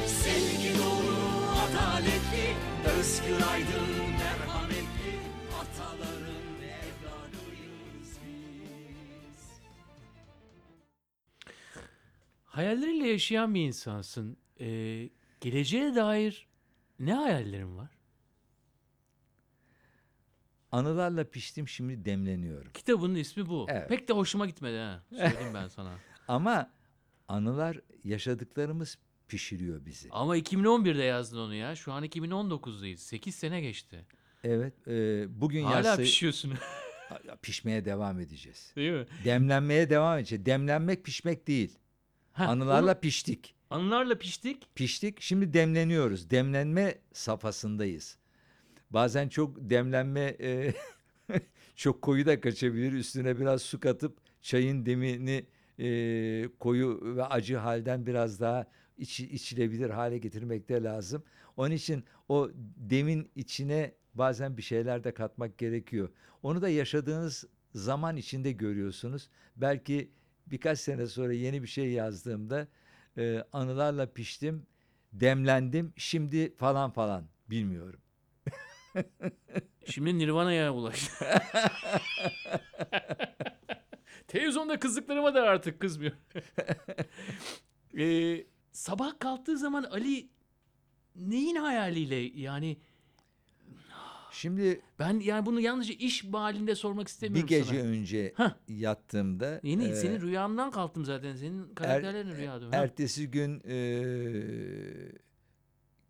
Sevgi 0.07 0.72
dolu, 0.78 1.18
adaletli 1.62 2.46
Özgür 2.98 3.40
aydın, 3.53 3.90
merhametli 4.18 5.12
Ataların 5.61 6.42
Hayalleriyle 12.44 13.09
yaşayan 13.09 13.55
bir 13.55 13.61
insansın. 13.61 14.41
Ee, 14.63 15.11
geleceğe 15.41 15.95
dair 15.95 16.49
ne 16.99 17.15
hayallerin 17.15 17.77
var? 17.77 17.91
Anılarla 20.73 21.25
piştim 21.25 21.69
şimdi 21.69 22.05
demleniyorum. 22.05 22.73
Kitabının 22.73 23.15
ismi 23.15 23.49
bu. 23.49 23.67
Evet. 23.69 23.89
Pek 23.89 24.09
de 24.09 24.13
hoşuma 24.13 24.47
gitmedi 24.47 24.79
ha. 24.79 25.03
Söyleyeyim 25.11 25.55
ben 25.55 25.69
sana. 25.69 25.95
Ama 26.29 26.71
anılar 27.29 27.81
yaşadıklarımız 28.05 28.99
pişiriyor 29.29 29.87
bizi. 29.87 30.09
Ama 30.11 30.37
2011'de 30.39 31.03
yazdın 31.03 31.39
onu 31.39 31.55
ya. 31.55 31.77
Şu 31.77 31.93
an 31.93 32.05
2019'dayız. 32.05 32.97
8 32.97 33.35
sene 33.35 33.61
geçti. 33.61 34.07
Evet, 34.45 34.89
e, 34.89 35.25
bugün 35.41 35.65
Hala 35.65 35.77
yazsa- 35.77 36.03
pişiyorsun. 36.03 36.53
pişmeye 37.43 37.85
devam 37.85 38.21
edeceğiz. 38.21 38.73
Değil 38.77 38.93
mi? 38.93 39.07
Demlenmeye 39.25 39.91
devam 39.91 40.19
edeceğiz. 40.19 40.47
Demlenmek 40.47 41.05
pişmek 41.05 41.47
değil. 41.47 41.79
Heh, 42.33 42.49
Anılarla 42.49 42.93
onu- 42.93 43.01
piştik. 43.01 43.55
Anılarla 43.73 44.18
piştik. 44.18 44.75
Piştik. 44.75 45.20
Şimdi 45.20 45.53
demleniyoruz. 45.53 46.31
Demlenme 46.31 46.99
safhasındayız. 47.12 48.18
Bazen 48.91 49.29
çok 49.29 49.57
demlenme 49.70 50.37
e, 50.41 50.75
çok 51.77 52.03
koyu 52.03 52.27
da 52.27 52.41
kaçabilir. 52.41 52.93
Üstüne 52.93 53.39
biraz 53.41 53.62
su 53.62 53.81
katıp 53.81 54.18
çayın 54.43 54.87
demini 54.87 55.47
e, 55.79 56.49
koyu 56.61 57.16
ve 57.16 57.25
acı 57.25 57.57
halden 57.57 58.07
biraz 58.07 58.41
daha 58.41 58.66
iç, 58.99 59.20
içilebilir 59.20 59.91
hale 59.91 60.18
getirmek 60.18 60.68
de 60.68 60.83
lazım. 60.83 61.23
Onun 61.57 61.70
için 61.70 62.05
o 62.29 62.51
demin 62.77 63.31
içine 63.37 63.95
bazen 64.14 64.57
bir 64.57 64.62
şeyler 64.62 65.05
de 65.05 65.14
katmak 65.14 65.59
gerekiyor. 65.59 66.09
Onu 66.43 66.62
da 66.62 66.68
yaşadığınız 66.68 67.45
zaman 67.75 68.16
içinde 68.16 68.53
görüyorsunuz. 68.53 69.29
Belki 69.57 70.11
birkaç 70.47 70.79
sene 70.81 71.07
sonra 71.07 71.33
yeni 71.33 71.62
bir 71.62 71.68
şey 71.68 71.91
yazdığımda 71.91 72.68
e, 73.19 73.45
anılarla 73.53 74.13
piştim, 74.13 74.67
demlendim, 75.13 75.93
şimdi 75.97 76.57
falan 76.57 76.91
falan 76.91 77.25
bilmiyorum. 77.51 78.01
Şimdi 79.87 80.19
Nirvana'ya 80.19 80.75
ulaştı. 80.75 81.25
Televizyonda 84.29 84.79
kızdıklarıma 84.79 85.35
da 85.35 85.43
artık 85.43 85.81
kızmıyor. 85.81 86.13
Ee, 87.99 88.47
sabah 88.71 89.19
kalktığı 89.19 89.59
zaman 89.59 89.85
Ali 89.85 90.29
neyin 91.17 91.57
hayaliyle 91.57 92.41
yani 92.41 92.77
Şimdi 94.33 94.80
ben 94.99 95.20
yani 95.20 95.47
bunu 95.47 95.61
yalnızca 95.61 95.95
iş 95.95 96.24
halinde 96.33 96.74
sormak 96.74 97.05
bir 97.05 97.11
istemiyorum 97.11 97.49
gece 97.49 97.64
sana. 97.64 97.78
önce 97.78 98.33
Hah. 98.37 98.55
yattığımda 98.68 99.61
Yeni 99.62 99.85
e, 99.85 99.95
senin 99.95 100.20
rüyandan 100.20 100.70
kalktım 100.70 101.05
zaten. 101.05 101.37
Senin 101.37 101.74
karakterlerin 101.74 102.37
rüyada. 102.37 102.66
Ha. 102.66 102.70
ertesi 102.72 103.30
gün 103.30 103.62
e, 103.68 103.76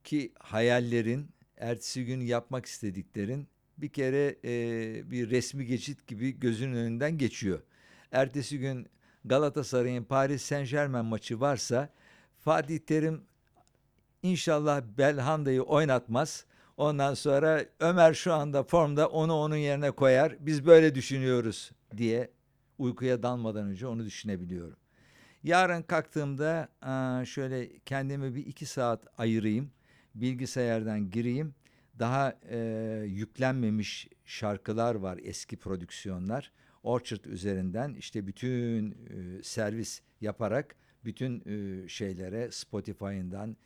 ki 0.05 0.33
hayallerin, 0.39 1.31
ertesi 1.57 2.05
gün 2.05 2.21
yapmak 2.21 2.67
istediklerin 2.67 3.49
bir 3.79 3.89
kere 3.89 4.37
e, 4.45 5.11
bir 5.11 5.31
resmi 5.31 5.67
geçit 5.67 6.07
gibi 6.07 6.41
gözünün 6.41 6.77
önünden 6.77 7.19
geçiyor. 7.19 7.63
Ertesi 8.13 8.59
gün 8.59 8.87
Galatasaray'ın 9.25 10.05
Paris 10.05 10.43
Saint 10.43 10.71
Germain 10.71 11.05
maçı 11.05 11.41
varsa 11.41 11.89
Fatih 12.39 12.79
Terim 12.79 13.23
inşallah 14.23 14.83
Belhanda'yı 14.99 15.63
oynatmaz. 15.63 16.47
Ondan 16.83 17.15
sonra 17.15 17.65
Ömer 17.81 18.15
şu 18.15 18.33
anda 18.33 18.63
formda 18.63 19.09
onu 19.09 19.35
onun 19.35 19.57
yerine 19.57 19.91
koyar. 19.91 20.37
Biz 20.41 20.67
böyle 20.67 20.95
düşünüyoruz 20.95 21.73
diye 21.97 22.31
uykuya 22.79 23.23
dalmadan 23.23 23.67
önce 23.67 23.87
onu 23.87 24.05
düşünebiliyorum. 24.05 24.77
Yarın 25.43 25.83
kalktığımda 25.83 26.69
şöyle 27.25 27.79
kendime 27.79 28.35
bir 28.35 28.47
iki 28.47 28.67
saat 28.67 29.07
ayırayım. 29.19 29.71
Bilgisayardan 30.15 31.11
gireyim. 31.11 31.55
Daha 31.99 32.39
e, 32.51 32.59
yüklenmemiş 33.07 34.09
şarkılar 34.25 34.95
var 34.95 35.19
eski 35.23 35.57
prodüksiyonlar. 35.57 36.53
Orchard 36.83 37.25
üzerinden 37.25 37.95
işte 37.95 38.27
bütün 38.27 38.91
e, 38.91 39.43
servis 39.43 40.01
yaparak 40.21 40.75
bütün 41.05 41.43
e, 41.47 41.89
şeylere 41.89 42.51
Spotify'ından 42.51 43.57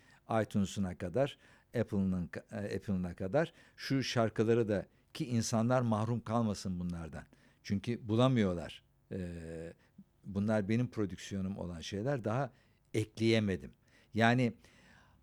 iTunes'una 0.43 0.99
kadar 0.99 1.39
Apple'ın 1.81 2.31
e, 2.53 2.57
Apple'ına 2.77 3.15
kadar 3.15 3.53
şu 3.77 4.03
şarkıları 4.03 4.69
da 4.69 4.87
ki 5.15 5.27
insanlar 5.27 5.81
mahrum 5.81 6.21
kalmasın 6.21 6.81
bunlardan. 6.81 7.25
Çünkü 7.63 8.09
bulamıyorlar. 8.09 8.83
Ee, 9.13 9.73
bunlar 10.25 10.69
benim 10.69 10.89
prodüksiyonum 10.91 11.59
olan 11.59 11.81
şeyler 11.81 12.25
daha 12.25 12.51
ekleyemedim. 12.95 13.71
Yani 14.15 14.53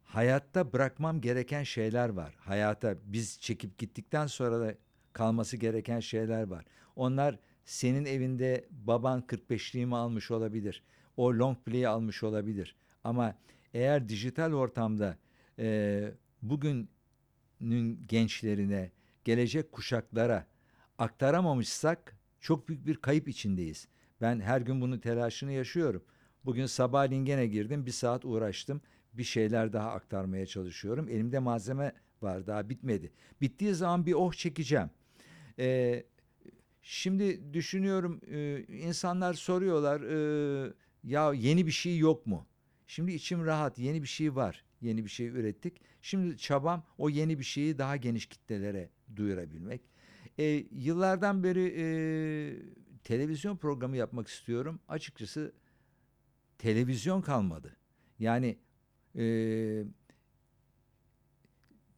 hayatta 0.04 0.74
bırakmam 0.74 1.22
gereken 1.22 1.64
şeyler 1.64 2.10
var. 2.10 2.36
Hayata 2.40 2.96
biz 3.06 3.40
çekip 3.40 3.78
gittikten 3.78 4.28
sonra 4.28 4.60
da 4.60 4.76
kalması 5.14 5.58
gereken 5.58 6.00
şeyler 6.00 6.44
var. 6.44 6.66
Onlar 6.96 7.40
senin 7.66 8.06
evinde 8.06 8.66
baban 8.72 9.22
45'liğimi 9.22 9.96
almış 9.96 10.32
olabilir. 10.32 10.84
O 11.18 11.34
long 11.34 11.58
play'i 11.66 11.88
almış 11.88 12.24
olabilir. 12.24 12.76
Ama 13.04 13.36
eğer 13.74 14.10
dijital 14.10 14.54
ortamda 14.54 15.18
e, 15.60 16.12
bugünün 16.44 18.06
gençlerine, 18.08 18.92
gelecek 19.24 19.72
kuşaklara 19.72 20.48
aktaramamışsak 20.98 22.18
çok 22.40 22.70
büyük 22.70 22.86
bir 22.86 22.96
kayıp 22.96 23.28
içindeyiz. 23.28 23.88
Ben 24.22 24.40
her 24.40 24.62
gün 24.62 24.82
bunun 24.82 25.00
telaşını 25.00 25.52
yaşıyorum. 25.52 26.04
Bugün 26.46 26.66
sabahleyin 26.66 27.26
gene 27.26 27.48
girdim 27.48 27.86
bir 27.86 27.92
saat 27.92 28.26
uğraştım. 28.26 28.82
Bir 29.14 29.24
şeyler 29.24 29.74
daha 29.74 29.92
aktarmaya 29.92 30.46
çalışıyorum. 30.46 31.10
Elimde 31.10 31.40
malzeme 31.40 31.94
var 32.22 32.48
daha 32.48 32.70
bitmedi. 32.70 33.12
Bittiği 33.42 33.74
zaman 33.74 34.06
bir 34.06 34.14
oh 34.14 34.34
çekeceğim. 34.34 34.90
Ee, 35.60 36.04
şimdi 36.82 37.54
düşünüyorum 37.54 38.22
e, 38.32 38.64
insanlar 38.64 39.34
soruyorlar 39.34 40.02
e, 40.02 40.74
ya 41.04 41.34
yeni 41.34 41.66
bir 41.66 41.72
şey 41.72 41.98
yok 41.98 42.28
mu? 42.28 42.48
Şimdi 42.88 43.12
içim 43.12 43.46
rahat 43.46 43.80
yeni 43.80 44.02
bir 44.02 44.08
şey 44.08 44.36
var. 44.36 44.66
Yeni 44.84 45.04
bir 45.04 45.10
şey 45.10 45.28
ürettik. 45.28 45.82
Şimdi 46.02 46.38
çabam 46.38 46.84
o 46.98 47.10
yeni 47.10 47.40
bir 47.40 47.44
şeyi 47.44 47.78
daha 47.78 47.98
geniş 47.98 48.26
kitlelere 48.26 48.90
duyurabilmek. 49.16 49.82
E, 50.40 50.44
yıllardan 50.72 51.44
beri 51.44 51.74
e, 51.78 51.86
televizyon 53.04 53.58
programı 53.58 53.98
yapmak 53.98 54.28
istiyorum. 54.28 54.80
Açıkçası 54.88 55.54
televizyon 56.58 57.22
kalmadı. 57.22 57.78
Yani 58.20 58.58
e, 59.16 59.24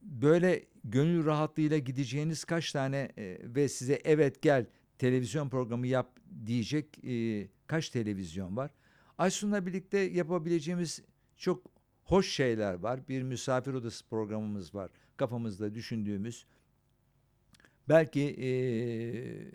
böyle 0.01 0.65
gönül 0.83 1.25
rahatlığıyla 1.25 1.77
gideceğiniz 1.77 2.43
kaç 2.43 2.71
tane 2.71 3.11
e, 3.17 3.37
ve 3.43 3.69
size 3.69 4.01
evet 4.03 4.41
gel 4.41 4.65
televizyon 4.97 5.49
programı 5.49 5.87
yap 5.87 6.19
diyecek 6.45 7.05
e, 7.05 7.47
kaç 7.67 7.89
televizyon 7.89 8.57
var? 8.57 8.71
Aysun'la 9.17 9.65
birlikte 9.65 9.97
yapabileceğimiz 9.97 11.01
çok 11.37 11.74
hoş 12.05 12.29
şeyler 12.29 12.73
var. 12.73 13.07
Bir 13.09 13.21
misafir 13.21 13.73
odası 13.73 14.05
programımız 14.07 14.75
var. 14.75 14.89
Kafamızda 15.17 15.75
düşündüğümüz. 15.75 16.45
Belki 17.89 18.21
eee, 18.21 19.51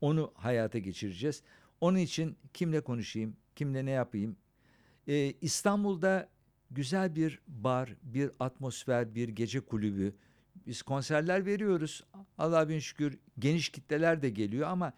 onu 0.00 0.32
hayata 0.34 0.78
geçireceğiz. 0.78 1.42
Onun 1.80 1.98
için 1.98 2.36
kimle 2.54 2.80
konuşayım, 2.80 3.36
kimle 3.56 3.86
ne 3.86 3.90
yapayım? 3.90 4.36
Eee, 5.06 5.34
İstanbul'da 5.40 6.28
güzel 6.70 7.16
bir 7.16 7.40
bar, 7.48 7.94
bir 8.02 8.30
atmosfer, 8.40 9.14
bir 9.14 9.28
gece 9.28 9.60
kulübü. 9.60 10.14
Biz 10.66 10.82
konserler 10.82 11.46
veriyoruz. 11.46 12.04
Allah'a 12.38 12.68
bin 12.68 12.78
şükür 12.78 13.18
geniş 13.38 13.68
kitleler 13.68 14.22
de 14.22 14.30
geliyor 14.30 14.68
ama 14.68 14.92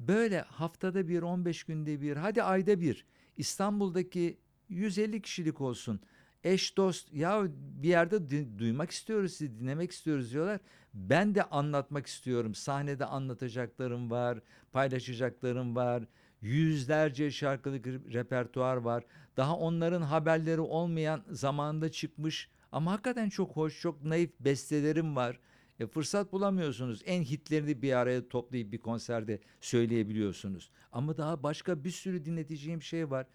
böyle 0.00 0.40
haftada 0.40 1.08
bir, 1.08 1.22
15 1.22 1.64
günde 1.64 2.00
bir, 2.00 2.16
hadi 2.16 2.42
ayda 2.42 2.80
bir 2.80 3.06
İstanbul'daki 3.36 4.38
150 4.68 5.22
kişilik 5.22 5.60
olsun. 5.60 6.00
Eş 6.46 6.76
dost 6.76 7.12
ya 7.12 7.46
bir 7.82 7.88
yerde 7.88 8.58
duymak 8.58 8.90
istiyoruz 8.90 9.32
sizi 9.32 9.60
dinlemek 9.60 9.90
istiyoruz 9.90 10.32
diyorlar. 10.32 10.60
Ben 10.94 11.34
de 11.34 11.42
anlatmak 11.42 12.06
istiyorum. 12.06 12.54
Sahnede 12.54 13.04
anlatacaklarım 13.04 14.10
var, 14.10 14.38
paylaşacaklarım 14.72 15.76
var. 15.76 16.04
Yüzlerce 16.40 17.30
şarkılık 17.30 17.86
re- 17.86 18.12
repertuar 18.12 18.76
var. 18.76 19.04
Daha 19.36 19.56
onların 19.56 20.02
haberleri 20.02 20.60
olmayan 20.60 21.24
zamanında 21.30 21.90
çıkmış 21.90 22.50
ama 22.72 22.92
hakikaten 22.92 23.28
çok 23.28 23.56
hoş, 23.56 23.80
çok 23.80 24.04
naif 24.04 24.30
bestelerim 24.40 25.16
var. 25.16 25.40
E, 25.80 25.86
fırsat 25.86 26.32
bulamıyorsunuz. 26.32 27.02
En 27.06 27.22
hitlerini 27.22 27.82
bir 27.82 27.92
araya 27.92 28.28
toplayıp 28.28 28.72
bir 28.72 28.78
konserde 28.78 29.40
söyleyebiliyorsunuz. 29.60 30.70
Ama 30.92 31.16
daha 31.16 31.42
başka 31.42 31.84
bir 31.84 31.90
sürü 31.90 32.24
dinleteceğim 32.24 32.82
şey 32.82 33.10
var. 33.10 33.26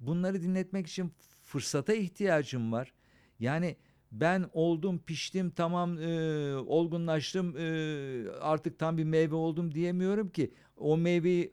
Bunları 0.00 0.42
dinletmek 0.42 0.86
için 0.86 1.12
fırsata 1.48 1.94
ihtiyacım 1.94 2.72
var. 2.72 2.92
Yani 3.40 3.76
ben 4.12 4.50
oldum, 4.52 4.98
piştim, 5.06 5.50
tamam 5.50 5.98
e, 5.98 6.56
olgunlaştım, 6.56 7.56
e, 7.58 8.30
artık 8.40 8.78
tam 8.78 8.98
bir 8.98 9.04
meyve 9.04 9.34
oldum 9.34 9.74
diyemiyorum 9.74 10.28
ki. 10.28 10.54
O 10.76 10.96
meyveyi 10.96 11.52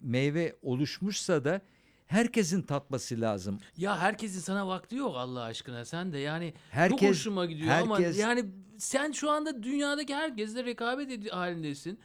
meyve 0.00 0.56
oluşmuşsa 0.62 1.44
da 1.44 1.60
herkesin 2.06 2.62
tatması 2.62 3.20
lazım. 3.20 3.58
Ya 3.76 3.98
herkesin 3.98 4.40
sana 4.40 4.68
vakti 4.68 4.96
yok 4.96 5.14
Allah 5.16 5.42
aşkına. 5.42 5.84
Sen 5.84 6.12
de 6.12 6.18
yani 6.18 6.52
çok 6.52 6.62
Herkes- 6.72 7.10
hoşuma 7.10 7.46
gidiyor 7.46 7.70
ama 7.74 7.98
herkes- 7.98 8.18
yani 8.18 8.44
sen 8.78 9.12
şu 9.12 9.30
anda 9.30 9.62
dünyadaki 9.62 10.14
herkesle 10.14 10.64
rekabet 10.64 11.32
halindesin. 11.32 11.98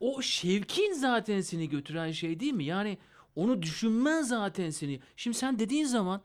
O 0.00 0.22
şevkin 0.22 0.92
zaten 0.92 1.40
seni 1.40 1.68
götüren 1.68 2.10
şey 2.10 2.40
değil 2.40 2.52
mi? 2.52 2.64
Yani 2.64 2.98
onu 3.36 3.62
düşünmen 3.62 4.22
zaten 4.22 4.70
seni. 4.70 5.00
Şimdi 5.16 5.36
sen 5.36 5.58
dediğin 5.58 5.84
zaman 5.86 6.20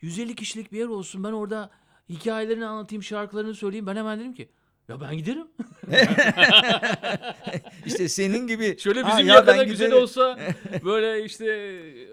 150 0.00 0.34
kişilik 0.34 0.72
bir 0.72 0.78
yer 0.78 0.86
olsun 0.86 1.24
ben 1.24 1.32
orada 1.32 1.70
hikayelerini 2.08 2.66
anlatayım, 2.66 3.02
şarkılarını 3.02 3.54
söyleyeyim. 3.54 3.86
Ben 3.86 3.96
hemen 3.96 4.20
dedim 4.20 4.34
ki 4.34 4.48
Ya 4.88 5.00
ben 5.00 5.16
giderim. 5.16 5.46
İşte 7.86 8.08
senin 8.08 8.46
gibi 8.46 8.78
Şöyle 8.78 9.02
"Ha, 9.02 9.12
bizim 9.12 9.28
ya 9.28 9.34
yakada 9.34 9.62
güzel 9.64 9.86
giderim." 9.86 10.02
olsa 10.02 10.38
böyle 10.84 11.24
işte 11.24 11.46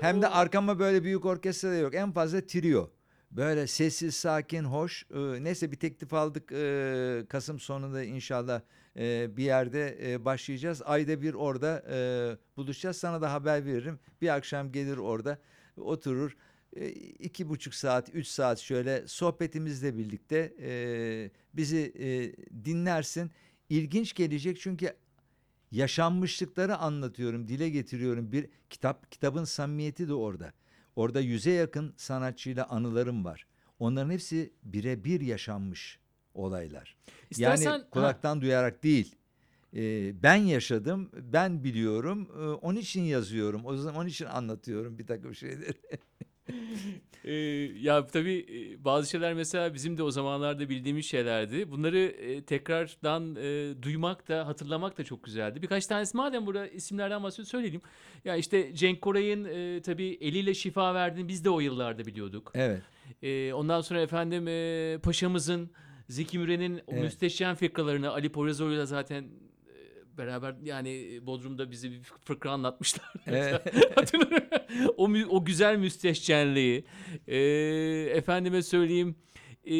Hem 0.01 0.21
de 0.21 0.27
o- 0.27 0.31
arkama 0.31 0.79
böyle 0.79 1.03
büyük 1.03 1.25
orkestra 1.25 1.69
da 1.71 1.75
yok. 1.75 1.95
En 1.95 2.11
fazla 2.11 2.45
trio. 2.45 2.89
Böyle 3.31 3.67
sessiz, 3.67 4.15
sakin, 4.15 4.63
hoş. 4.63 5.05
Ee, 5.13 5.43
neyse 5.43 5.71
bir 5.71 5.79
teklif 5.79 6.13
aldık. 6.13 6.51
Ee, 6.51 7.23
Kasım 7.29 7.59
sonunda 7.59 8.03
inşallah 8.03 8.61
e, 8.97 9.37
bir 9.37 9.43
yerde 9.43 10.13
e, 10.13 10.25
başlayacağız. 10.25 10.81
Ayda 10.85 11.21
bir 11.21 11.33
orada 11.33 11.83
e, 11.89 11.97
buluşacağız. 12.57 12.97
Sana 12.97 13.21
da 13.21 13.33
haber 13.33 13.65
veririm. 13.65 13.99
Bir 14.21 14.35
akşam 14.35 14.71
gelir 14.71 14.97
orada 14.97 15.37
oturur. 15.77 16.37
E, 16.75 16.89
iki 16.89 17.49
buçuk 17.49 17.73
saat, 17.73 18.09
üç 18.15 18.27
saat 18.27 18.59
şöyle 18.59 19.07
sohbetimizle 19.07 19.97
birlikte 19.97 20.53
e, 20.61 21.31
bizi 21.53 21.93
e, 21.99 22.35
dinlersin. 22.65 23.31
İlginç 23.69 24.13
gelecek 24.13 24.59
çünkü 24.59 24.93
yaşanmışlıkları 25.71 26.77
anlatıyorum, 26.77 27.47
dile 27.47 27.69
getiriyorum. 27.69 28.31
Bir 28.31 28.47
kitap, 28.69 29.11
kitabın 29.11 29.43
samimiyeti 29.43 30.07
de 30.07 30.13
orada. 30.13 30.53
Orada 30.95 31.19
yüze 31.21 31.51
yakın 31.51 31.93
sanatçıyla 31.97 32.65
anılarım 32.69 33.25
var. 33.25 33.47
Onların 33.79 34.11
hepsi 34.11 34.53
birebir 34.63 35.21
yaşanmış 35.21 35.99
olaylar. 36.35 36.95
İstersen- 37.29 37.71
yani 37.71 37.81
Ha. 37.81 37.89
kulaktan 37.89 38.41
duyarak 38.41 38.83
değil. 38.83 39.15
Ee, 39.75 40.23
ben 40.23 40.35
yaşadım, 40.35 41.09
ben 41.13 41.63
biliyorum. 41.63 42.29
Ee, 42.39 42.41
onun 42.47 42.79
için 42.79 43.01
yazıyorum. 43.01 43.65
O 43.65 43.75
zaman 43.77 44.01
onun 44.01 44.09
için 44.09 44.25
anlatıyorum 44.25 44.97
bir 44.99 45.07
takım 45.07 45.35
şeyleri. 45.35 45.73
Ee, 47.25 47.33
ya 47.81 48.07
tabii 48.07 48.45
e, 48.49 48.83
bazı 48.85 49.09
şeyler 49.09 49.33
mesela 49.33 49.73
bizim 49.73 49.97
de 49.97 50.03
o 50.03 50.11
zamanlarda 50.11 50.69
bildiğimiz 50.69 51.05
şeylerdi. 51.05 51.71
Bunları 51.71 51.97
e, 51.97 52.43
tekrardan 52.43 53.35
e, 53.35 53.73
duymak 53.83 54.27
da 54.27 54.47
hatırlamak 54.47 54.97
da 54.97 55.03
çok 55.03 55.23
güzeldi. 55.23 55.61
Birkaç 55.61 55.85
tanesi 55.85 56.17
madem 56.17 56.45
burada 56.45 56.67
isimlerden 56.67 57.23
bahsediyoruz 57.23 57.51
söyleyeyim. 57.51 57.81
Ya 58.25 58.35
işte 58.35 58.75
Cenk 58.75 59.01
Koray'ın 59.01 59.45
e, 59.45 59.81
tabii 59.81 60.17
eliyle 60.21 60.53
şifa 60.53 60.93
verdiğini 60.93 61.27
biz 61.27 61.45
de 61.45 61.49
o 61.49 61.59
yıllarda 61.59 62.05
biliyorduk. 62.05 62.51
Evet. 62.55 62.81
E, 63.21 63.53
ondan 63.53 63.81
sonra 63.81 64.01
efendim 64.01 64.47
e, 64.47 64.97
Paşa'mızın 65.03 65.69
Zeki 66.07 66.39
Müren'in 66.39 66.81
Evet. 66.87 67.03
müsteşem 67.03 67.55
fıkralarını 67.55 68.11
Ali 68.11 68.31
Poyrazoğlu'yla 68.31 68.85
zaten 68.85 69.23
e, 69.23 70.17
beraber 70.17 70.55
yani 70.63 71.19
Bodrum'da 71.21 71.71
bize 71.71 71.91
bir 71.91 72.01
fıkra 72.03 72.51
anlatmışlar. 72.51 73.13
Evet. 73.27 73.61
O, 74.97 75.09
o 75.29 75.45
güzel 75.45 75.77
müstehcenliği. 75.77 76.85
Ee, 77.27 77.37
efendime 78.13 78.61
söyleyeyim. 78.61 79.15
e, 79.69 79.75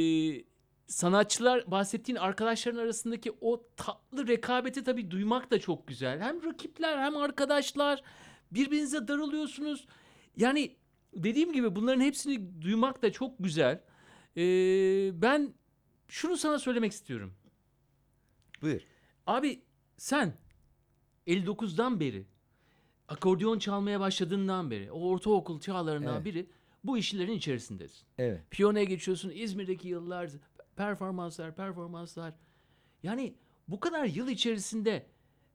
sanatçılar 0.88 1.72
bahsettiğin 1.72 2.18
arkadaşların 2.18 2.78
arasındaki 2.80 3.32
o 3.42 3.68
tatlı 3.78 4.28
rekabeti 4.28 4.84
tabii 4.84 5.12
duymak 5.12 5.52
da 5.52 5.60
çok 5.60 5.88
güzel. 5.88 6.20
Hem 6.22 6.44
rakipler 6.44 6.98
hem 6.98 7.18
arkadaşlar 7.18 8.04
birbirinize 8.52 9.08
darılıyorsunuz. 9.08 9.88
Yani 10.38 10.76
dediğim 11.14 11.54
gibi 11.54 11.76
bunların 11.76 12.02
hepsini 12.02 12.62
duymak 12.62 13.02
da 13.02 13.12
çok 13.12 13.32
güzel. 13.40 13.82
Ee, 14.38 14.42
ben 15.22 15.54
şunu 16.08 16.38
sana 16.38 16.60
söylemek 16.60 16.92
istiyorum. 16.92 17.34
Buyur. 18.62 18.82
Abi 19.28 19.62
sen 19.98 20.34
59'dan 21.28 22.00
beri 22.00 22.26
akordeon 23.08 23.60
çalmaya 23.60 24.00
başladığından 24.00 24.72
beri 24.72 24.92
o 24.92 25.10
ortaokul 25.10 25.60
çağlarından 25.60 26.16
Evet. 26.16 26.26
biri 26.26 26.50
bu 26.84 26.98
işlerin 26.98 27.32
içerisindesin. 27.32 28.08
Evet. 28.18 28.42
Piyanoya 28.52 28.84
geçiyorsun 28.84 29.32
İzmir'deki 29.36 29.88
yıllar 29.88 30.30
performanslar 30.76 31.56
performanslar. 31.56 32.34
Yani 33.04 33.36
bu 33.68 33.80
kadar 33.80 34.06
yıl 34.06 34.28
içerisinde 34.28 35.06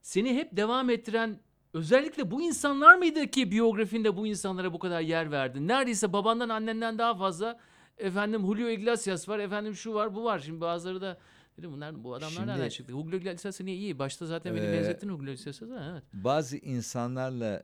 seni 0.02 0.34
hep 0.34 0.56
devam 0.56 0.90
ettiren 0.90 1.40
özellikle 1.74 2.30
bu 2.30 2.42
insanlar 2.42 2.94
mıydı 2.94 3.26
ki 3.26 3.50
biyografinde 3.50 4.16
bu 4.16 4.26
insanlara 4.26 4.72
bu 4.72 4.78
kadar 4.78 5.00
yer 5.00 5.30
verdin? 5.30 5.68
Neredeyse 5.68 6.12
babandan 6.12 6.48
annenden 6.48 6.98
daha 6.98 7.14
fazla 7.16 7.60
efendim 8.00 8.40
Julio 8.46 8.68
Iglesias 8.68 9.28
var 9.28 9.38
efendim 9.38 9.74
şu 9.74 9.94
var 9.94 10.14
bu 10.14 10.24
var. 10.24 10.38
Şimdi 10.38 10.60
bazıları 10.60 11.00
da 11.00 11.18
dedim 11.58 11.72
bunlar 11.72 12.04
bu 12.04 12.14
adamlar 12.14 12.46
nereden 12.46 12.56
Şimdi- 12.68 12.70
çıktı? 12.74 12.92
Julio 12.92 13.16
Iglesias 13.18 13.60
niye 13.60 13.76
iyi? 13.76 13.98
Başta 13.98 14.26
zaten 14.26 14.54
beni 14.56 14.64
Ee, 14.66 14.72
benzettin 14.72 15.08
Julio 15.08 15.22
Iglesias'a 15.22 15.68
da 15.68 15.90
evet. 15.92 16.02
bazı 16.12 16.56
insanlarla 16.56 17.62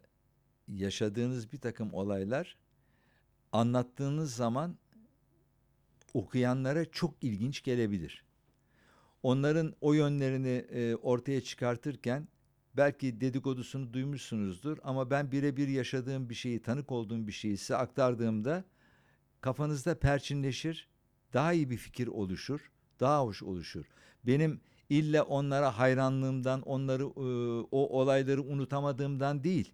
yaşadığınız 0.68 1.52
bir 1.52 1.58
takım 1.58 1.94
olaylar 1.94 2.56
anlattığınız 3.52 4.34
zaman 4.34 4.76
okuyanlara 6.14 6.84
çok 6.84 7.14
ilginç 7.22 7.62
gelebilir. 7.62 8.24
Onların 9.22 9.74
o 9.80 9.92
yönlerini 9.92 10.48
e, 10.70 10.94
ortaya 10.96 11.40
çıkartırken 11.40 12.28
belki 12.76 13.20
dedikodusunu 13.20 13.92
duymuşsunuzdur 13.92 14.78
ama 14.82 15.10
ben 15.10 15.32
birebir 15.32 15.68
yaşadığım 15.68 16.30
bir 16.30 16.34
şeyi, 16.34 16.62
tanık 16.62 16.92
olduğum 16.92 17.26
bir 17.26 17.32
şeyi 17.32 17.56
size 17.56 17.76
aktardığımda 17.76 18.64
kafanızda 19.40 19.98
perçinleşir, 19.98 20.88
daha 21.32 21.52
iyi 21.52 21.70
bir 21.70 21.76
fikir 21.76 22.06
oluşur, 22.06 22.70
daha 23.00 23.22
hoş 23.22 23.42
oluşur. 23.42 23.84
Benim 24.26 24.60
illa 24.88 25.22
onlara 25.22 25.78
hayranlığımdan, 25.78 26.62
onları 26.62 27.02
e, 27.02 27.66
o 27.70 28.00
olayları 28.00 28.42
unutamadığımdan 28.42 29.44
değil. 29.44 29.72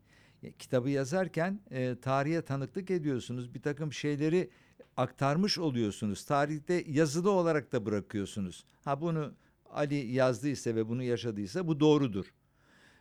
Kitabı 0.58 0.90
yazarken 0.90 1.60
e, 1.70 1.96
tarihe 2.00 2.42
tanıklık 2.42 2.90
ediyorsunuz, 2.90 3.54
bir 3.54 3.62
takım 3.62 3.92
şeyleri 3.92 4.50
aktarmış 4.96 5.58
oluyorsunuz. 5.58 6.24
Tarihte 6.24 6.84
yazılı 6.86 7.30
olarak 7.30 7.72
da 7.72 7.86
bırakıyorsunuz. 7.86 8.64
Ha 8.84 9.00
bunu 9.00 9.32
Ali 9.70 10.12
yazdıysa 10.12 10.74
ve 10.74 10.88
bunu 10.88 11.02
yaşadıysa 11.02 11.66
bu 11.66 11.80
doğrudur. 11.80 12.34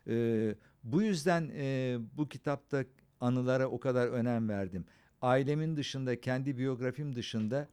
Ee, 0.07 0.55
bu 0.83 1.01
yüzden 1.01 1.51
e, 1.55 1.97
bu 2.17 2.29
kitapta 2.29 2.83
anılara 3.19 3.67
o 3.67 3.79
kadar 3.79 4.07
önem 4.07 4.49
verdim. 4.49 4.85
Ailemin 5.21 5.77
dışında, 5.77 6.21
kendi 6.21 6.57
biyografim 6.57 7.15
dışında 7.15 7.67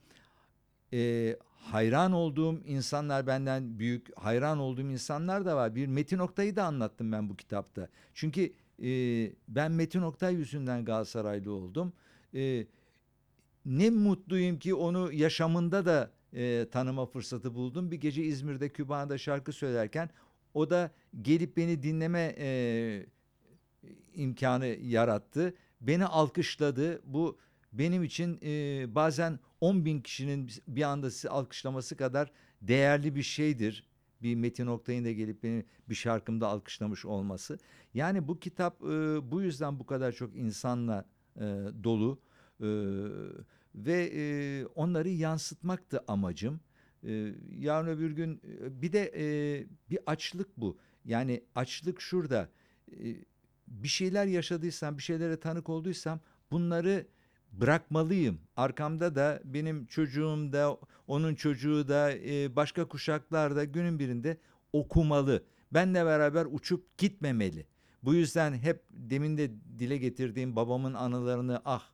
e, 0.93 1.37
hayran 1.61 2.13
olduğum 2.13 2.61
insanlar 2.67 3.27
benden 3.27 3.79
büyük, 3.79 4.19
hayran 4.19 4.59
olduğum 4.59 4.91
insanlar 4.91 5.47
da 5.47 5.57
var. 5.57 5.75
Bir 5.75 5.87
Metin 5.87 6.19
Oktay'ı 6.19 6.57
da 6.57 6.65
anlattım 6.65 7.13
ben 7.13 7.29
bu 7.29 7.37
kitapta. 7.37 7.89
Çünkü 8.15 8.53
e, 8.83 8.91
ben 9.49 9.73
Metin 9.73 10.03
Oktay 10.03 10.35
yüzünden 10.35 10.85
Galatasaraylı 10.85 11.53
oldum. 11.53 11.93
E, 12.35 12.67
ne 13.67 13.91
mutluyum 13.91 14.59
ki 14.59 14.75
onu 14.75 15.13
yaşamında 15.13 15.87
da 15.87 16.11
e, 16.33 16.67
tanıma 16.71 17.07
fırsatı 17.07 17.55
buldum. 17.55 17.91
Bir 17.91 17.97
gece 17.97 18.23
İzmir'de 18.23 18.69
Küba'da 18.69 19.19
şarkı 19.19 19.53
söylerken 19.53 20.11
o 20.55 20.71
da 20.71 20.91
gelip 21.23 21.57
beni 21.57 21.83
dinleme 21.83 22.35
e, 22.39 23.07
imkanı 24.15 24.67
yarattı. 24.67 25.55
Beni 25.81 26.05
alkışladı. 26.05 27.01
Bu 27.05 27.39
benim 27.73 28.05
için 28.05 28.39
e, 28.43 28.95
bazen 28.95 29.39
10 29.61 29.85
bin 29.85 30.01
kişinin 30.01 30.51
bir 30.69 30.83
anda 30.83 31.11
sizi 31.11 31.29
alkışlaması 31.29 31.97
kadar 31.97 32.33
değerli 32.63 33.15
bir 33.15 33.23
şeydir. 33.23 33.89
Bir 34.23 34.35
Metin 34.35 34.67
Oktay'ın 34.67 35.05
da 35.05 35.13
gelip 35.13 35.43
beni 35.43 35.65
bir 35.89 35.95
şarkımda 35.95 36.49
alkışlamış 36.49 37.05
olması. 37.05 37.59
Yani 37.95 38.29
bu 38.29 38.39
kitap 38.39 38.83
e, 38.83 38.87
bu 39.31 39.43
yüzden 39.43 39.81
bu 39.81 39.87
kadar 39.87 40.13
çok 40.13 40.37
insanla 40.37 41.05
e, 41.37 41.41
dolu 41.85 42.21
e, 42.61 42.69
ve 43.75 44.11
e, 44.15 44.67
onları 44.67 45.09
yansıtmaktı 45.09 46.05
amacım. 46.09 46.61
E, 47.05 47.35
yarın 47.51 47.89
öbür 47.89 48.11
gün 48.11 48.41
e, 48.45 48.83
bir 48.83 48.93
de 48.93 49.13
e, 49.17 49.27
bir 49.91 49.99
açlık 50.07 50.57
bu. 50.57 50.79
Yani 51.05 51.45
açlık 51.55 52.01
şurada. 52.01 52.49
E, 52.93 53.17
bir 53.71 53.89
şeyler 53.89 54.27
yaşadıysam, 54.27 54.99
bir 54.99 55.03
şeylere 55.03 55.41
tanık 55.41 55.69
olduysam 55.69 56.21
bunları 56.51 57.07
bırakmalıyım. 57.53 58.41
Arkamda 58.57 59.15
da 59.15 59.41
benim 59.45 59.87
çocuğum 59.87 60.53
da, 60.53 60.79
onun 61.07 61.35
çocuğu 61.35 61.89
da, 61.89 62.13
e, 62.13 62.57
başka 62.57 62.89
kuşaklar 62.89 63.57
da 63.57 63.65
günün 63.65 63.99
birinde 63.99 64.39
okumalı. 64.73 65.45
Benle 65.73 66.05
beraber 66.05 66.47
uçup 66.51 66.99
gitmemeli. 66.99 67.67
Bu 68.03 68.15
yüzden 68.15 68.55
hep 68.55 68.85
demin 68.91 69.39
de 69.39 69.51
dile 69.79 69.97
getirdiğim 69.97 70.57
babamın 70.57 70.95
anılarını 70.95 71.63
ah 71.65 71.91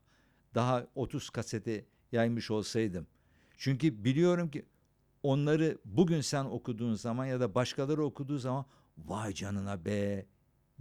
daha 0.54 0.86
30 0.94 1.30
kasete 1.30 1.84
yaymış 2.12 2.50
olsaydım. 2.50 3.06
Çünkü 3.56 4.04
biliyorum 4.04 4.50
ki 4.50 4.64
onları 5.22 5.78
bugün 5.84 6.20
sen 6.20 6.44
okuduğun 6.44 6.94
zaman 6.94 7.26
ya 7.26 7.40
da 7.40 7.54
başkaları 7.54 8.04
okuduğu 8.04 8.38
zaman 8.38 8.64
vay 8.98 9.34
canına 9.34 9.84
be 9.84 10.26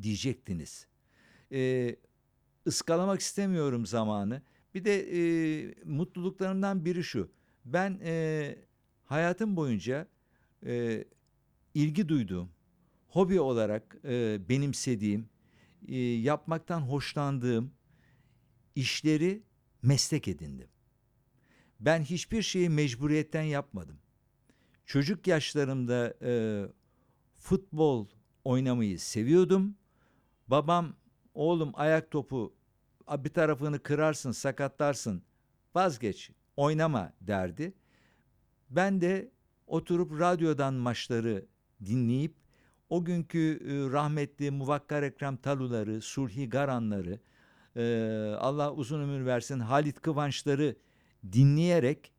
diyecektiniz. 0.02 0.88
Ee, 1.52 1.96
ıskalamak 2.68 3.20
istemiyorum 3.20 3.86
zamanı. 3.86 4.42
Bir 4.74 4.86
de 4.86 5.18
e, 5.18 5.76
mutluluklarımdan 5.86 6.86
biri 6.86 7.04
şu. 7.04 7.32
Ben 7.66 8.00
e, 8.04 8.56
hayatım 9.04 9.56
boyunca 9.56 10.08
e, 10.66 11.06
ilgi 11.74 12.10
duyduğum, 12.10 12.50
hobi 13.08 13.40
olarak 13.40 13.98
e, 14.06 14.40
benimsediğim, 14.50 15.30
e, 15.88 15.96
yapmaktan 15.98 16.82
hoşlandığım 16.82 17.72
işleri 18.76 19.44
meslek 19.82 20.28
edindim. 20.28 20.68
Ben 21.80 22.02
hiçbir 22.02 22.42
şeyi 22.42 22.70
mecburiyetten 22.70 23.44
yapmadım. 23.44 24.00
çocuk 24.86 25.28
yaşlarımda 25.28 26.14
e, 26.22 26.32
futbol 27.36 28.08
oynamayı 28.44 29.00
seviyordum. 29.00 29.76
Babam 30.48 30.96
oğlum 31.34 31.72
ayak 31.74 32.12
topu 32.12 32.54
bir 33.18 33.30
tarafını 33.30 33.80
kırarsın, 33.80 34.32
sakatlarsın. 34.32 35.24
Vazgeç, 35.76 36.32
oynama 36.58 37.14
derdi. 37.22 37.74
Ben 38.70 39.02
de 39.02 39.32
oturup 39.68 40.20
radyodan 40.20 40.74
maçları 40.74 41.46
dinleyip 41.86 42.36
o 42.90 43.06
günkü 43.06 43.60
rahmetli 43.92 44.52
Muvakkar 44.52 45.04
Ekrem 45.04 45.38
Taluları, 45.38 46.02
Sulhi 46.02 46.50
Garanları, 46.50 47.20
Allah 48.40 48.74
uzun 48.74 49.02
ömür 49.02 49.26
versin 49.26 49.60
Halit 49.60 50.02
Kıvançları 50.02 50.76
dinleyerek 51.32 52.14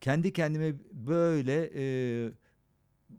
kendi 0.00 0.32
kendime 0.32 0.74
böyle 0.92 1.70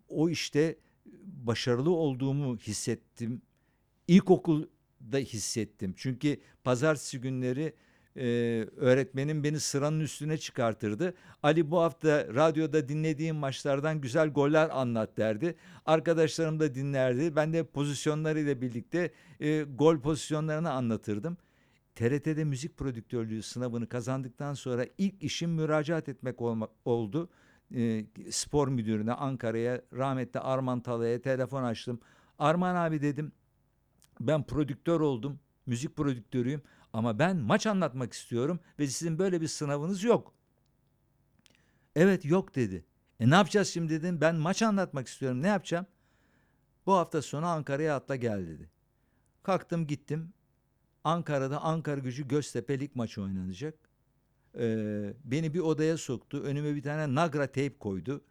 o 0.08 0.30
işte 0.30 0.78
başarılı 1.24 1.92
olduğumu 1.92 2.58
hissettim. 2.58 3.42
İlkokulda 4.12 5.18
hissettim. 5.18 5.94
Çünkü 5.98 6.38
pazartesi 6.64 7.22
günleri 7.22 7.74
e, 8.16 8.26
öğretmenim 8.78 9.44
beni 9.44 9.60
sıranın 9.60 10.00
üstüne 10.00 10.38
çıkartırdı. 10.38 11.14
Ali 11.44 11.72
bu 11.72 11.82
hafta 11.82 12.28
radyoda 12.36 12.90
dinlediğim 12.90 13.36
maçlardan 13.36 14.02
güzel 14.02 14.30
goller 14.30 14.70
anlat 14.70 15.18
derdi. 15.18 15.56
Arkadaşlarım 15.86 16.60
da 16.60 16.76
dinlerdi. 16.76 17.36
Ben 17.36 17.54
de 17.54 17.64
pozisyonlarıyla 17.64 18.62
birlikte 18.62 19.12
e, 19.40 19.62
gol 19.62 20.00
pozisyonlarını 20.00 20.72
anlatırdım. 20.72 21.38
TRT'de 21.96 22.44
müzik 22.44 22.78
prodüktörlüğü 22.78 23.44
sınavını 23.44 23.90
kazandıktan 23.90 24.54
sonra 24.54 24.86
ilk 24.98 25.24
işim 25.24 25.52
müracaat 25.52 26.10
etmek 26.10 26.42
olma, 26.42 26.68
oldu. 26.86 27.30
E, 27.76 28.06
spor 28.30 28.68
müdürüne 28.68 29.14
Ankara'ya 29.14 29.82
rahmetli 29.94 30.40
Arman 30.40 30.80
Talay'a 30.80 31.22
telefon 31.22 31.64
açtım. 31.64 32.00
Arman 32.40 32.76
abi 32.76 33.02
dedim 33.02 33.32
ben 34.20 34.44
prodüktör 34.44 35.00
oldum. 35.00 35.40
Müzik 35.66 35.96
prodüktörüyüm 35.96 36.62
ama 36.94 37.20
ben 37.20 37.38
maç 37.38 37.68
anlatmak 37.68 38.14
istiyorum 38.14 38.60
ve 38.80 38.88
sizin 38.88 39.20
böyle 39.20 39.42
bir 39.42 39.48
sınavınız 39.48 40.04
yok. 40.04 40.34
Evet 41.96 42.26
yok 42.26 42.56
dedi. 42.56 42.86
E 43.20 43.30
ne 43.30 43.36
yapacağız 43.36 43.68
şimdi 43.68 43.94
dedim. 43.94 44.22
Ben 44.22 44.36
maç 44.36 44.62
anlatmak 44.62 45.08
istiyorum. 45.08 45.42
Ne 45.42 45.48
yapacağım? 45.48 45.86
Bu 46.86 46.94
hafta 46.94 47.22
sonu 47.22 47.46
Ankara'ya 47.46 47.96
atla 47.96 48.16
gel 48.16 48.48
dedi. 48.48 48.70
Kalktım 49.44 49.88
gittim. 49.88 50.34
Ankara'da 51.04 51.62
Ankara 51.62 52.00
gücü 52.00 52.28
Göztepe 52.28 52.80
lig 52.80 52.96
maçı 52.96 53.22
oynanacak. 53.22 53.76
Ee, 54.58 55.14
beni 55.24 55.54
bir 55.54 55.60
odaya 55.60 55.98
soktu. 55.98 56.38
Önüme 56.38 56.76
bir 56.76 56.84
tane 56.84 57.16
Nagra 57.16 57.48
teyp 57.48 57.80
koydu. 57.80 58.22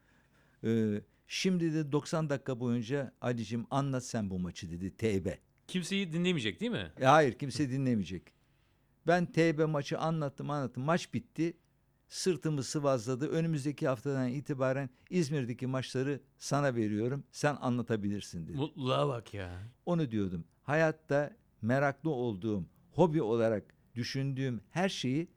Ee, 0.64 1.00
şimdi 1.26 1.74
de 1.74 1.92
90 1.92 2.30
dakika 2.30 2.60
boyunca 2.60 3.12
Ali'cim 3.20 3.66
anlat 3.70 4.04
sen 4.04 4.30
bu 4.30 4.38
maçı 4.38 4.70
dedi 4.70 4.96
teybe. 4.96 5.38
Kimseyi 5.70 6.12
dinlemeyecek 6.12 6.60
değil 6.60 6.72
mi? 6.72 6.92
E, 7.00 7.04
hayır 7.04 7.32
kimse 7.32 7.70
dinlemeyecek. 7.70 8.22
Ben 9.06 9.26
TB 9.26 9.68
maçı 9.68 9.98
anlattım 9.98 10.50
anlattım. 10.50 10.82
Maç 10.82 11.14
bitti. 11.14 11.56
Sırtımı 12.08 12.62
sıvazladı. 12.62 13.28
Önümüzdeki 13.28 13.88
haftadan 13.88 14.28
itibaren 14.28 14.90
İzmir'deki 15.10 15.66
maçları 15.66 16.20
sana 16.38 16.74
veriyorum. 16.74 17.24
Sen 17.32 17.56
anlatabilirsin 17.60 18.46
dedi. 18.46 18.56
Mutluluğa 18.56 19.08
bak 19.08 19.34
ya. 19.34 19.62
Onu 19.86 20.10
diyordum. 20.10 20.44
Hayatta 20.62 21.36
meraklı 21.62 22.10
olduğum, 22.10 22.64
hobi 22.92 23.22
olarak 23.22 23.74
düşündüğüm 23.94 24.60
her 24.70 24.88
şeyi 24.88 25.28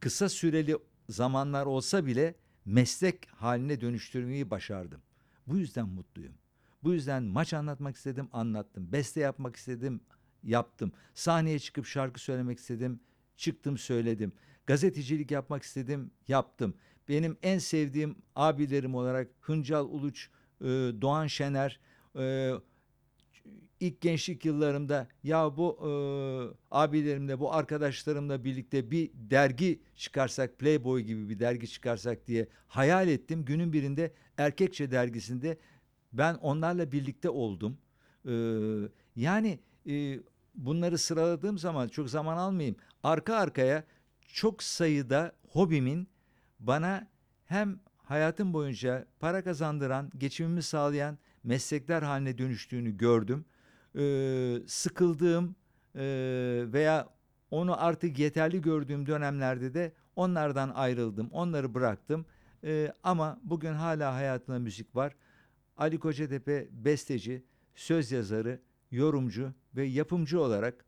kısa 0.00 0.28
süreli 0.28 0.76
zamanlar 1.08 1.66
olsa 1.66 2.06
bile 2.06 2.34
meslek 2.64 3.26
haline 3.26 3.80
dönüştürmeyi 3.80 4.50
başardım. 4.50 5.00
Bu 5.46 5.58
yüzden 5.58 5.88
mutluyum. 5.88 6.34
Bu 6.82 6.92
yüzden 6.92 7.22
maç 7.22 7.54
anlatmak 7.54 7.96
istedim, 7.96 8.28
anlattım. 8.32 8.92
Beste 8.92 9.20
yapmak 9.20 9.56
istedim, 9.56 10.00
yaptım. 10.42 10.92
Sahneye 11.14 11.58
çıkıp 11.58 11.86
şarkı 11.86 12.20
söylemek 12.20 12.58
istedim, 12.58 13.00
çıktım 13.36 13.78
söyledim. 13.78 14.32
Gazetecilik 14.66 15.30
yapmak 15.30 15.62
istedim, 15.62 16.10
yaptım. 16.28 16.74
Benim 17.08 17.36
en 17.42 17.58
sevdiğim 17.58 18.16
abilerim 18.36 18.94
olarak 18.94 19.28
Hıncal 19.40 19.84
Uluç, 19.84 20.28
e, 20.60 20.64
Doğan 21.00 21.26
Şener, 21.26 21.80
e, 22.18 22.52
ilk 23.80 24.00
gençlik 24.00 24.44
yıllarımda 24.44 25.08
ya 25.22 25.56
bu 25.56 25.78
e, 25.80 25.90
abilerimle 26.70 27.40
bu 27.40 27.54
arkadaşlarımla 27.54 28.44
birlikte 28.44 28.90
bir 28.90 29.10
dergi 29.14 29.80
çıkarsak 29.96 30.58
Playboy 30.58 31.02
gibi 31.02 31.28
bir 31.28 31.38
dergi 31.38 31.68
çıkarsak 31.68 32.26
diye 32.26 32.48
hayal 32.68 33.08
ettim. 33.08 33.44
Günün 33.44 33.72
birinde 33.72 34.12
Erkekçe 34.38 34.90
dergisinde 34.90 35.58
ben 36.12 36.34
onlarla 36.34 36.92
birlikte 36.92 37.30
oldum. 37.30 37.78
E, 38.28 38.32
yani 39.16 39.58
e, 39.86 40.20
bunları 40.54 40.98
sıraladığım 40.98 41.58
zaman 41.58 41.88
çok 41.88 42.10
zaman 42.10 42.36
almayayım. 42.36 42.76
Arka 43.02 43.36
arkaya 43.36 43.84
çok 44.28 44.62
sayıda 44.62 45.32
hobimin 45.48 46.08
bana 46.60 47.06
hem 47.44 47.80
hayatım 47.96 48.52
boyunca 48.52 49.06
para 49.20 49.44
kazandıran, 49.44 50.10
geçimimi 50.18 50.62
sağlayan 50.62 51.18
meslekler 51.44 52.02
haline 52.02 52.38
dönüştüğünü 52.38 52.96
gördüm. 52.96 53.44
Ee, 53.98 54.56
sıkıldığım 54.66 55.56
e, 55.94 56.04
veya 56.72 57.08
onu 57.50 57.84
artık 57.84 58.18
yeterli 58.18 58.62
gördüğüm 58.62 59.06
dönemlerde 59.06 59.74
de 59.74 59.92
onlardan 60.16 60.70
ayrıldım, 60.74 61.28
onları 61.32 61.74
bıraktım. 61.74 62.26
Ee, 62.64 62.92
ama 63.02 63.40
bugün 63.42 63.72
hala 63.72 64.14
hayatımda 64.14 64.58
müzik 64.58 64.96
var. 64.96 65.14
Ali 65.78 65.98
Kocatepe 65.98 66.68
besteci, 66.72 67.42
söz 67.74 68.12
yazarı, 68.12 68.60
yorumcu 68.90 69.52
ve 69.76 69.84
yapımcı 69.84 70.40
olarak 70.40 70.84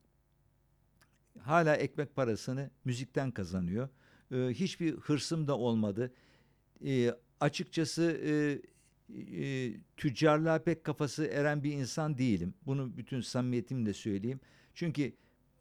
hala 1.38 1.76
ekmek 1.76 2.16
parasını 2.16 2.70
müzikten 2.84 3.30
kazanıyor. 3.30 3.88
Ee, 4.32 4.36
hiçbir 4.36 4.94
hırsım 4.94 5.46
da 5.48 5.58
olmadı. 5.58 6.12
Ee, 6.84 7.14
açıkçası 7.40 8.02
e, 8.24 8.60
e, 9.44 9.74
tüccarlığa 9.96 10.58
pek 10.58 10.84
kafası 10.84 11.24
eren 11.24 11.64
bir 11.64 11.72
insan 11.72 12.18
değilim. 12.18 12.54
Bunu 12.66 12.96
bütün 12.96 13.20
samimiyetimle 13.20 13.92
söyleyeyim. 13.92 14.40
Çünkü 14.74 15.12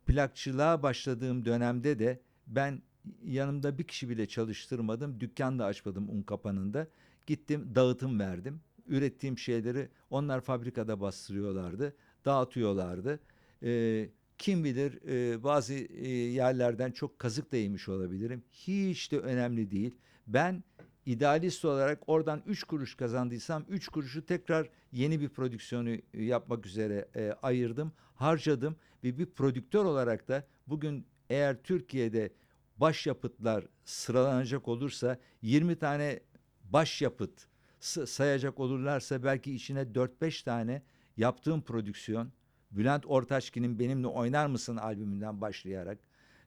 plakçılığa 0.06 0.84
başladığım 0.84 1.46
dönemde 1.46 2.00
de 2.00 2.22
ben 2.48 2.82
yanımda 3.24 3.78
bir 3.78 3.84
kişi 3.84 4.10
bile 4.10 4.26
çalıştırmadım. 4.26 5.20
Dükkan 5.20 5.60
da 5.60 5.66
açmadım 5.66 6.10
un 6.10 6.22
kapanında. 6.22 6.88
Gittim 7.28 7.76
dağıtım 7.76 8.20
verdim. 8.20 8.62
Ürettiğim 8.90 9.38
şeyleri 9.38 9.90
onlar 10.10 10.42
fabrikada 10.42 11.02
bastırıyorlardı. 11.02 11.96
Dağıtıyorlardı. 12.26 13.20
Ee, 13.64 14.10
kim 14.38 14.64
bilir 14.64 15.00
e, 15.08 15.44
bazı 15.44 15.74
e, 15.74 16.08
yerlerden 16.10 16.92
çok 16.92 17.20
kazık 17.20 17.52
da 17.52 17.58
yemiş 17.58 17.90
olabilirim. 17.90 18.44
Hiç 18.52 19.12
de 19.12 19.20
önemli 19.20 19.72
değil. 19.72 19.96
Ben 20.28 20.64
idealist 21.06 21.66
olarak 21.66 22.10
oradan 22.10 22.44
3 22.46 22.64
kuruş 22.64 22.96
kazandıysam 22.96 23.66
3 23.70 23.88
kuruşu 23.88 24.26
tekrar 24.26 24.70
yeni 24.92 25.22
bir 25.22 25.30
prodüksiyonu 25.30 25.90
e, 25.90 26.02
yapmak 26.14 26.66
üzere 26.66 27.08
e, 27.16 27.32
ayırdım, 27.42 27.92
harcadım 28.16 28.76
ve 29.04 29.18
bir 29.18 29.26
prodüktör 29.26 29.86
olarak 29.86 30.28
da 30.28 30.48
bugün 30.68 31.06
eğer 31.30 31.64
Türkiye'de 31.64 32.34
başyapıtlar 32.78 33.66
sıralanacak 33.84 34.68
olursa 34.68 35.18
20 35.42 35.76
tane 35.76 36.20
başyapıt 36.64 37.48
sayacak 37.80 38.60
olurlarsa 38.60 39.24
belki 39.24 39.56
içine 39.56 39.82
4-5 39.82 40.44
tane 40.44 40.82
yaptığım 41.18 41.62
prodüksiyon 41.62 42.32
Bülent 42.72 43.06
Ortaçgil'in 43.06 43.80
Benimle 43.80 44.08
Oynar 44.08 44.48
Mısın 44.48 44.78
albümünden 44.78 45.42
başlayarak 45.42 46.00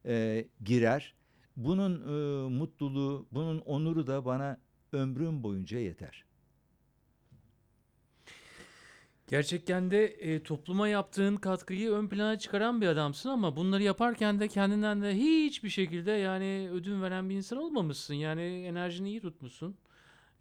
e, 0.05 0.45
girer. 0.63 1.13
Bunun 1.57 2.01
e, 2.01 2.49
mutluluğu, 2.49 3.27
bunun 3.31 3.59
onuru 3.59 4.07
da 4.07 4.25
bana 4.25 4.57
ömrüm 4.91 5.43
boyunca 5.43 5.79
yeter. 5.79 6.25
Gerçekten 9.27 9.91
de 9.91 10.05
e, 10.05 10.43
topluma 10.43 10.87
yaptığın 10.87 11.35
katkıyı 11.35 11.91
ön 11.91 12.07
plana 12.07 12.39
çıkaran 12.39 12.81
bir 12.81 12.87
adamsın 12.87 13.29
ama 13.29 13.55
bunları 13.55 13.83
yaparken 13.83 14.39
de 14.39 14.47
kendinden 14.47 15.01
de 15.01 15.15
hiçbir 15.15 15.69
şekilde 15.69 16.11
yani 16.11 16.69
ödün 16.71 17.01
veren 17.01 17.29
bir 17.29 17.35
insan 17.35 17.57
olmamışsın. 17.57 18.13
Yani 18.13 18.41
enerjini 18.41 19.09
iyi 19.09 19.21
tutmuşsun. 19.21 19.75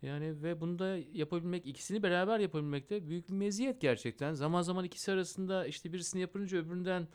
Yani 0.02 0.42
ve 0.42 0.60
bunu 0.60 0.78
da 0.78 0.96
yapabilmek, 1.12 1.66
ikisini 1.66 2.02
beraber 2.02 2.38
yapabilmek 2.38 2.90
de 2.90 3.08
büyük 3.08 3.28
bir 3.28 3.34
meziyet 3.34 3.80
gerçekten. 3.80 4.32
Zaman 4.34 4.62
zaman 4.62 4.84
ikisi 4.84 5.12
arasında 5.12 5.66
işte 5.66 5.92
birisini 5.92 6.20
yapınca 6.20 6.58
öbüründen 6.58 7.08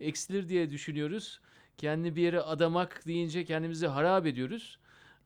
eksilir 0.00 0.48
diye 0.48 0.70
düşünüyoruz. 0.70 1.40
Kendini 1.78 2.16
bir 2.16 2.22
yere 2.22 2.40
adamak 2.40 3.06
deyince 3.06 3.44
kendimizi 3.44 3.86
harap 3.86 4.26
ediyoruz. 4.26 4.78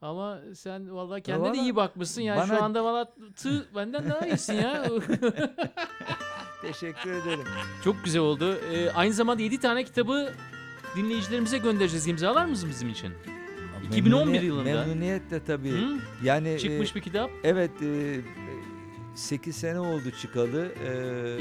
Ama 0.02 0.40
sen 0.54 0.94
vallahi 0.94 1.22
kendine 1.22 1.44
de 1.44 1.48
valla 1.50 1.62
iyi 1.62 1.76
bakmışsın. 1.76 2.22
Yani 2.22 2.38
bana- 2.38 2.58
şu 2.58 2.64
anda 2.64 2.84
valla 2.84 3.14
tı 3.36 3.68
benden 3.74 4.10
daha 4.10 4.26
iyisin 4.26 4.54
ya. 4.54 4.84
Teşekkür 6.62 7.12
ederim. 7.12 7.44
Çok 7.84 8.04
güzel 8.04 8.22
oldu. 8.22 8.54
Ee, 8.72 8.90
aynı 8.90 9.12
zamanda 9.12 9.42
7 9.42 9.60
tane 9.60 9.84
kitabı 9.84 10.32
dinleyicilerimize 10.96 11.58
göndereceğiz. 11.58 12.08
İmzalar 12.08 12.46
mısın 12.46 12.68
bizim 12.70 12.88
için? 12.88 13.12
2011 13.88 14.32
Memnuniyet- 14.40 14.44
yılında. 14.44 14.64
Memnuniyetle 14.86 15.44
tabii. 15.44 15.70
Hı? 15.70 15.96
Yani 16.24 16.58
Çıkmış 16.60 16.92
e, 16.92 16.94
bir 16.94 17.00
kitap. 17.00 17.30
evet 17.44 17.70
8 19.14 19.56
sene 19.56 19.80
oldu 19.80 20.10
çıkalı. 20.22 20.68
E, 20.86 20.88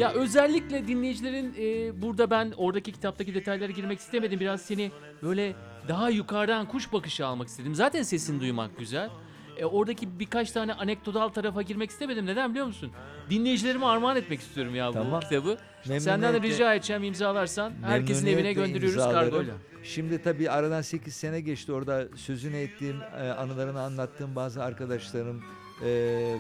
Ya 0.02 0.12
özellikle 0.14 0.88
dinleyicilerin 0.88 1.54
e, 1.60 2.02
burada 2.02 2.30
ben 2.30 2.54
oradaki 2.58 2.92
kitaptaki 2.92 3.34
detaylara 3.36 3.72
girmek 3.72 4.00
istemedim. 4.00 4.40
Biraz 4.40 4.62
seni 4.62 4.92
böyle 5.24 5.56
daha 5.88 6.10
yukarıdan 6.10 6.68
kuş 6.68 6.94
bakışı 6.94 7.26
almak 7.26 7.48
istedim. 7.48 7.76
Zaten 7.76 8.04
sesini 8.04 8.40
duymak 8.42 8.78
güzel. 8.78 9.10
E, 9.58 9.66
oradaki 9.66 10.20
birkaç 10.20 10.52
tane 10.52 10.74
anekdotal 10.74 11.30
tarafa 11.30 11.62
girmek 11.62 11.90
istemedim. 11.90 12.26
Neden 12.26 12.50
biliyor 12.52 12.66
musun? 12.66 12.92
Dinleyicilerime 13.30 13.86
armağan 13.86 14.18
etmek 14.18 14.40
istiyorum 14.40 14.76
ya 14.76 14.90
bu 14.90 14.94
Tamam. 14.94 15.20
kitabı. 15.20 15.58
Senden 15.84 16.22
de 16.22 16.26
memnuniyetle- 16.38 16.42
rica 16.54 16.74
edeceğim 16.74 17.04
imzalarsan. 17.04 17.74
Herkesin 17.84 18.26
evine 18.28 18.36
memnuniyetle 18.36 18.62
gönderiyoruz 18.66 18.96
imzalarım. 18.98 19.30
kargoyla. 19.30 19.54
Şimdi 19.84 20.22
tabii 20.22 20.50
aradan 20.50 20.82
8 20.82 21.14
sene 21.16 21.40
geçti. 21.42 21.74
Orada 21.74 22.08
sözünü 22.16 22.58
ettiğim, 22.58 23.02
e, 23.02 23.30
anılarını 23.30 23.82
anlattığım 23.82 24.36
bazı 24.36 24.64
arkadaşlarım 24.64 25.44
e, 25.86 25.88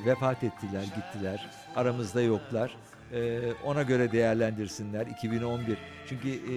vefat 0.05 0.43
ettiler, 0.43 0.83
gittiler. 0.83 1.49
Aramızda 1.75 2.21
yoklar. 2.21 2.75
E, 3.13 3.39
ona 3.65 3.83
göre 3.83 4.11
değerlendirsinler 4.11 5.07
2011. 5.07 5.77
Çünkü 6.09 6.29
e, 6.29 6.55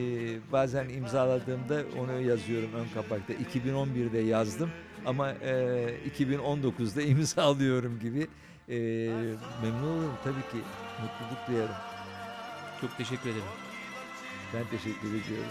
bazen 0.53 0.89
imzaladığımda 0.89 1.83
onu 1.99 2.21
yazıyorum 2.21 2.71
ön 2.75 2.87
kapakta. 2.95 3.33
2011'de 3.33 4.19
yazdım 4.19 4.71
ama 5.07 5.31
e, 5.31 5.95
2019'da 6.19 7.03
imzalıyorum 7.13 8.01
gibi. 8.01 8.27
E, 8.69 8.77
memnun 9.63 9.99
olurum 9.99 10.17
tabii 10.25 10.41
ki. 10.53 10.65
Mutluluk 11.03 11.49
duyarım. 11.49 11.75
Çok 12.81 12.97
teşekkür 12.99 13.31
ederim. 13.31 13.45
Ben 14.55 14.65
teşekkür 14.71 15.09
ediyorum. 15.09 15.51